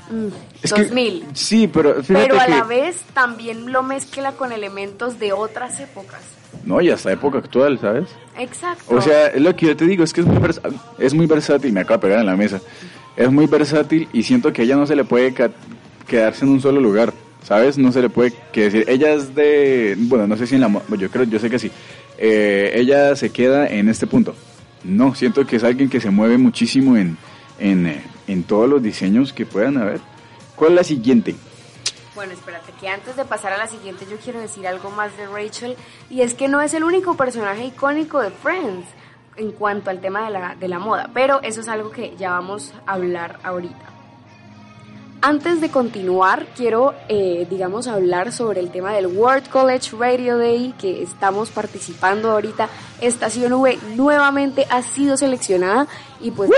mm, 0.09 0.27
Es 0.63 0.73
que- 0.73 0.83
2000. 0.85 1.25
sí, 1.33 1.67
pero 1.67 1.95
Pero 2.07 2.39
a 2.39 2.45
que... 2.45 2.51
la 2.51 2.63
vez 2.63 3.01
también 3.13 3.71
lo 3.71 3.83
mezcla 3.83 4.31
con 4.33 4.51
elementos 4.51 5.19
de 5.19 5.33
otras 5.33 5.79
épocas. 5.79 6.21
No, 6.65 6.79
y 6.81 6.89
hasta 6.89 7.11
época 7.11 7.39
actual, 7.39 7.77
¿sabes? 7.79 8.09
Exacto. 8.37 8.95
O 8.95 9.01
sea, 9.01 9.27
es 9.27 9.41
lo 9.41 9.55
que 9.55 9.67
yo 9.67 9.75
te 9.75 9.85
digo, 9.85 10.03
es 10.03 10.13
que 10.13 10.21
es 10.21 10.27
muy, 10.27 10.39
es 10.97 11.13
muy 11.13 11.25
versátil, 11.25 11.73
me 11.73 11.81
acaba 11.81 11.97
de 11.97 12.01
pegar 12.03 12.19
en 12.19 12.25
la 12.25 12.37
mesa. 12.37 12.61
Es 13.17 13.31
muy 13.31 13.47
versátil 13.47 14.07
y 14.13 14.23
siento 14.23 14.51
que 14.53 14.63
ella 14.63 14.75
no 14.75 14.87
se 14.87 14.95
le 14.95 15.03
puede 15.03 15.33
quedarse 16.07 16.45
en 16.45 16.51
un 16.51 16.61
solo 16.61 16.79
lugar, 16.79 17.13
¿sabes? 17.43 17.77
No 17.77 17.91
se 17.91 18.01
le 18.01 18.09
puede 18.09 18.33
que 18.51 18.63
decir, 18.63 18.85
ella 18.87 19.13
es 19.13 19.35
de, 19.35 19.95
bueno, 19.97 20.25
no 20.25 20.37
sé 20.37 20.47
si 20.47 20.55
en 20.55 20.61
la, 20.61 20.81
yo 20.97 21.09
creo, 21.09 21.25
yo 21.25 21.39
sé 21.39 21.49
que 21.49 21.59
sí, 21.59 21.69
Eh, 22.17 22.71
ella 22.75 23.15
se 23.15 23.31
queda 23.31 23.67
en 23.67 23.89
este 23.89 24.07
punto. 24.07 24.33
No, 24.83 25.15
siento 25.15 25.45
que 25.45 25.57
es 25.57 25.63
alguien 25.63 25.89
que 25.89 25.99
se 25.99 26.11
mueve 26.11 26.37
muchísimo 26.37 26.95
en, 26.95 27.17
en, 27.59 27.87
eh, 27.87 28.03
en 28.27 28.43
todos 28.43 28.69
los 28.69 28.81
diseños 28.81 29.33
que 29.33 29.45
puedan 29.45 29.77
haber. 29.77 29.99
¿Cuál 30.55 30.71
es 30.71 30.75
la 30.75 30.83
siguiente? 30.83 31.35
Bueno, 32.15 32.33
espérate, 32.33 32.71
que 32.73 32.87
antes 32.89 33.15
de 33.15 33.25
pasar 33.25 33.53
a 33.53 33.57
la 33.57 33.67
siguiente 33.67 34.05
yo 34.09 34.17
quiero 34.17 34.39
decir 34.39 34.67
algo 34.67 34.91
más 34.91 35.15
de 35.17 35.25
Rachel 35.25 35.75
y 36.11 36.21
es 36.21 36.35
que 36.35 36.47
no 36.47 36.61
es 36.61 36.73
el 36.75 36.83
único 36.83 37.15
personaje 37.15 37.65
icónico 37.65 38.19
de 38.19 38.29
Friends 38.29 38.85
en 39.35 39.51
cuanto 39.51 39.89
al 39.89 39.99
tema 39.99 40.25
de 40.25 40.29
la, 40.29 40.55
de 40.55 40.67
la 40.67 40.77
moda, 40.77 41.09
pero 41.11 41.41
eso 41.41 41.61
es 41.61 41.67
algo 41.67 41.89
que 41.89 42.15
ya 42.15 42.29
vamos 42.29 42.71
a 42.85 42.93
hablar 42.93 43.39
ahorita. 43.43 43.93
Antes 45.25 45.61
de 45.61 45.71
continuar, 45.71 46.47
quiero, 46.53 46.93
eh, 47.07 47.47
digamos, 47.49 47.87
hablar 47.87 48.33
sobre 48.33 48.59
el 48.59 48.71
tema 48.71 48.91
del 48.91 49.07
World 49.07 49.47
College 49.47 49.95
Radio 49.97 50.37
Day 50.37 50.75
que 50.77 51.01
estamos 51.01 51.49
participando 51.49 52.29
ahorita. 52.29 52.67
Estación 52.99 53.53
V 53.53 53.79
nuevamente 53.95 54.67
ha 54.69 54.81
sido 54.81 55.15
seleccionada 55.15 55.87
y 56.19 56.31
pues 56.31 56.51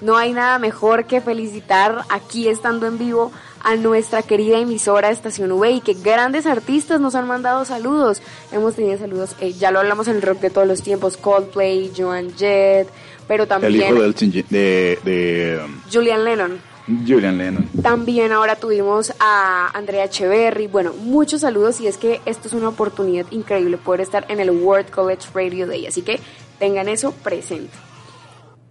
no 0.00 0.16
hay 0.16 0.32
nada 0.32 0.58
mejor 0.58 1.04
que 1.04 1.20
felicitar 1.20 2.04
aquí 2.08 2.48
estando 2.48 2.86
en 2.86 2.96
vivo 2.96 3.32
a 3.62 3.76
nuestra 3.76 4.22
querida 4.22 4.58
emisora 4.58 5.10
Estación 5.10 5.52
V 5.52 5.70
y 5.70 5.80
que 5.80 5.94
grandes 5.94 6.46
artistas 6.46 7.00
nos 7.00 7.14
han 7.14 7.26
mandado 7.26 7.64
saludos. 7.64 8.22
Hemos 8.52 8.74
tenido 8.76 8.98
saludos, 8.98 9.34
eh, 9.40 9.52
ya 9.52 9.70
lo 9.70 9.80
hablamos 9.80 10.08
en 10.08 10.16
el 10.16 10.22
rock 10.22 10.40
de 10.40 10.50
todos 10.50 10.66
los 10.66 10.82
tiempos, 10.82 11.16
Coldplay, 11.16 11.92
Joan 11.96 12.34
Jett, 12.36 12.88
pero 13.26 13.42
El 13.44 13.48
también 13.48 13.74
hijo 13.92 13.94
de, 14.00 14.06
Elton 14.06 14.32
John- 14.32 14.44
de, 14.50 14.98
de 15.04 15.60
um, 15.64 15.80
Julian 15.92 16.24
Lennon. 16.24 16.60
Julian 17.04 17.36
Lennon. 17.36 17.68
También 17.82 18.30
ahora 18.30 18.54
tuvimos 18.54 19.12
a 19.18 19.70
Andrea 19.76 20.04
Echeverry. 20.04 20.68
Bueno, 20.68 20.92
muchos 20.92 21.40
saludos 21.40 21.80
y 21.80 21.88
es 21.88 21.96
que 21.96 22.20
esto 22.26 22.46
es 22.46 22.54
una 22.54 22.68
oportunidad 22.68 23.26
increíble 23.32 23.76
poder 23.76 24.02
estar 24.02 24.24
en 24.28 24.38
el 24.38 24.50
World 24.52 24.90
College 24.90 25.26
Radio 25.34 25.66
Day. 25.66 25.88
Así 25.88 26.02
que 26.02 26.20
tengan 26.60 26.88
eso 26.88 27.10
presente. 27.10 27.72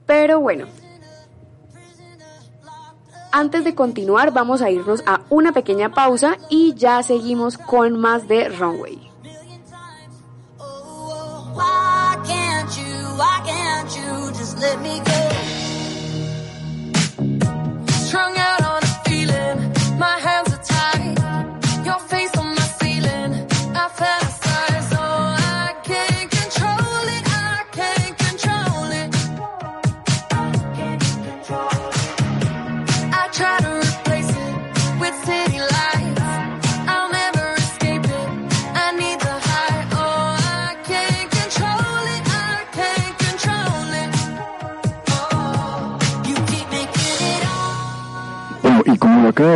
Pero 0.06 0.40
bueno, 0.40 0.68
antes 3.36 3.66
de 3.66 3.76
continuar 3.76 4.32
vamos 4.32 4.62
a 4.62 4.72
irnos 4.72 5.04
a 5.06 5.20
una 5.30 5.52
pequeña 5.52 5.92
pausa 5.92 6.38
y 6.50 6.74
ya 6.76 7.04
seguimos 7.04 7.58
con 7.58 8.00
más 8.00 8.30
de 8.30 8.48
Runway. 8.48 9.12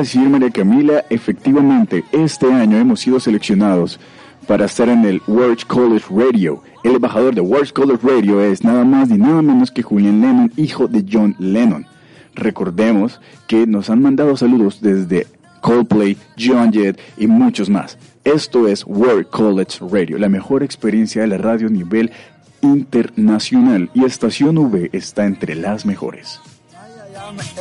Decir 0.10 0.28
María 0.28 0.50
Camila, 0.50 1.06
efectivamente 1.12 2.04
este 2.12 2.52
año 2.52 2.78
hemos 2.78 3.00
sido 3.00 3.20
seleccionados 3.20 4.00
para 4.48 4.66
estar 4.66 4.90
en 4.90 5.06
el 5.06 5.22
World 5.28 5.68
College 5.68 6.08
Radio. 6.10 6.64
El 6.84 6.96
embajador 6.96 7.36
de 7.36 7.42
World 7.42 7.72
College 7.74 8.00
Radio 8.02 8.42
es 8.42 8.64
nada 8.64 8.84
más 8.86 9.10
ni 9.10 9.20
nada 9.20 9.44
menos 9.44 9.70
que 9.70 9.84
Julian 9.84 10.20
Lennon, 10.20 10.52
hijo 10.58 10.88
de 10.88 11.06
John 11.08 11.36
Lennon. 11.38 11.86
Recordemos 12.34 13.22
que 13.46 13.68
nos 13.68 13.92
han 13.92 14.02
mandado 14.02 14.36
saludos 14.36 14.82
desde 14.82 15.28
Coldplay, 15.62 16.18
John 16.40 16.74
Jett 16.74 17.00
y 17.16 17.28
muchos 17.28 17.70
más. 17.70 18.00
Esto 18.24 18.68
es 18.68 18.84
World 18.88 19.28
College 19.30 19.78
Radio, 19.92 20.18
la 20.18 20.28
mejor 20.28 20.64
experiencia 20.64 21.22
de 21.22 21.28
la 21.28 21.38
radio 21.38 21.68
a 21.68 21.72
nivel 21.72 22.12
internacional 22.62 23.92
y 23.94 24.06
Estación 24.06 24.58
V 24.58 24.90
está 24.92 25.28
entre 25.28 25.54
las 25.54 25.86
mejores. 25.86 26.40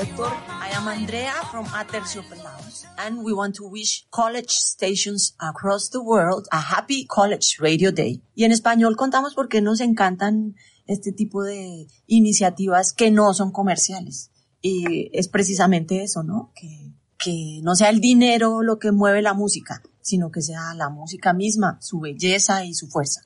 Hector. 0.00 0.57
I 0.68 0.76
am 0.76 0.86
Andrea 0.86 1.32
from 1.50 1.64
Aterciopelados, 1.66 2.84
and 2.98 3.24
we 3.24 3.32
want 3.32 3.54
to 3.54 3.66
wish 3.66 4.04
college 4.10 4.50
stations 4.50 5.34
across 5.40 5.88
the 5.88 6.02
world 6.02 6.46
a 6.52 6.60
happy 6.60 7.06
College 7.06 7.56
Radio 7.58 7.90
Day. 7.90 8.22
Y 8.34 8.44
en 8.44 8.52
español 8.52 8.94
contamos 8.94 9.34
porque 9.34 9.62
nos 9.62 9.80
encantan 9.80 10.56
este 10.86 11.12
tipo 11.12 11.42
de 11.42 11.86
iniciativas 12.06 12.92
que 12.92 13.10
no 13.10 13.32
son 13.32 13.50
comerciales. 13.50 14.30
Y 14.60 15.08
es 15.14 15.28
precisamente 15.28 16.02
eso, 16.02 16.22
¿no? 16.22 16.52
Que, 16.54 16.92
que 17.18 17.60
no 17.62 17.74
sea 17.74 17.88
el 17.88 18.00
dinero 18.00 18.62
lo 18.62 18.78
que 18.78 18.92
mueve 18.92 19.22
la 19.22 19.32
música, 19.32 19.82
sino 20.02 20.30
que 20.30 20.42
sea 20.42 20.74
la 20.74 20.90
música 20.90 21.32
misma, 21.32 21.78
su 21.80 22.00
belleza 22.00 22.66
y 22.66 22.74
su 22.74 22.88
fuerza. 22.88 23.22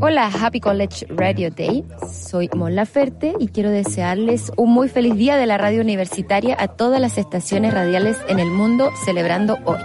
Hola, 0.00 0.26
Happy 0.26 0.60
College 0.60 1.06
Radio 1.08 1.50
Day. 1.50 1.84
Soy 2.12 2.50
Mon 2.54 2.74
Laferte 2.74 3.34
y 3.38 3.48
quiero 3.48 3.70
desearles 3.70 4.52
un 4.56 4.70
muy 4.72 4.88
feliz 4.88 5.16
día 5.16 5.36
de 5.36 5.46
la 5.46 5.56
radio 5.56 5.80
universitaria 5.80 6.56
a 6.58 6.68
todas 6.68 7.00
las 7.00 7.16
estaciones 7.16 7.72
radiales 7.72 8.18
en 8.28 8.38
el 8.38 8.50
mundo 8.50 8.90
celebrando 9.04 9.58
hoy. 9.64 9.78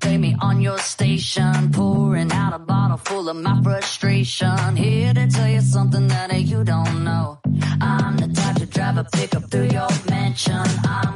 Play 0.00 0.18
me 0.18 0.36
on 0.40 0.60
your 0.60 0.78
station. 0.78 1.70
Pouring 1.72 2.32
out 2.32 2.52
a 2.52 2.58
bottle 2.58 2.96
full 2.96 3.28
of 3.28 3.36
my 3.36 3.60
frustration. 3.62 4.76
Here 4.76 5.14
to 5.14 5.26
tell 5.28 5.48
you 5.48 5.60
something 5.60 6.08
that 6.08 6.32
you 6.40 6.64
don't 6.64 7.04
know. 7.04 7.38
I'm 7.80 8.16
the 8.16 8.28
type 8.28 8.56
to 8.56 8.66
drive 8.66 8.98
a 8.98 9.04
pickup 9.04 9.50
through 9.50 9.68
your 9.68 9.88
mansion. 10.08 10.64
I'm 10.84 11.11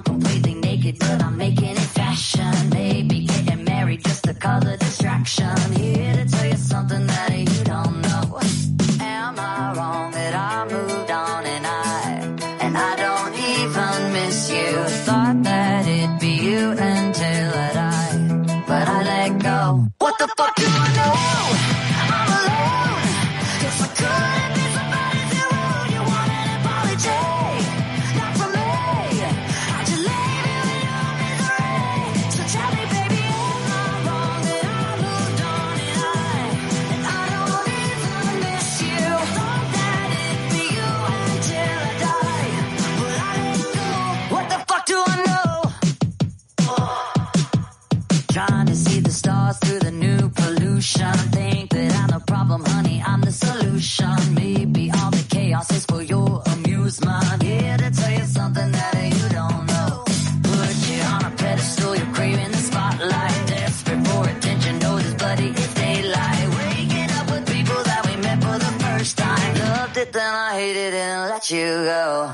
loved 69.97 70.09
it, 70.09 70.13
then 70.13 70.35
I 70.35 70.55
hated 70.55 70.95
it 70.95 70.95
and 70.95 71.31
let 71.31 71.51
you 71.51 71.67
go. 71.67 72.33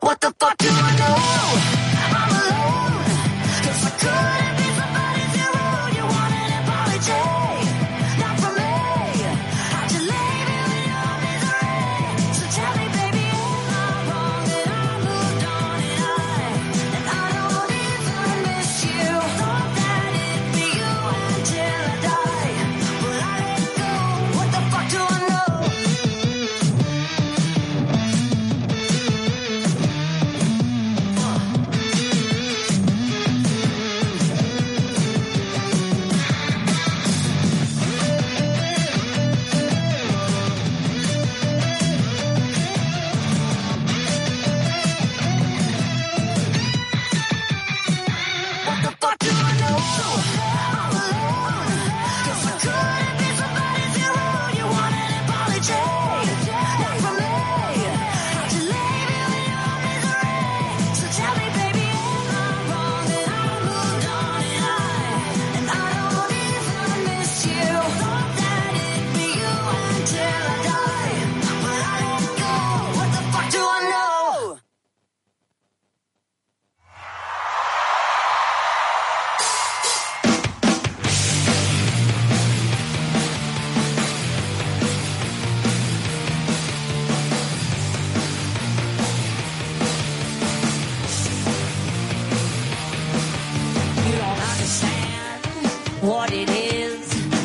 What 0.00 0.20
the 0.20 0.34
fuck 0.38 0.56
do 0.58 0.68
I 0.68 0.96
know? 0.98 1.16
I'm 2.04 2.28
alone. 2.28 3.04
Cause 3.64 3.84
I 3.84 3.90
couldn't 4.00 4.61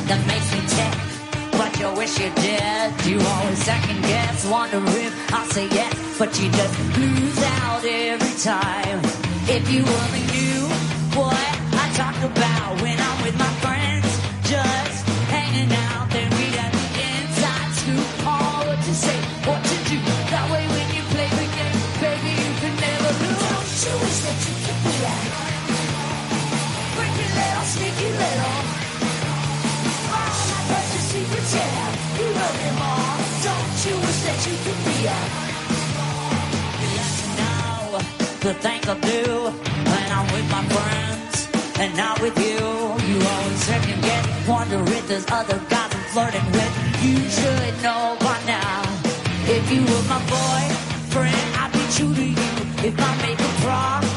that 0.10 0.22
makes 0.26 0.49
me 0.55 0.62
tick. 0.76 0.95
But 1.60 1.72
you 1.80 1.89
wish 1.99 2.20
you 2.20 2.30
did. 2.36 3.05
You 3.05 3.20
always 3.20 3.60
second 3.64 4.01
guess, 4.01 4.45
wonder 4.45 4.82
if 5.05 5.34
I 5.34 5.47
say 5.47 5.68
yes, 5.68 5.93
but 6.20 6.30
you 6.39 6.49
just 6.51 6.76
lose 6.97 7.43
out 7.62 7.84
every 7.84 8.36
time. 8.41 8.99
If 9.49 9.64
you 9.72 9.82
only 10.01 10.24
knew 10.34 10.62
what 11.20 11.51
I 11.84 11.86
talk 12.01 12.18
about 12.32 12.82
when 12.82 12.97
I'm 12.99 13.24
with 13.24 13.38
my 13.38 13.51
friends. 13.64 13.87
death, 31.58 32.20
you 32.20 32.28
love 32.39 32.58
him 32.66 32.78
all. 32.89 33.18
Don't 33.47 33.78
you 33.88 33.95
wish 34.05 34.20
that 34.28 34.39
you 34.47 34.55
could 34.64 34.80
be 34.88 34.97
a 35.18 35.20
Yes, 36.95 37.14
now 37.43 37.78
the 38.45 38.53
thing 38.64 38.82
I 38.93 38.95
do 39.12 39.24
when 39.91 40.08
I'm 40.18 40.28
with 40.36 40.47
my 40.55 40.64
friends 40.76 41.36
and 41.82 41.91
not 41.95 42.16
with 42.22 42.38
you. 42.47 42.60
You 43.10 43.18
always 43.34 43.62
second 43.72 43.99
guess, 44.01 44.26
wonder 44.47 44.82
if 44.97 45.03
there's 45.08 45.28
other 45.39 45.60
guys 45.74 45.91
I'm 45.95 46.05
flirting 46.14 46.47
with. 46.58 46.74
You 47.05 47.18
should 47.38 47.74
know 47.86 48.03
by 48.28 48.38
now. 48.45 48.82
If 49.55 49.64
you 49.74 49.82
were 49.89 50.05
my 50.14 50.22
boyfriend, 50.36 51.47
I'd 51.62 51.72
be 51.74 51.84
true 51.95 52.14
to 52.20 52.26
you. 52.39 52.53
If 52.89 52.95
I 52.99 53.12
make 53.26 53.39
a 53.39 53.51
promise. 53.64 54.16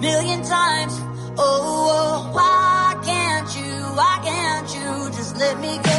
million 0.00 0.42
times. 0.42 0.98
Oh, 1.36 1.38
oh, 1.38 2.30
why 2.32 2.96
can't 3.04 3.48
you, 3.56 3.72
why 3.94 4.18
can't 4.22 4.68
you 4.74 5.16
just 5.16 5.36
let 5.36 5.60
me 5.60 5.78
go? 5.82 5.89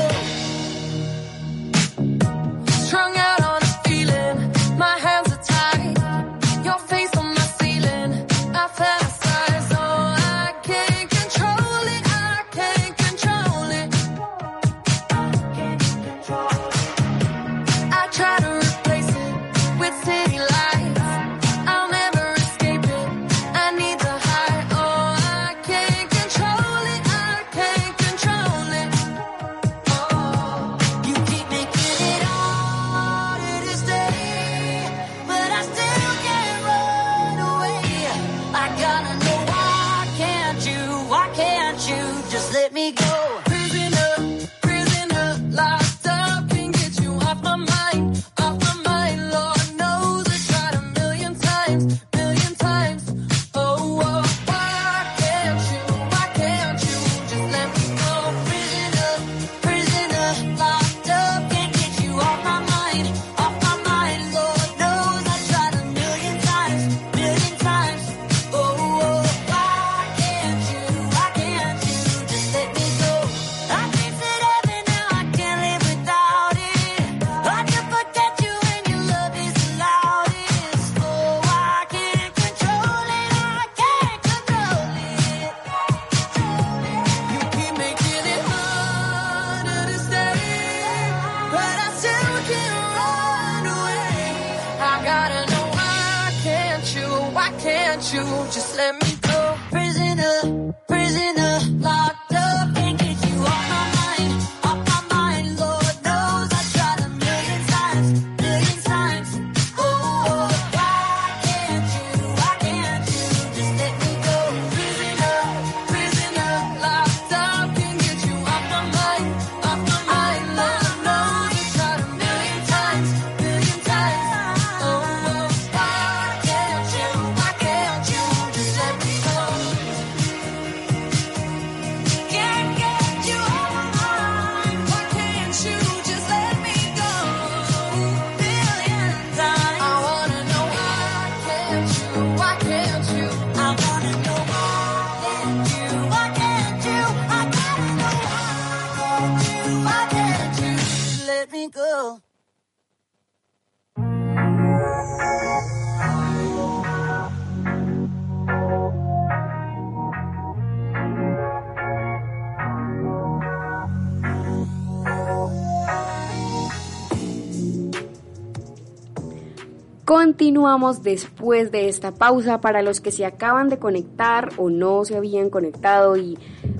Continuamos 170.12 171.04
después 171.04 171.72
de 171.72 171.88
esta 171.88 172.12
pausa 172.12 172.60
para 172.60 172.82
los 172.82 173.00
que 173.00 173.14
se 173.14 173.26
acaban 173.26 173.70
de 173.70 173.80
conectar 173.80 174.50
o 174.58 174.70
no 174.70 175.06
se 175.06 175.16
habían 175.16 175.50
conectado 175.50 176.18
y 176.18 176.38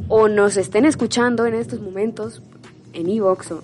o 0.10 0.28
nos 0.28 0.58
estén 0.58 0.84
escuchando 0.84 1.46
en 1.46 1.54
estos 1.54 1.80
momentos 1.80 2.42
en 2.92 3.08
Evox 3.08 3.54
o 3.54 3.64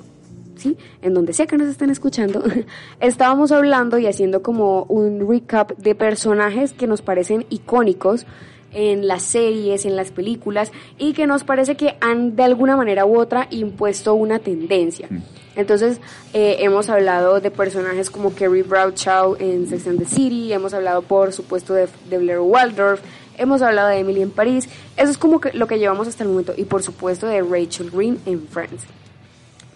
sí, 0.56 0.78
en 1.02 1.14
donde 1.14 1.34
sea 1.34 1.48
que 1.48 1.58
nos 1.58 1.68
estén 1.68 1.90
escuchando. 1.90 2.42
Estábamos 3.02 3.52
hablando 3.52 3.98
y 3.98 4.08
haciendo 4.08 4.42
como 4.42 4.84
un 4.84 5.28
recap 5.30 5.78
de 5.78 5.96
personajes 5.96 6.72
que 6.72 6.88
nos 6.88 7.02
parecen 7.02 7.46
icónicos 7.50 8.26
en 8.72 9.06
las 9.06 9.24
series, 9.24 9.86
en 9.86 9.98
las 9.98 10.12
películas 10.12 10.72
y 10.98 11.12
que 11.12 11.28
nos 11.28 11.44
parece 11.44 11.76
que 11.76 11.98
han 12.00 12.38
de 12.38 12.44
alguna 12.44 12.78
manera 12.78 13.06
u 13.06 13.20
otra 13.20 13.48
impuesto 13.50 14.14
una 14.14 14.40
tendencia. 14.40 15.10
Entonces, 15.58 16.00
eh, 16.34 16.58
hemos 16.60 16.88
hablado 16.88 17.42
de 17.42 17.52
personajes 17.52 18.10
como 18.10 18.34
Kerry 18.34 18.62
Bradshaw 18.62 19.36
en 19.40 19.68
Sex 19.68 19.88
and 19.88 20.00
the 20.00 20.06
City, 20.06 20.54
hemos 20.54 20.74
hablado, 20.74 21.02
por 21.02 21.34
supuesto, 21.34 21.74
de, 21.74 21.90
de 22.10 22.18
Blair 22.20 22.40
Waldorf, 22.40 23.02
hemos 23.38 23.64
hablado 23.64 23.90
de 23.90 23.98
Emily 23.98 24.22
en 24.22 24.30
París. 24.30 24.70
Eso 24.96 25.12
es 25.12 25.18
como 25.18 25.42
que 25.42 25.52
lo 25.54 25.68
que 25.68 25.80
llevamos 25.80 26.08
hasta 26.08 26.24
el 26.24 26.30
momento. 26.30 26.54
Y, 26.56 26.66
por 26.66 26.84
supuesto, 26.84 27.28
de 27.28 27.42
Rachel 27.42 27.90
Green 27.90 28.20
en 28.28 28.48
Friends. 28.48 28.84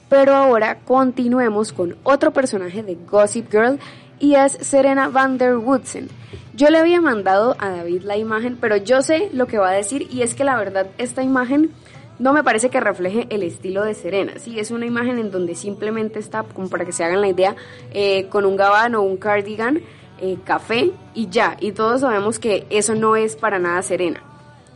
Pero 0.08 0.36
ahora 0.36 0.80
continuemos 0.80 1.74
con 1.74 1.96
otro 2.04 2.32
personaje 2.32 2.84
de 2.84 2.96
Gossip 3.10 3.50
Girl 3.50 3.80
y 4.20 4.36
es 4.36 4.54
Serena 4.62 5.10
Van 5.10 5.38
der 5.38 5.58
Woodsen. 5.58 6.10
Yo 6.54 6.70
le 6.70 6.78
había 6.78 7.02
mandado 7.02 7.56
a 7.60 7.70
David 7.70 8.04
la 8.04 8.18
imagen, 8.18 8.58
pero 8.60 8.78
yo 8.78 9.02
sé 9.02 9.30
lo 9.34 9.48
que 9.48 9.58
va 9.58 9.70
a 9.70 9.74
decir 9.74 10.08
y 10.12 10.22
es 10.22 10.36
que 10.36 10.44
la 10.44 10.58
verdad 10.58 10.88
esta 10.98 11.24
imagen 11.24 11.72
no 12.22 12.34
me 12.34 12.44
parece 12.44 12.70
que 12.70 12.80
refleje 12.80 13.26
el 13.30 13.44
estilo 13.44 13.84
de 13.84 13.94
Serena. 13.96 14.34
Sí, 14.38 14.60
es 14.60 14.72
una 14.72 14.86
imagen 14.86 15.18
en 15.20 15.32
donde 15.32 15.56
simplemente 15.56 16.20
está, 16.20 16.44
como 16.44 16.70
para 16.70 16.86
que 16.86 16.92
se 16.92 17.04
hagan 17.04 17.20
la 17.22 17.28
idea, 17.28 17.56
eh, 17.94 18.28
con 18.30 18.46
un 18.46 18.56
gabán 18.56 18.96
o 18.96 19.02
un 19.02 19.18
cardigan, 19.18 19.82
eh, 20.22 20.38
café 20.46 20.92
y 21.16 21.28
ya. 21.30 21.58
Y 21.60 21.72
todos 21.72 22.02
sabemos 22.02 22.38
que 22.40 22.66
eso 22.70 22.96
no 22.96 23.16
es 23.16 23.36
para 23.36 23.58
nada 23.60 23.82
Serena. 23.82 24.22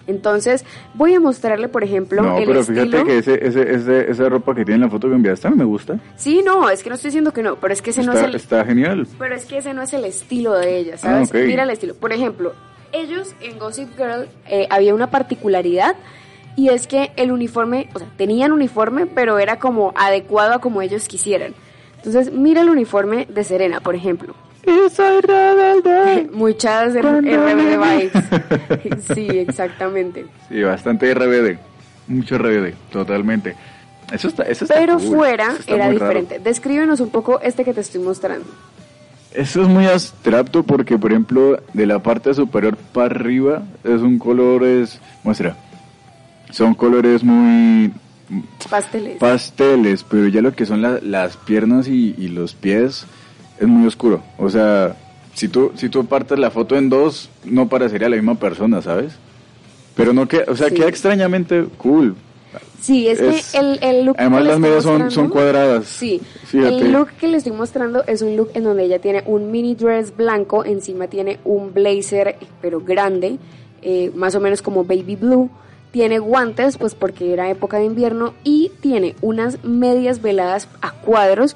Entonces, 0.07 0.63
voy 0.93 1.15
a 1.15 1.19
mostrarle, 1.19 1.67
por 1.67 1.83
ejemplo, 1.83 2.21
No, 2.21 2.37
el 2.37 2.45
pero 2.45 2.59
estilo. 2.59 2.81
fíjate 2.83 3.03
que 3.05 3.17
ese, 3.17 3.47
ese, 3.47 3.73
ese- 3.75 4.11
esa 4.11 4.29
ropa 4.29 4.53
que 4.53 4.63
tiene 4.63 4.75
en 4.75 4.81
la 4.81 4.89
foto 4.89 5.07
que 5.09 5.15
enviaste 5.15 5.49
me 5.49 5.63
gusta. 5.63 5.99
Sí, 6.15 6.41
no, 6.45 6.69
es 6.69 6.83
que 6.83 6.89
no 6.89 6.95
estoy 6.95 7.09
diciendo 7.09 7.33
que 7.33 7.41
no, 7.41 7.55
pero 7.55 7.73
es 7.73 7.81
que 7.81 7.89
ese 7.89 8.03
no 8.03 8.11
es 8.11 8.17
Está, 8.19 8.29
el... 8.29 8.35
está 8.35 8.65
genial. 8.65 9.07
Pero 9.17 9.33
es 9.35 9.45
que 9.45 9.57
ese 9.57 9.73
no 9.73 9.81
es 9.81 9.93
el 9.93 10.05
estilo 10.05 10.53
de 10.53 10.77
ella, 10.77 10.97
¿sabes? 10.97 11.31
Ah, 11.33 11.37
ok. 11.37 11.45
Mira 11.45 11.63
el 11.63 11.71
estilo. 11.71 11.95
Por 11.95 12.13
ejemplo, 12.13 12.53
ellos 12.91 13.33
en 13.41 13.57
Gossip 13.57 13.89
Girl 13.97 14.27
eh, 14.47 14.67
había 14.69 14.93
una 14.93 15.09
particularidad 15.09 15.95
y 16.55 16.69
es 16.69 16.87
que 16.87 17.11
el 17.17 17.31
uniforme, 17.31 17.89
o 17.93 17.99
sea, 17.99 18.07
tenían 18.17 18.51
uniforme, 18.51 19.05
pero 19.05 19.39
era 19.39 19.59
como 19.59 19.93
adecuado 19.95 20.53
a 20.53 20.59
como 20.59 20.81
ellos 20.81 21.07
quisieran. 21.07 21.53
Entonces, 21.97 22.31
mira 22.31 22.61
el 22.61 22.69
uniforme 22.69 23.25
de 23.29 23.43
Serena, 23.43 23.79
por 23.81 23.95
ejemplo. 23.95 24.35
Y 24.65 24.89
soy 24.89 25.21
rebelde. 25.21 26.29
Muchas 26.33 26.93
RBD 26.93 27.77
vibes. 27.77 29.05
Sí, 29.15 29.27
exactamente. 29.29 30.25
Sí, 30.49 30.61
bastante 30.63 31.13
RBD. 31.13 31.57
Mucho 32.07 32.37
RBD, 32.37 32.73
totalmente. 32.91 33.55
Eso 34.11 34.27
está, 34.27 34.43
eso 34.43 34.65
está 34.65 34.75
Pero 34.75 34.97
cool, 34.99 35.17
fuera 35.17 35.45
eso 35.45 35.59
está 35.59 35.75
era 35.75 35.85
muy 35.87 35.97
raro. 35.97 36.19
diferente. 36.19 36.39
Descríbenos 36.47 36.99
un 36.99 37.09
poco 37.09 37.39
este 37.41 37.63
que 37.63 37.73
te 37.73 37.81
estoy 37.81 38.01
mostrando. 38.01 38.45
Eso 39.33 39.63
es 39.63 39.67
muy 39.67 39.85
abstracto 39.87 40.63
porque, 40.63 40.97
por 40.97 41.11
ejemplo, 41.11 41.59
de 41.73 41.85
la 41.85 41.99
parte 41.99 42.33
superior 42.33 42.77
para 42.77 43.07
arriba 43.07 43.63
es 43.83 44.01
un 44.01 44.17
color, 44.17 44.63
es, 44.63 44.99
muestra, 45.23 45.57
son 46.55 46.73
colores 46.73 47.21
muy 47.23 47.91
Pasteles. 48.69 49.17
pasteles, 49.17 50.03
pero 50.03 50.27
ya 50.29 50.41
lo 50.41 50.53
que 50.53 50.65
son 50.65 50.81
la- 50.81 50.99
las 51.01 51.35
piernas 51.37 51.87
y, 51.87 52.15
y 52.17 52.29
los 52.29 52.53
pies 52.55 53.05
es 53.59 53.67
muy 53.67 53.85
oscuro. 53.85 54.23
O 54.37 54.49
sea, 54.49 54.95
si 55.33 55.47
tú, 55.49 55.71
si 55.75 55.89
tú 55.89 56.05
partes 56.05 56.39
la 56.39 56.49
foto 56.51 56.75
en 56.77 56.89
dos, 56.89 57.29
no 57.43 57.67
parecería 57.67 58.07
la 58.09 58.15
misma 58.15 58.35
persona, 58.35 58.81
¿sabes? 58.81 59.13
Pero 59.95 60.13
no 60.13 60.27
queda, 60.27 60.45
o 60.47 60.55
sea, 60.55 60.69
Sí. 60.69 60.75
queda 60.75 60.87
extrañamente 60.87 61.65
cool. 61.77 62.15
Sí, 62.81 63.07
es, 63.07 63.19
Es- 63.19 63.51
que 63.51 63.57
el, 63.57 63.79
el 63.83 64.05
look. 64.05 64.15
Además 64.17 64.41
que 64.43 64.47
las 64.47 64.59
medias 64.59 64.83
son, 64.83 65.11
son 65.11 65.27
cuadradas. 65.29 65.87
Sí, 65.87 66.21
Fíjate. 66.45 66.69
el 66.77 66.91
look 66.93 67.09
que 67.19 67.27
le 67.27 67.37
estoy 67.37 67.51
mostrando 67.51 68.03
es 68.05 68.21
un 68.21 68.37
look 68.37 68.51
en 68.53 68.63
donde 68.63 68.85
ella 68.85 68.99
tiene 68.99 69.23
un 69.25 69.51
mini 69.51 69.75
dress 69.75 70.15
blanco, 70.15 70.63
encima 70.63 71.07
tiene 71.07 71.39
un 71.43 71.73
blazer, 71.73 72.37
pero 72.61 72.79
grande, 72.79 73.39
eh, 73.81 74.11
más 74.15 74.35
o 74.35 74.39
menos 74.39 74.61
como 74.61 74.83
baby 74.85 75.15
blue. 75.17 75.49
Tiene 75.95 76.19
guantes, 76.19 76.77
pues 76.77 76.93
porque 76.93 77.31
era 77.31 77.49
época 77.49 77.77
de 77.77 77.85
invierno, 77.85 78.33
y 78.43 78.69
tiene 78.81 79.15
unas 79.21 79.63
medias 79.63 80.21
veladas 80.21 80.67
a 80.81 80.91
cuadros, 80.91 81.55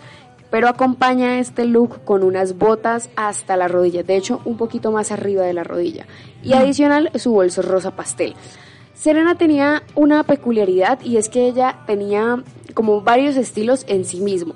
pero 0.49 0.69
acompaña 0.69 1.39
este 1.39 1.65
look 1.65 2.05
con 2.05 2.23
unas 2.23 2.57
botas 2.57 3.09
hasta 3.17 3.57
la 3.57 3.67
rodilla, 3.67 4.01
de 4.03 4.15
hecho 4.15 4.39
un 4.45 4.55
poquito 4.55 4.93
más 4.93 5.11
arriba 5.11 5.43
de 5.43 5.51
la 5.51 5.65
rodilla. 5.65 6.05
Y 6.41 6.53
adicional 6.53 7.11
su 7.15 7.33
bolso 7.33 7.61
rosa 7.63 7.97
pastel. 7.97 8.33
Serena 8.93 9.35
tenía 9.35 9.83
una 9.93 10.23
peculiaridad 10.23 11.01
y 11.01 11.17
es 11.17 11.27
que 11.27 11.45
ella 11.45 11.79
tenía 11.85 12.41
como 12.73 13.01
varios 13.01 13.35
estilos 13.35 13.83
en 13.89 14.05
sí 14.05 14.21
mismo. 14.21 14.53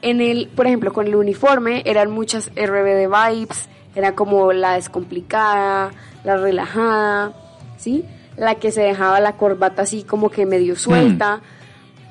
En 0.00 0.22
el, 0.22 0.48
por 0.48 0.66
ejemplo, 0.66 0.94
con 0.94 1.06
el 1.06 1.14
uniforme 1.14 1.82
eran 1.84 2.10
muchas 2.10 2.46
RBD 2.56 3.10
vibes, 3.10 3.68
era 3.94 4.14
como 4.14 4.54
la 4.54 4.76
descomplicada, 4.76 5.90
la 6.24 6.38
relajada, 6.38 7.34
¿sí? 7.76 8.06
La 8.38 8.54
que 8.54 8.70
se 8.70 8.82
dejaba 8.82 9.20
la 9.20 9.36
corbata 9.36 9.82
así 9.82 10.02
como 10.04 10.30
que 10.30 10.46
medio 10.46 10.76
suelta. 10.76 11.40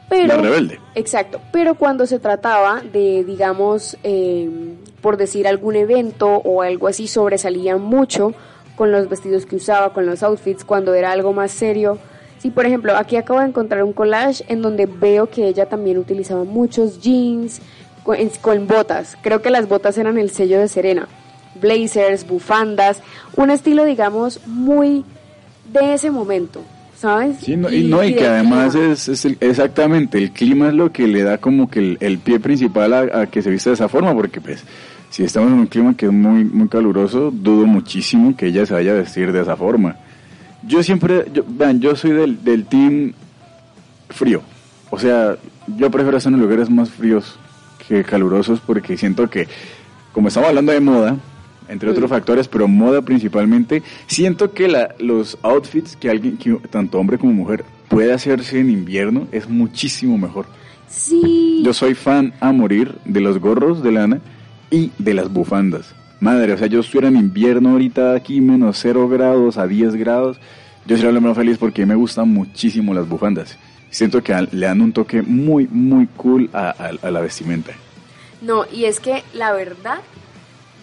Pero, 0.09 0.35
La 0.35 0.37
rebelde. 0.37 0.79
Exacto, 0.95 1.41
pero 1.51 1.75
cuando 1.75 2.05
se 2.05 2.19
trataba 2.19 2.81
de, 2.81 3.23
digamos, 3.25 3.97
eh, 4.03 4.49
por 5.01 5.17
decir 5.17 5.47
algún 5.47 5.75
evento 5.75 6.27
o 6.27 6.61
algo 6.61 6.87
así, 6.87 7.07
sobresalía 7.07 7.77
mucho 7.77 8.33
con 8.77 8.91
los 8.91 9.09
vestidos 9.09 9.45
que 9.45 9.57
usaba, 9.57 9.91
con 9.93 10.05
los 10.05 10.23
outfits, 10.23 10.63
cuando 10.63 10.93
era 10.93 11.11
algo 11.11 11.33
más 11.33 11.51
serio. 11.51 11.97
Sí, 12.37 12.51
por 12.51 12.65
ejemplo, 12.65 12.95
aquí 12.95 13.17
acabo 13.17 13.39
de 13.39 13.47
encontrar 13.47 13.83
un 13.83 13.91
collage 13.91 14.45
en 14.47 14.61
donde 14.61 14.85
veo 14.85 15.29
que 15.29 15.47
ella 15.47 15.67
también 15.67 15.97
utilizaba 15.97 16.43
muchos 16.43 17.01
jeans 17.01 17.61
con 18.41 18.67
botas. 18.67 19.17
Creo 19.21 19.41
que 19.41 19.49
las 19.49 19.67
botas 19.67 19.97
eran 19.97 20.17
el 20.17 20.29
sello 20.29 20.59
de 20.59 20.67
Serena. 20.69 21.07
Blazers, 21.59 22.25
bufandas, 22.25 23.01
un 23.35 23.49
estilo, 23.49 23.83
digamos, 23.83 24.39
muy 24.45 25.03
de 25.71 25.93
ese 25.93 26.11
momento, 26.11 26.61
¿sabes? 26.95 27.37
Sí, 27.41 27.55
no, 27.57 27.71
y, 27.71 27.83
no, 27.83 28.03
y 28.03 28.13
que 28.15 28.25
además 28.27 28.75
es, 28.75 29.07
es 29.07 29.25
el- 29.25 29.37
exactamente, 29.39 30.17
el 30.17 30.31
clima 30.31 30.69
es 30.69 30.73
lo 30.73 30.91
que 30.91 31.07
le 31.07 31.23
da 31.23 31.37
como 31.37 31.69
que 31.69 31.79
el, 31.79 31.97
el 31.99 32.17
pie 32.19 32.39
principal 32.39 32.93
a, 32.93 33.21
a 33.21 33.25
que 33.27 33.41
se 33.41 33.49
vista 33.49 33.69
de 33.69 33.75
esa 33.75 33.87
forma, 33.89 34.13
porque 34.13 34.39
pues 34.41 34.63
si 35.09 35.23
estamos 35.23 35.51
en 35.51 35.59
un 35.59 35.67
clima 35.67 35.95
que 35.95 36.05
es 36.07 36.11
muy, 36.11 36.43
muy 36.43 36.67
caluroso, 36.67 37.31
dudo 37.31 37.65
muchísimo 37.65 38.35
que 38.35 38.47
ella 38.47 38.65
se 38.65 38.73
vaya 38.73 38.91
a 38.91 38.95
vestir 38.95 39.31
de 39.31 39.41
esa 39.41 39.55
forma. 39.55 39.95
Yo 40.65 40.83
siempre, 40.83 41.25
yo, 41.33 41.43
vean, 41.47 41.79
yo 41.79 41.95
soy 41.95 42.11
del, 42.11 42.43
del 42.43 42.65
team 42.65 43.13
frío, 44.09 44.41
o 44.89 44.97
sea, 44.99 45.35
yo 45.77 45.91
prefiero 45.91 46.17
estar 46.17 46.31
en 46.33 46.39
lugares 46.39 46.69
más 46.69 46.89
fríos 46.89 47.37
que 47.87 48.03
calurosos 48.03 48.59
porque 48.59 48.97
siento 48.97 49.29
que, 49.29 49.47
como 50.13 50.27
estamos 50.29 50.49
hablando 50.49 50.71
de 50.71 50.79
moda, 50.81 51.15
entre 51.69 51.89
otros 51.89 52.09
factores, 52.09 52.47
pero 52.47 52.67
moda 52.67 53.01
principalmente, 53.01 53.83
siento 54.07 54.53
que 54.53 54.67
la, 54.67 54.95
los 54.99 55.37
outfits 55.43 55.95
que 55.95 56.09
alguien, 56.09 56.37
que 56.37 56.53
tanto 56.69 56.99
hombre 56.99 57.17
como 57.17 57.33
mujer, 57.33 57.63
puede 57.89 58.13
hacerse 58.13 58.59
en 58.59 58.69
invierno 58.69 59.27
es 59.31 59.47
muchísimo 59.49 60.17
mejor. 60.17 60.45
Sí. 60.89 61.61
Yo 61.63 61.73
soy 61.73 61.93
fan 61.95 62.33
a 62.39 62.51
morir 62.51 62.95
de 63.05 63.19
los 63.21 63.39
gorros 63.39 63.83
de 63.83 63.91
lana 63.91 64.19
y 64.71 64.91
de 64.97 65.13
las 65.13 65.31
bufandas. 65.31 65.93
Madre, 66.19 66.53
o 66.53 66.57
sea, 66.57 66.67
yo 66.67 66.79
estuviera 66.79 67.07
en 67.09 67.17
invierno 67.17 67.69
ahorita 67.71 68.15
aquí, 68.15 68.41
menos 68.41 68.77
0 68.81 69.07
grados 69.09 69.57
a 69.57 69.67
10 69.67 69.95
grados, 69.95 70.37
yo 70.85 70.95
sería 70.95 71.11
lo 71.11 71.21
más 71.21 71.35
feliz 71.35 71.57
porque 71.57 71.85
me 71.85 71.95
gustan 71.95 72.29
muchísimo 72.33 72.93
las 72.93 73.07
bufandas. 73.07 73.57
Siento 73.89 74.23
que 74.23 74.33
le 74.51 74.65
dan 74.65 74.81
un 74.81 74.91
toque 74.93 75.21
muy, 75.21 75.67
muy 75.69 76.07
cool 76.17 76.49
a, 76.53 76.69
a- 76.69 77.07
a 77.07 77.11
la 77.11 77.21
vestimenta. 77.21 77.71
No, 78.41 78.65
y 78.73 78.85
es 78.85 78.99
que 78.99 79.23
la 79.33 79.51
verdad, 79.53 79.99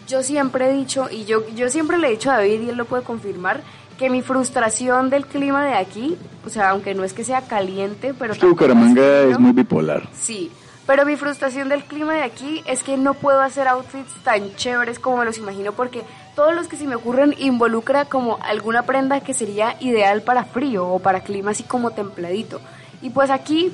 yo 0.07 0.23
siempre 0.23 0.71
he 0.71 0.73
dicho, 0.73 1.09
y 1.11 1.25
yo, 1.25 1.47
yo 1.55 1.69
siempre 1.71 1.99
le 1.99 2.09
he 2.09 2.11
dicho 2.13 2.31
a 2.31 2.37
David, 2.37 2.63
y 2.63 2.69
él 2.71 2.77
lo 2.77 2.85
puede 2.85 3.03
confirmar, 3.03 3.63
que 3.99 4.11
mi 4.11 4.23
frustración 4.23 5.11
del 5.11 5.27
clima 5.27 5.65
de 5.65 5.75
aquí, 5.75 6.17
o 6.45 6.51
sea, 6.51 6.71
aunque 6.71 6.95
no 6.95 7.05
es 7.05 7.13
que 7.13 7.25
sea 7.25 7.43
caliente, 7.43 8.15
pero... 8.19 8.33
Es 8.33 8.39
que 8.39 8.47
Bucaramanga 8.47 9.03
frío, 9.03 9.31
es 9.31 9.39
muy 9.39 9.53
bipolar. 9.53 10.09
Sí, 10.13 10.51
pero 10.87 11.07
mi 11.07 11.17
frustración 11.17 11.69
del 11.69 11.85
clima 11.85 12.15
de 12.15 12.23
aquí 12.23 12.63
es 12.67 12.83
que 12.83 12.99
no 12.99 13.15
puedo 13.15 13.41
hacer 13.41 13.69
outfits 13.69 14.13
tan 14.23 14.55
chéveres 14.57 14.99
como 14.99 15.19
me 15.19 15.25
los 15.25 15.39
imagino 15.39 15.73
porque 15.73 16.03
todos 16.35 16.55
los 16.55 16.69
que 16.69 16.77
se 16.77 16.87
me 16.87 16.97
ocurren 16.97 17.35
involucra 17.39 18.05
como 18.05 18.39
alguna 18.43 18.83
prenda 18.83 19.21
que 19.21 19.33
sería 19.33 19.77
ideal 19.81 20.23
para 20.23 20.45
frío 20.45 20.87
o 20.87 20.99
para 20.99 21.21
clima 21.21 21.53
así 21.53 21.63
como 21.63 21.93
templadito. 21.93 22.61
Y 23.01 23.11
pues 23.11 23.31
aquí 23.31 23.73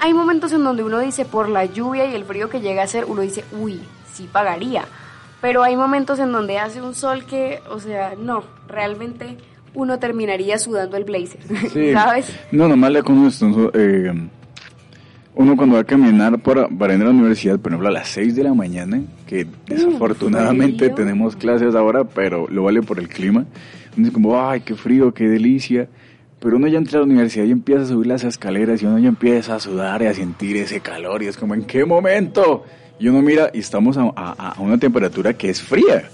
hay 0.00 0.14
momentos 0.14 0.52
en 0.52 0.64
donde 0.64 0.82
uno 0.82 0.98
dice 0.98 1.24
por 1.24 1.48
la 1.48 1.64
lluvia 1.64 2.06
y 2.06 2.14
el 2.14 2.24
frío 2.24 2.48
que 2.48 2.60
llega 2.60 2.82
a 2.82 2.88
ser, 2.88 3.04
uno 3.04 3.22
dice, 3.22 3.44
uy, 3.52 3.80
sí 4.12 4.28
pagaría. 4.30 4.84
Pero 5.40 5.62
hay 5.62 5.76
momentos 5.76 6.18
en 6.18 6.32
donde 6.32 6.58
hace 6.58 6.82
un 6.82 6.94
sol 6.94 7.24
que, 7.24 7.60
o 7.70 7.78
sea, 7.78 8.14
no, 8.18 8.42
realmente 8.66 9.36
uno 9.74 9.98
terminaría 9.98 10.58
sudando 10.58 10.96
el 10.96 11.04
blazer, 11.04 11.40
Sí. 11.72 11.92
¿sabes? 11.92 12.32
No, 12.50 12.68
nomás 12.68 12.90
le 12.90 13.00
eh, 13.00 14.12
uno 15.34 15.56
cuando 15.56 15.76
va 15.76 15.82
a 15.82 15.84
caminar 15.84 16.38
para, 16.40 16.68
para 16.68 16.94
ir 16.94 17.00
a 17.00 17.04
la 17.04 17.10
universidad, 17.10 17.60
por 17.60 17.70
ejemplo, 17.70 17.88
a 17.88 17.92
las 17.92 18.08
6 18.08 18.34
de 18.34 18.42
la 18.42 18.54
mañana, 18.54 19.00
que 19.26 19.46
desafortunadamente 19.66 20.86
frío. 20.86 20.94
tenemos 20.96 21.36
clases 21.36 21.76
ahora, 21.76 22.04
pero 22.04 22.48
lo 22.48 22.64
vale 22.64 22.82
por 22.82 22.98
el 22.98 23.08
clima, 23.08 23.40
uno 23.96 24.04
dice 24.06 24.12
como, 24.12 24.40
ay, 24.40 24.62
qué 24.62 24.74
frío, 24.74 25.14
qué 25.14 25.28
delicia, 25.28 25.88
pero 26.40 26.56
uno 26.56 26.66
ya 26.66 26.78
entra 26.78 26.98
a 26.98 27.02
la 27.02 27.06
universidad 27.06 27.44
y 27.44 27.52
empieza 27.52 27.82
a 27.82 27.86
subir 27.86 28.08
las 28.08 28.24
escaleras 28.24 28.82
y 28.82 28.86
uno 28.86 28.98
ya 28.98 29.08
empieza 29.08 29.54
a 29.54 29.60
sudar 29.60 30.02
y 30.02 30.06
a 30.06 30.14
sentir 30.14 30.56
ese 30.56 30.80
calor 30.80 31.22
y 31.22 31.26
es 31.26 31.36
como, 31.36 31.54
¿en 31.54 31.64
qué 31.64 31.84
momento? 31.84 32.64
Y 32.98 33.08
uno 33.08 33.22
mira 33.22 33.50
y 33.52 33.60
estamos 33.60 33.96
a, 33.96 34.02
a- 34.16 34.54
a 34.56 34.60
una 34.60 34.78
temperatura 34.78 35.32
que 35.34 35.50
es 35.50 35.62
fría. 35.62 36.08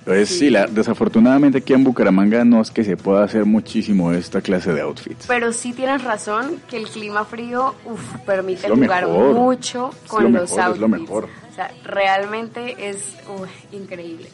Entonces, 0.00 0.30
sí, 0.36 0.50
la, 0.50 0.66
desafortunadamente 0.66 1.58
aquí 1.58 1.72
en 1.74 1.84
Bucaramanga 1.84 2.44
no 2.44 2.60
es 2.60 2.70
que 2.72 2.82
se 2.82 2.96
pueda 2.96 3.22
hacer 3.22 3.44
muchísimo 3.44 4.12
esta 4.12 4.40
clase 4.40 4.72
de 4.72 4.80
outfits. 4.80 5.26
Pero 5.28 5.52
sí 5.52 5.72
tienes 5.72 6.02
razón 6.02 6.56
que 6.68 6.76
el 6.76 6.88
clima 6.88 7.24
frío 7.24 7.74
uf, 7.84 8.00
permite 8.26 8.68
jugar 8.68 9.06
mejor. 9.06 9.34
mucho 9.34 9.90
con 10.08 10.24
lo 10.24 10.30
los 10.40 10.50
mejor, 10.50 10.60
outfits. 10.60 10.74
es 10.74 10.80
lo 10.80 10.88
mejor. 10.88 11.28
O 11.50 11.54
sea, 11.54 11.70
realmente 11.84 12.74
es 12.90 12.96
uf, 13.28 13.48
increíble. 13.74 14.28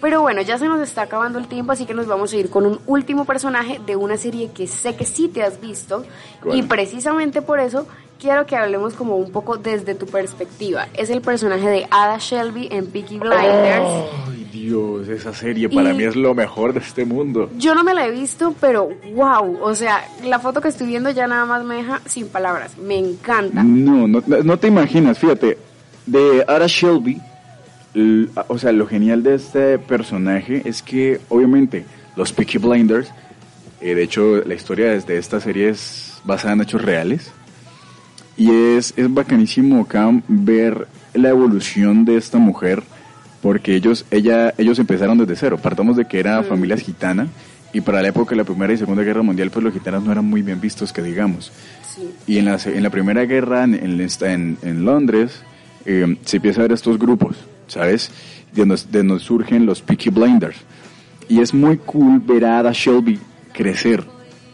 Pero 0.00 0.22
bueno, 0.22 0.40
ya 0.40 0.56
se 0.56 0.66
nos 0.66 0.80
está 0.80 1.02
acabando 1.02 1.38
el 1.38 1.46
tiempo, 1.48 1.72
así 1.72 1.84
que 1.84 1.92
nos 1.92 2.06
vamos 2.06 2.32
a 2.32 2.36
ir 2.36 2.48
con 2.48 2.64
un 2.64 2.80
último 2.86 3.26
personaje 3.26 3.78
de 3.84 3.96
una 3.96 4.16
serie 4.16 4.50
que 4.54 4.66
sé 4.66 4.96
que 4.96 5.04
sí 5.04 5.28
te 5.28 5.42
has 5.42 5.60
visto. 5.60 6.06
¿Cuál? 6.42 6.56
Y 6.56 6.62
precisamente 6.62 7.42
por 7.42 7.60
eso 7.60 7.86
quiero 8.20 8.46
que 8.46 8.54
hablemos 8.56 8.94
como 8.94 9.16
un 9.16 9.30
poco 9.32 9.56
desde 9.56 9.94
tu 9.94 10.06
perspectiva. 10.06 10.86
Es 10.94 11.10
el 11.10 11.20
personaje 11.22 11.68
de 11.68 11.86
Ada 11.90 12.18
Shelby 12.18 12.68
en 12.70 12.86
Peaky 12.86 13.18
Blinders. 13.18 13.84
Ay, 14.28 14.48
Dios, 14.52 15.08
esa 15.08 15.32
serie 15.32 15.68
para 15.68 15.92
Y- 15.92 15.96
mí 15.96 16.04
es 16.04 16.16
lo 16.16 16.34
mejor 16.34 16.72
de 16.72 16.80
este 16.80 17.04
mundo. 17.04 17.48
Yo 17.56 17.74
no 17.74 17.82
me 17.82 17.94
la 17.94 18.06
he 18.06 18.10
visto, 18.10 18.54
pero 18.60 18.90
wow, 19.14 19.58
o 19.62 19.74
sea, 19.74 20.04
la 20.24 20.38
foto 20.38 20.60
que 20.60 20.68
estoy 20.68 20.86
viendo 20.88 21.10
ya 21.10 21.26
nada 21.26 21.46
más 21.46 21.64
me 21.64 21.76
deja 21.76 22.00
sin 22.06 22.28
palabras. 22.28 22.76
Me 22.78 22.98
encanta. 22.98 23.62
No, 23.62 24.06
no, 24.06 24.22
no 24.44 24.58
te 24.58 24.68
imaginas, 24.68 25.18
fíjate, 25.18 25.56
de 26.06 26.44
Ara 26.46 26.66
Shelby, 26.66 27.20
o 28.48 28.58
sea, 28.58 28.72
lo 28.72 28.86
genial 28.86 29.22
de 29.22 29.34
este 29.34 29.78
personaje 29.78 30.62
es 30.64 30.82
que, 30.82 31.20
obviamente, 31.28 31.84
los 32.16 32.32
Peaky 32.32 32.58
Blinders, 32.58 33.10
eh, 33.80 33.94
de 33.94 34.02
hecho, 34.02 34.42
la 34.44 34.54
historia 34.54 34.90
de 34.90 35.18
esta 35.18 35.40
serie 35.40 35.70
es 35.70 36.20
basada 36.24 36.52
en 36.54 36.60
hechos 36.60 36.82
reales, 36.82 37.32
y 38.40 38.50
es, 38.50 38.94
es 38.96 39.12
bacanísimo 39.12 39.82
acá 39.82 40.10
ver 40.28 40.88
la 41.12 41.28
evolución 41.28 42.04
de 42.06 42.16
esta 42.16 42.38
mujer, 42.38 42.82
porque 43.42 43.74
ellos, 43.74 44.06
ella, 44.10 44.54
ellos 44.56 44.78
empezaron 44.78 45.18
desde 45.18 45.36
cero, 45.36 45.58
partamos 45.62 45.96
de 45.96 46.06
que 46.06 46.18
era 46.20 46.42
familia 46.42 46.76
gitana, 46.78 47.28
y 47.72 47.82
para 47.82 48.00
la 48.00 48.08
época 48.08 48.30
de 48.30 48.36
la 48.36 48.44
Primera 48.44 48.72
y 48.72 48.78
Segunda 48.78 49.02
Guerra 49.02 49.22
Mundial, 49.22 49.50
pues 49.50 49.62
los 49.62 49.74
gitanos 49.74 50.02
no 50.04 50.10
eran 50.12 50.24
muy 50.24 50.40
bien 50.42 50.58
vistos, 50.60 50.92
que 50.92 51.02
digamos. 51.02 51.52
Sí. 51.94 52.02
Y 52.26 52.38
en 52.38 52.46
la, 52.46 52.58
en 52.64 52.82
la 52.82 52.90
Primera 52.90 53.24
Guerra 53.26 53.64
en, 53.64 53.74
en, 53.74 54.58
en- 54.62 54.84
Londres 54.84 55.42
eh, 55.84 56.16
se 56.24 56.36
empieza 56.38 56.60
a 56.60 56.62
ver 56.62 56.72
estos 56.72 56.98
grupos, 56.98 57.36
¿sabes? 57.68 58.10
De 58.54 58.62
donde, 58.62 58.76
de 58.90 58.98
donde 59.04 59.18
surgen 59.22 59.66
los 59.66 59.82
Peaky 59.82 60.10
Blinders. 60.10 60.56
Y 61.28 61.40
es 61.40 61.52
muy 61.54 61.76
cool 61.76 62.20
ver 62.20 62.44
a 62.44 62.58
Ada 62.58 62.72
Shelby 62.72 63.18
crecer, 63.52 64.02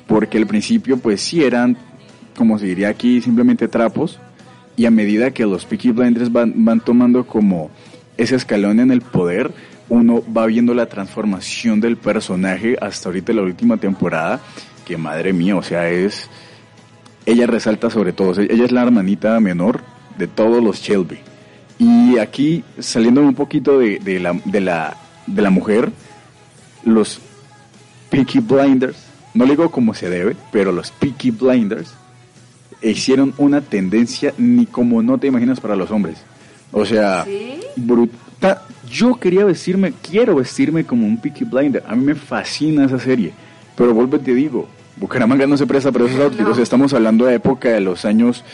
porque 0.06 0.36
al 0.38 0.46
principio 0.46 0.98
pues 0.98 1.20
sí 1.22 1.42
eran, 1.42 1.76
como 2.36 2.58
se 2.58 2.66
diría 2.66 2.88
aquí, 2.88 3.20
simplemente 3.20 3.68
trapos, 3.68 4.18
y 4.76 4.86
a 4.86 4.90
medida 4.90 5.32
que 5.32 5.46
los 5.46 5.64
Peaky 5.64 5.90
Blinders 5.90 6.30
van, 6.30 6.52
van 6.64 6.80
tomando 6.80 7.26
como 7.26 7.70
ese 8.16 8.36
escalón 8.36 8.80
en 8.80 8.90
el 8.90 9.00
poder, 9.00 9.50
uno 9.88 10.22
va 10.36 10.46
viendo 10.46 10.74
la 10.74 10.86
transformación 10.86 11.80
del 11.80 11.96
personaje 11.96 12.76
hasta 12.80 13.08
ahorita 13.08 13.32
la 13.32 13.42
última 13.42 13.76
temporada, 13.76 14.40
que 14.84 14.96
madre 14.96 15.32
mía, 15.32 15.56
o 15.56 15.62
sea, 15.62 15.88
es 15.88 16.28
ella 17.24 17.46
resalta 17.46 17.90
sobre 17.90 18.12
todo, 18.12 18.40
ella 18.40 18.64
es 18.64 18.72
la 18.72 18.82
hermanita 18.82 19.38
menor 19.40 19.80
de 20.16 20.28
todos 20.28 20.62
los 20.62 20.80
Shelby. 20.80 21.18
Y 21.78 22.18
aquí, 22.18 22.64
saliendo 22.78 23.20
un 23.20 23.34
poquito 23.34 23.78
de, 23.78 23.98
de 23.98 24.20
la, 24.20 24.32
de, 24.44 24.60
la, 24.60 24.96
de 25.26 25.42
la 25.42 25.50
mujer, 25.50 25.90
los 26.84 27.20
Peaky 28.10 28.38
Blinders, 28.38 28.96
no 29.34 29.44
le 29.44 29.50
digo 29.50 29.70
como 29.70 29.92
se 29.92 30.08
debe, 30.08 30.36
pero 30.52 30.72
los 30.72 30.90
Peaky 30.92 31.32
Blinders 31.32 31.92
hicieron 32.82 33.34
una 33.38 33.60
tendencia 33.60 34.34
ni 34.38 34.66
como 34.66 35.02
no 35.02 35.18
te 35.18 35.26
imaginas 35.26 35.60
para 35.60 35.76
los 35.76 35.90
hombres. 35.90 36.18
O 36.72 36.84
sea, 36.84 37.24
¿Sí? 37.24 37.60
bruta. 37.76 38.62
Yo 38.90 39.16
quería 39.16 39.44
vestirme, 39.44 39.92
quiero 40.08 40.36
vestirme 40.36 40.84
como 40.84 41.06
un 41.06 41.20
Peaky 41.20 41.44
Blinder. 41.44 41.82
A 41.86 41.96
mí 41.96 42.04
me 42.04 42.14
fascina 42.14 42.84
esa 42.84 42.98
serie. 42.98 43.32
Pero 43.76 43.92
vuelvo 43.92 44.16
y 44.16 44.20
te 44.20 44.34
digo, 44.34 44.68
Bucaramanga 44.96 45.46
no 45.46 45.56
se 45.56 45.66
presta 45.66 45.92
para 45.92 46.06
esos 46.06 46.20
outfits. 46.20 46.42
No. 46.44 46.50
O 46.50 46.54
sea, 46.54 46.62
estamos 46.62 46.92
hablando 46.94 47.26
de 47.26 47.34
época 47.34 47.70
de 47.70 47.80
los 47.80 48.04
años 48.04 48.44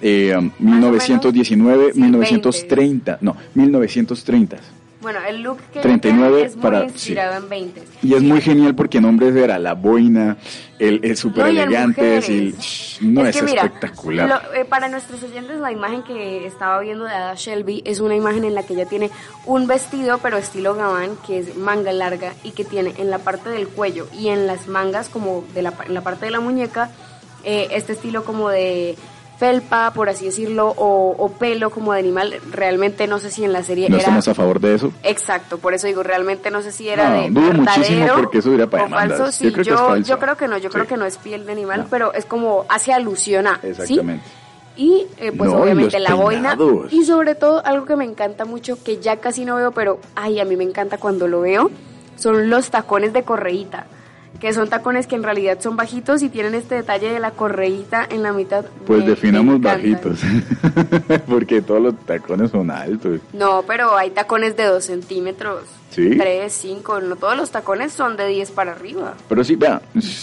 eh, 0.00 0.34
Más 0.34 0.52
o 0.60 0.64
1919, 0.64 1.92
menos, 1.94 1.94
sí, 1.94 2.00
1930. 2.00 3.18
No, 3.20 3.36
1930. 3.54 4.58
Bueno, 5.00 5.20
el 5.28 5.42
look 5.42 5.58
que 5.72 5.80
39 5.80 6.32
tiene 6.32 6.46
es 6.48 6.56
muy 6.56 6.62
para- 6.62 6.84
inspirado 6.84 7.36
en 7.36 7.48
20. 7.48 7.82
Y 8.02 8.14
es 8.14 8.22
muy 8.22 8.40
genial 8.40 8.74
porque 8.74 8.98
en 8.98 9.04
hombres 9.04 9.36
era 9.36 9.56
la 9.58 9.74
boina, 9.74 10.36
el, 10.80 11.00
el 11.04 11.16
súper 11.16 11.44
No, 11.44 11.50
elegante, 11.50 12.16
es, 12.18 12.28
el- 12.28 12.54
no 13.02 13.24
es, 13.24 13.36
que 13.36 13.42
mira, 13.42 13.62
espectacular. 13.62 14.28
lo- 14.28 14.54
eh, 14.54 14.64
para 14.64 14.88
nuestros 14.88 15.22
oyentes, 15.22 15.60
la 15.60 15.70
imagen 15.70 16.02
que 16.02 16.44
estaba 16.46 16.80
viendo 16.80 17.04
de 17.04 17.12
Ada 17.12 17.34
Shelby 17.36 17.82
es 17.86 18.00
una 18.00 18.16
imagen 18.16 18.42
en 18.44 18.54
la 18.56 18.64
que 18.64 18.74
ella 18.74 18.86
tiene 18.86 19.10
un 19.46 19.68
vestido, 19.68 20.18
pero 20.18 20.36
estilo 20.36 20.74
gabán, 20.74 21.10
que 21.26 21.38
es 21.38 21.56
manga 21.56 21.92
larga 21.92 22.34
y 22.42 22.50
que 22.50 22.64
tiene 22.64 22.92
en 22.98 23.08
la 23.10 23.18
parte 23.18 23.50
del 23.50 23.68
cuello 23.68 24.08
y 24.18 24.28
en 24.28 24.48
las 24.48 24.66
mangas, 24.66 25.08
como 25.08 25.44
de 25.54 25.62
la, 25.62 25.74
en 25.86 25.94
la 25.94 26.00
parte 26.00 26.24
de 26.24 26.32
la 26.32 26.40
muñeca, 26.40 26.90
eh, 27.44 27.68
este 27.70 27.92
estilo 27.92 28.24
como 28.24 28.48
de 28.48 28.96
felpa, 29.38 29.92
por 29.92 30.08
así 30.08 30.24
decirlo, 30.26 30.74
o, 30.76 31.14
o 31.16 31.28
pelo 31.30 31.70
como 31.70 31.92
de 31.92 32.00
animal. 32.00 32.34
Realmente 32.50 33.06
no 33.06 33.18
sé 33.20 33.30
si 33.30 33.44
en 33.44 33.52
la 33.52 33.62
serie 33.62 33.88
no 33.88 33.94
era... 33.96 34.02
estamos 34.02 34.26
a 34.28 34.34
favor 34.34 34.58
de 34.60 34.74
eso. 34.74 34.92
Exacto, 35.04 35.58
por 35.58 35.74
eso 35.74 35.86
digo, 35.86 36.02
realmente 36.02 36.50
no 36.50 36.60
sé 36.62 36.72
si 36.72 36.88
era 36.88 37.08
No, 37.08 37.22
de 37.22 37.30
dudo 37.30 37.52
muchísimo 37.52 38.06
porque 38.16 38.38
eso 38.38 38.68
para 38.68 38.84
o 38.84 38.88
falso. 38.88 39.32
Sí, 39.32 39.44
Yo 39.46 39.52
creo 39.52 39.64
que 39.64 39.70
es 39.70 39.80
falso. 39.80 40.08
yo 40.12 40.18
creo 40.18 40.36
que 40.36 40.48
no, 40.48 40.58
yo 40.58 40.70
creo 40.70 40.84
Sí. 40.84 40.88
que 40.88 40.96
no 40.96 41.06
es 41.06 41.16
piel 41.18 41.46
de 41.46 41.52
animal, 41.52 41.80
No. 41.82 41.86
pero 41.88 42.12
es 42.14 42.24
como 42.24 42.66
hace 42.68 42.92
alusión 42.92 43.46
a, 43.46 43.60
¿sí? 43.60 43.68
Exactamente. 43.68 44.24
Y 44.76 45.06
eh, 45.18 45.32
pues 45.36 45.50
No, 45.50 45.62
obviamente 45.62 45.98
la 45.98 46.14
boina 46.14 46.56
y 46.90 47.04
sobre 47.04 47.34
todo 47.34 47.64
algo 47.64 47.84
que 47.84 47.96
me 47.96 48.04
encanta 48.04 48.44
mucho 48.44 48.82
que 48.82 48.98
ya 48.98 49.16
casi 49.16 49.44
no 49.44 49.56
veo, 49.56 49.72
pero 49.72 49.98
ay, 50.14 50.38
a 50.40 50.44
mí 50.44 50.56
me 50.56 50.64
encanta 50.64 50.98
cuando 50.98 51.26
lo 51.28 51.40
veo, 51.40 51.70
son 52.16 52.48
los 52.50 52.70
tacones 52.70 53.12
de 53.12 53.22
correíta, 53.24 53.86
que 54.40 54.52
son 54.52 54.68
tacones 54.68 55.06
que 55.06 55.16
en 55.16 55.22
realidad 55.24 55.58
son 55.60 55.76
bajitos 55.76 56.22
y 56.22 56.28
tienen 56.28 56.54
este 56.54 56.76
detalle 56.76 57.10
de 57.12 57.18
la 57.18 57.32
correíta 57.32 58.06
en 58.08 58.22
la 58.22 58.32
mitad. 58.32 58.64
Pues 58.86 59.04
definamos 59.04 59.60
bajitos, 59.60 60.20
porque 61.28 61.60
todos 61.62 61.80
los 61.82 61.96
tacones 62.06 62.50
son 62.50 62.70
altos. 62.70 63.20
No, 63.32 63.64
pero 63.66 63.96
hay 63.96 64.10
tacones 64.10 64.56
de 64.56 64.64
2 64.64 64.84
centímetros, 64.84 65.64
¿Sí? 65.90 66.10
3, 66.16 66.52
5, 66.52 67.00
no 67.00 67.16
todos 67.16 67.36
los 67.36 67.50
tacones 67.50 67.92
son 67.92 68.16
de 68.16 68.28
10 68.28 68.50
para 68.52 68.72
arriba. 68.72 69.14
Pero 69.28 69.42
sí, 69.44 69.56
vea, 69.56 69.80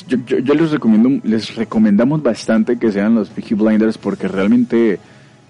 yo, 0.08 0.18
yo- 0.26 0.40
yo 0.40 0.54
les 0.54 0.72
recomiendo, 0.72 1.10
les 1.28 1.56
recomendamos 1.56 2.22
bastante 2.24 2.78
que 2.80 2.92
sean 2.92 3.16
los 3.16 3.30
Peaky 3.30 3.56
Blinders 3.56 3.98
porque 3.98 4.28
realmente 4.28 5.00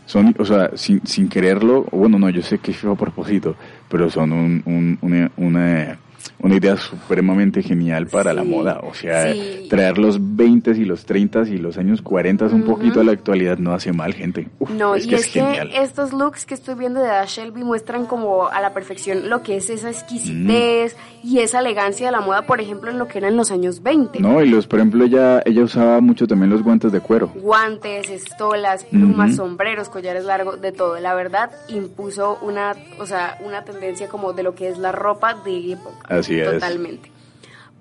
son, 0.06 0.36
o 0.40 0.46
sea, 0.46 0.72
sin, 0.76 1.06
sin 1.06 1.28
quererlo, 1.30 1.84
bueno, 1.92 2.18
no, 2.20 2.30
yo 2.30 2.42
sé 2.42 2.60
que 2.60 2.74
fue 2.74 2.92
a 2.92 2.96
propósito, 2.96 3.56
pero 3.90 4.10
son 4.10 4.32
un, 4.32 4.64
un- 4.66 4.98
una, 5.02 5.32
una, 5.38 5.98
una 6.46 6.56
idea 6.58 6.78
supremamente 6.78 7.64
genial 7.64 8.06
para 8.08 8.32
la 8.34 8.44
moda. 8.44 8.80
O 8.84 8.94
sea, 8.94 9.34
sí. 9.34 9.68
traer 9.70 9.98
los 9.98 10.18
20 10.38 10.72
y 10.72 10.86
los 10.86 11.04
30 11.06 11.42
y 11.50 11.58
los 11.58 11.78
años 11.78 12.02
40 12.02 12.46
un 12.46 12.62
Ujú. 12.62 12.72
poquito 12.74 13.02
a 13.02 13.04
la 13.04 13.12
actualidad 13.14 13.58
no 13.58 13.74
hace 13.74 13.92
mal, 13.94 14.14
gente. 14.14 14.48
Uf, 14.60 14.70
No, 14.70 14.94
es 14.96 15.06
y 15.06 15.10
que 15.10 15.16
es 15.16 15.22
es 15.22 15.28
genial. 15.34 15.70
que 15.72 15.82
estos 15.82 16.14
looks 16.14 16.46
que 16.46 16.54
estoy 16.54 16.76
viendo 16.76 17.00
de 17.02 17.08
Ada 17.10 17.26
Shelby 17.26 17.64
muestran 17.64 18.06
como 18.06 18.48
a 18.48 18.62
la 18.62 18.74
perfección 18.74 19.30
lo 19.30 19.42
que 19.42 19.58
es 19.58 19.70
esa 19.70 19.90
exquisitez 19.90 20.96
Mm. 20.96 21.28
y 21.28 21.40
esa 21.40 21.60
elegancia 21.60 22.06
de 22.06 22.12
la 22.12 22.22
moda, 22.22 22.44
por 22.44 22.62
ejemplo, 22.62 22.92
en 22.92 23.00
lo 23.00 23.08
que 23.08 23.18
eran 23.18 23.36
los 23.36 23.50
años 23.52 23.82
20. 23.82 24.20
No, 24.20 24.42
y 24.44 24.48
los, 24.48 24.68
por 24.68 24.80
ejemplo, 24.80 25.04
ella, 25.04 25.42
ella 25.46 25.64
usaba 25.64 26.00
mucho 26.00 26.28
también 26.28 26.52
los 26.52 26.62
guantes 26.62 26.92
de 26.92 27.00
cuero. 27.00 27.32
Guantes, 27.36 28.10
estolas, 28.10 28.84
plumas, 28.84 29.36
sombreros, 29.38 29.90
collares 29.90 30.26
largos, 30.26 30.62
de 30.62 30.72
todo. 30.72 31.00
La 31.00 31.16
verdad, 31.16 31.50
impuso 31.70 32.38
una, 32.44 32.76
o 33.00 33.06
sea, 33.08 33.38
una 33.44 33.64
tendencia 33.64 34.08
como 34.08 34.34
de 34.34 34.44
lo 34.44 34.54
que 34.54 34.70
es 34.70 34.78
la 34.78 34.92
ropa 34.92 35.34
de 35.44 35.72
época. 35.74 35.96
Así 36.08 36.35
Totalmente. 36.44 37.12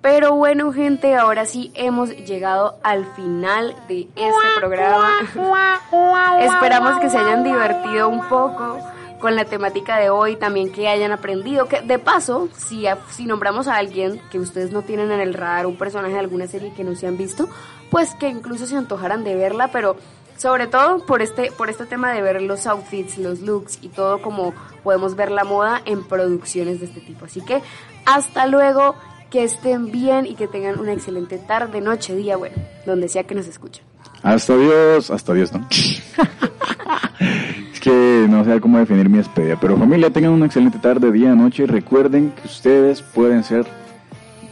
Pero 0.01 0.35
bueno, 0.35 0.71
gente, 0.71 1.15
ahora 1.15 1.45
sí 1.45 1.71
hemos 1.73 2.11
llegado 2.11 2.77
al 2.83 3.05
final 3.15 3.75
de 3.87 4.07
este 4.15 4.59
programa. 4.59 5.09
Esperamos 6.41 6.99
que 6.99 7.09
se 7.09 7.17
hayan 7.17 7.43
divertido 7.43 8.09
un 8.09 8.23
poco 8.29 8.77
con 9.19 9.35
la 9.35 9.45
temática 9.45 9.97
de 9.97 10.11
hoy, 10.11 10.35
también 10.35 10.71
que 10.71 10.87
hayan 10.87 11.11
aprendido 11.11 11.67
que 11.67 11.81
de 11.81 11.97
paso, 11.97 12.49
si, 12.55 12.85
si 13.09 13.25
nombramos 13.25 13.67
a 13.67 13.77
alguien 13.77 14.21
que 14.29 14.39
ustedes 14.39 14.71
no 14.71 14.83
tienen 14.83 15.11
en 15.11 15.21
el 15.21 15.33
radar, 15.33 15.65
un 15.65 15.75
personaje 15.75 16.13
de 16.13 16.19
alguna 16.19 16.45
serie 16.45 16.71
que 16.75 16.83
no 16.83 16.93
se 16.93 17.07
han 17.07 17.17
visto, 17.17 17.49
pues 17.89 18.13
que 18.13 18.29
incluso 18.29 18.67
se 18.67 18.75
antojaran 18.75 19.23
de 19.23 19.35
verla, 19.35 19.69
pero 19.69 19.95
sobre 20.37 20.67
todo 20.67 21.05
por 21.05 21.21
este, 21.21 21.51
por 21.51 21.69
este 21.69 21.85
tema 21.85 22.11
de 22.11 22.21
ver 22.21 22.41
los 22.41 22.67
outfits, 22.67 23.17
los 23.17 23.41
looks 23.41 23.79
y 23.81 23.89
todo 23.89 24.21
como 24.21 24.53
podemos 24.83 25.15
ver 25.15 25.31
la 25.31 25.43
moda 25.43 25.81
en 25.85 26.03
producciones 26.03 26.79
de 26.79 26.87
este 26.87 27.01
tipo. 27.01 27.25
Así 27.25 27.41
que 27.41 27.61
hasta 28.05 28.47
luego, 28.47 28.95
que 29.29 29.43
estén 29.43 29.91
bien 29.91 30.25
y 30.25 30.35
que 30.35 30.47
tengan 30.47 30.79
una 30.79 30.93
excelente 30.93 31.37
tarde, 31.37 31.81
noche, 31.81 32.15
día, 32.15 32.37
bueno, 32.37 32.55
donde 32.85 33.09
sea 33.09 33.23
que 33.23 33.35
nos 33.35 33.47
escuchen. 33.47 33.83
Hasta 34.21 34.57
Dios, 34.57 35.11
hasta 35.11 35.33
Dios, 35.33 35.53
¿no? 35.53 35.67
es 37.73 37.79
que 37.79 38.25
no 38.29 38.43
sé 38.43 38.59
cómo 38.59 38.79
definir 38.79 39.09
mi 39.09 39.17
despedida, 39.17 39.57
pero 39.59 39.77
familia, 39.77 40.09
tengan 40.09 40.31
una 40.31 40.45
excelente 40.45 40.79
tarde, 40.79 41.11
día, 41.11 41.33
noche 41.35 41.63
y 41.63 41.65
recuerden 41.65 42.31
que 42.31 42.47
ustedes 42.47 43.01
pueden 43.01 43.43
ser 43.43 43.65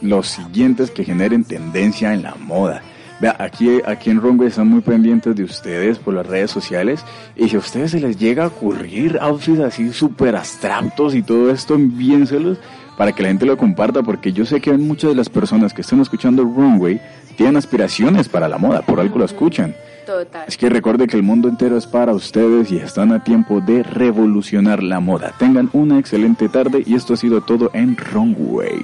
los 0.01 0.27
siguientes 0.27 0.91
que 0.91 1.03
generen 1.03 1.43
tendencia 1.43 2.13
en 2.13 2.23
la 2.23 2.35
moda. 2.35 2.81
Vea, 3.23 3.37
aquí, 3.39 3.79
aquí 3.85 4.09
en 4.09 4.19
Runway 4.19 4.49
están 4.49 4.67
muy 4.67 4.81
pendientes 4.81 5.33
de 5.33 5.45
ustedes 5.45 5.97
por 5.97 6.13
las 6.13 6.27
redes 6.27 6.51
sociales 6.51 7.05
y 7.37 7.47
si 7.47 7.55
a 7.55 7.59
ustedes 7.59 7.91
se 7.91 8.01
les 8.01 8.19
llega 8.19 8.43
a 8.43 8.47
ocurrir 8.47 9.17
outfits 9.21 9.61
así 9.61 9.93
súper 9.93 10.35
abstractos 10.35 11.15
y 11.15 11.23
todo 11.23 11.49
esto, 11.49 11.75
envíenselos 11.75 12.57
para 12.97 13.13
que 13.13 13.23
la 13.23 13.29
gente 13.29 13.45
lo 13.45 13.55
comparta 13.55 14.03
porque 14.03 14.33
yo 14.33 14.45
sé 14.45 14.59
que 14.59 14.73
muchas 14.73 15.11
de 15.11 15.15
las 15.15 15.29
personas 15.29 15.73
que 15.73 15.83
están 15.83 16.01
escuchando 16.01 16.43
Runway 16.43 16.99
tienen 17.37 17.55
aspiraciones 17.55 18.27
para 18.27 18.49
la 18.49 18.57
moda, 18.57 18.81
por 18.81 18.99
algo 18.99 19.19
lo 19.19 19.23
escuchan. 19.23 19.73
Total. 20.05 20.43
Es 20.45 20.57
que 20.57 20.67
recuerde 20.67 21.07
que 21.07 21.15
el 21.15 21.23
mundo 21.23 21.47
entero 21.47 21.77
es 21.77 21.87
para 21.87 22.11
ustedes 22.11 22.73
y 22.73 22.75
están 22.75 23.13
a 23.13 23.23
tiempo 23.23 23.61
de 23.61 23.83
revolucionar 23.83 24.83
la 24.83 24.99
moda. 24.99 25.33
Tengan 25.39 25.69
una 25.71 25.97
excelente 25.97 26.49
tarde 26.49 26.83
y 26.85 26.95
esto 26.95 27.13
ha 27.13 27.17
sido 27.17 27.39
todo 27.39 27.71
en 27.73 27.95
Runway. 27.95 28.81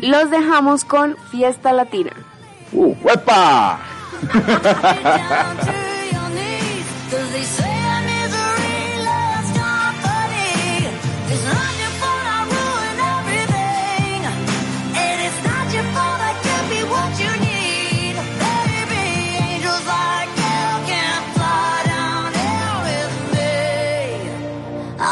Los 0.00 0.30
dejamos 0.30 0.86
con 0.86 1.16
Fiesta 1.30 1.74
Latina. 1.74 2.12
Uh, 2.74 2.92
¡Wepa! 3.04 3.78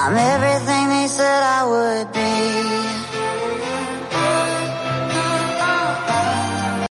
I'm 0.04 0.16
everything 0.16 0.88
they 0.88 1.06
said 1.06 1.42
I 1.42 1.64
would 1.64 2.12
be. 2.12 2.21